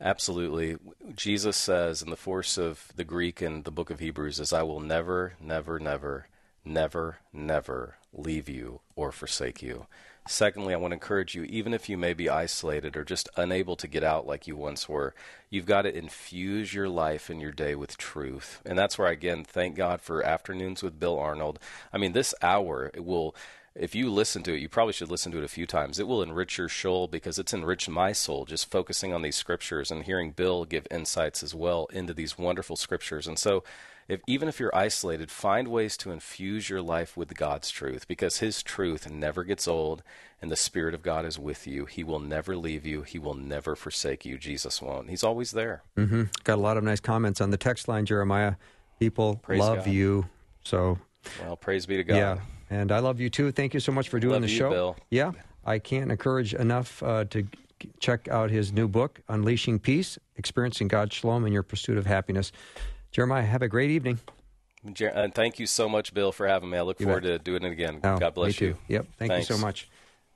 Absolutely. 0.00 0.76
Jesus 1.14 1.56
says 1.56 2.02
in 2.02 2.10
the 2.10 2.16
force 2.16 2.56
of 2.56 2.92
the 2.94 3.04
Greek 3.04 3.42
in 3.42 3.62
the 3.62 3.70
book 3.70 3.90
of 3.90 3.98
Hebrews 3.98 4.38
is 4.38 4.52
I 4.52 4.62
will 4.62 4.80
never, 4.80 5.34
never, 5.40 5.78
never 5.78 6.28
never, 6.68 7.18
never 7.32 7.96
leave 8.12 8.48
you 8.48 8.80
or 8.94 9.12
forsake 9.12 9.62
you. 9.62 9.86
Secondly, 10.28 10.74
I 10.74 10.76
want 10.76 10.90
to 10.92 10.96
encourage 10.96 11.34
you, 11.34 11.44
even 11.44 11.72
if 11.72 11.88
you 11.88 11.96
may 11.96 12.12
be 12.12 12.28
isolated 12.28 12.98
or 12.98 13.04
just 13.04 13.30
unable 13.36 13.76
to 13.76 13.88
get 13.88 14.04
out 14.04 14.26
like 14.26 14.46
you 14.46 14.56
once 14.56 14.86
were, 14.86 15.14
you've 15.48 15.64
got 15.64 15.82
to 15.82 15.96
infuse 15.96 16.74
your 16.74 16.88
life 16.88 17.30
and 17.30 17.40
your 17.40 17.50
day 17.50 17.74
with 17.74 17.96
truth. 17.96 18.60
And 18.66 18.78
that's 18.78 18.98
where, 18.98 19.08
again, 19.08 19.42
thank 19.42 19.74
God 19.74 20.02
for 20.02 20.22
Afternoons 20.22 20.82
with 20.82 21.00
Bill 21.00 21.18
Arnold. 21.18 21.58
I 21.94 21.98
mean, 21.98 22.12
this 22.12 22.34
hour 22.42 22.90
it 22.92 23.06
will 23.06 23.34
if 23.74 23.94
you 23.94 24.10
listen 24.10 24.42
to 24.42 24.54
it, 24.54 24.60
you 24.60 24.68
probably 24.68 24.92
should 24.92 25.10
listen 25.10 25.30
to 25.32 25.38
it 25.38 25.44
a 25.44 25.48
few 25.48 25.64
times. 25.64 26.00
It 26.00 26.08
will 26.08 26.22
enrich 26.22 26.58
your 26.58 26.68
soul 26.68 27.06
because 27.06 27.38
it's 27.38 27.54
enriched 27.54 27.88
my 27.88 28.10
soul 28.10 28.44
just 28.44 28.70
focusing 28.70 29.14
on 29.14 29.22
these 29.22 29.36
scriptures 29.36 29.90
and 29.90 30.02
hearing 30.02 30.32
Bill 30.32 30.64
give 30.64 30.86
insights 30.90 31.44
as 31.44 31.54
well 31.54 31.86
into 31.92 32.12
these 32.12 32.36
wonderful 32.36 32.74
scriptures. 32.74 33.28
And 33.28 33.38
so 33.38 33.62
if 34.08 34.20
even 34.26 34.48
if 34.48 34.58
you're 34.58 34.74
isolated, 34.74 35.30
find 35.30 35.68
ways 35.68 35.96
to 35.98 36.10
infuse 36.10 36.70
your 36.70 36.80
life 36.80 37.16
with 37.16 37.36
God's 37.36 37.70
truth 37.70 38.08
because 38.08 38.38
his 38.38 38.62
truth 38.62 39.10
never 39.10 39.44
gets 39.44 39.68
old 39.68 40.02
and 40.40 40.50
the 40.50 40.56
spirit 40.56 40.94
of 40.94 41.02
God 41.02 41.26
is 41.26 41.38
with 41.38 41.66
you. 41.66 41.84
He 41.84 42.02
will 42.02 42.18
never 42.18 42.56
leave 42.56 42.86
you. 42.86 43.02
He 43.02 43.18
will 43.18 43.34
never 43.34 43.76
forsake 43.76 44.24
you. 44.24 44.38
Jesus 44.38 44.80
won't. 44.80 45.10
He's 45.10 45.22
always 45.22 45.50
there. 45.50 45.82
Mm-hmm. 45.96 46.24
Got 46.44 46.54
a 46.54 46.62
lot 46.62 46.78
of 46.78 46.84
nice 46.84 47.00
comments 47.00 47.40
on 47.40 47.50
the 47.50 47.56
text 47.58 47.86
line, 47.86 48.06
Jeremiah. 48.06 48.54
People 48.98 49.40
praise 49.42 49.60
love 49.60 49.84
God. 49.84 49.88
you. 49.88 50.26
So, 50.64 50.98
well, 51.42 51.56
praise 51.56 51.86
be 51.86 51.96
to 51.96 52.04
God. 52.04 52.16
Yeah, 52.16 52.38
and 52.70 52.90
I 52.90 53.00
love 53.00 53.20
you 53.20 53.28
too. 53.28 53.52
Thank 53.52 53.74
you 53.74 53.80
so 53.80 53.92
much 53.92 54.08
for 54.08 54.18
doing 54.18 54.34
love 54.34 54.42
the 54.42 54.50
you, 54.50 54.56
show. 54.56 54.70
Bill. 54.70 54.96
Yeah, 55.10 55.32
I 55.66 55.78
can't 55.78 56.10
encourage 56.10 56.54
enough 56.54 57.02
uh, 57.02 57.24
to 57.26 57.46
check 58.00 58.26
out 58.28 58.50
his 58.50 58.72
new 58.72 58.88
book, 58.88 59.20
Unleashing 59.28 59.78
Peace: 59.78 60.18
Experiencing 60.36 60.88
God's 60.88 61.14
Shalom 61.14 61.46
in 61.46 61.52
Your 61.52 61.62
Pursuit 61.62 61.98
of 61.98 62.06
Happiness. 62.06 62.52
Jeremiah, 63.10 63.42
have 63.42 63.62
a 63.62 63.68
great 63.68 63.90
evening. 63.90 64.18
And 64.84 65.34
thank 65.34 65.58
you 65.58 65.66
so 65.66 65.88
much, 65.88 66.14
Bill, 66.14 66.30
for 66.32 66.46
having 66.46 66.70
me. 66.70 66.78
I 66.78 66.82
look 66.82 67.00
You 67.00 67.06
forward 67.06 67.24
bet. 67.24 67.32
to 67.32 67.38
doing 67.38 67.64
it 67.64 67.72
again. 67.72 68.00
Oh, 68.04 68.16
God 68.18 68.34
bless 68.34 68.60
you. 68.60 68.76
Yep. 68.88 69.06
Thank 69.18 69.32
Thanks. 69.32 69.48
you 69.48 69.56
so 69.56 69.60
much. 69.60 69.88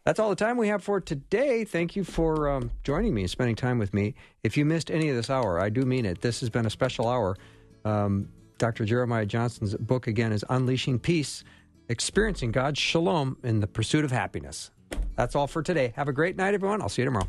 That's 0.04 0.18
all 0.18 0.30
the 0.30 0.36
time 0.36 0.56
we 0.56 0.66
have 0.68 0.82
for 0.82 1.00
today. 1.00 1.64
Thank 1.64 1.94
you 1.94 2.02
for 2.02 2.48
um, 2.50 2.72
joining 2.82 3.14
me 3.14 3.22
and 3.22 3.30
spending 3.30 3.54
time 3.54 3.78
with 3.78 3.94
me. 3.94 4.14
If 4.42 4.56
you 4.56 4.64
missed 4.64 4.90
any 4.90 5.08
of 5.10 5.16
this 5.16 5.30
hour, 5.30 5.60
I 5.60 5.68
do 5.68 5.82
mean 5.82 6.04
it. 6.04 6.20
This 6.22 6.40
has 6.40 6.50
been 6.50 6.66
a 6.66 6.70
special 6.70 7.08
hour. 7.08 7.36
Um, 7.84 8.28
Dr. 8.58 8.84
Jeremiah 8.84 9.26
Johnson's 9.26 9.76
book 9.76 10.08
again 10.08 10.32
is 10.32 10.44
Unleashing 10.48 10.98
Peace, 10.98 11.44
Experiencing 11.88 12.50
God's 12.50 12.80
Shalom 12.80 13.36
in 13.44 13.60
the 13.60 13.68
Pursuit 13.68 14.04
of 14.04 14.10
Happiness. 14.10 14.72
That's 15.14 15.36
all 15.36 15.46
for 15.46 15.62
today. 15.62 15.92
Have 15.94 16.08
a 16.08 16.12
great 16.12 16.36
night, 16.36 16.54
everyone. 16.54 16.82
I'll 16.82 16.88
see 16.88 17.02
you 17.02 17.06
tomorrow. 17.06 17.28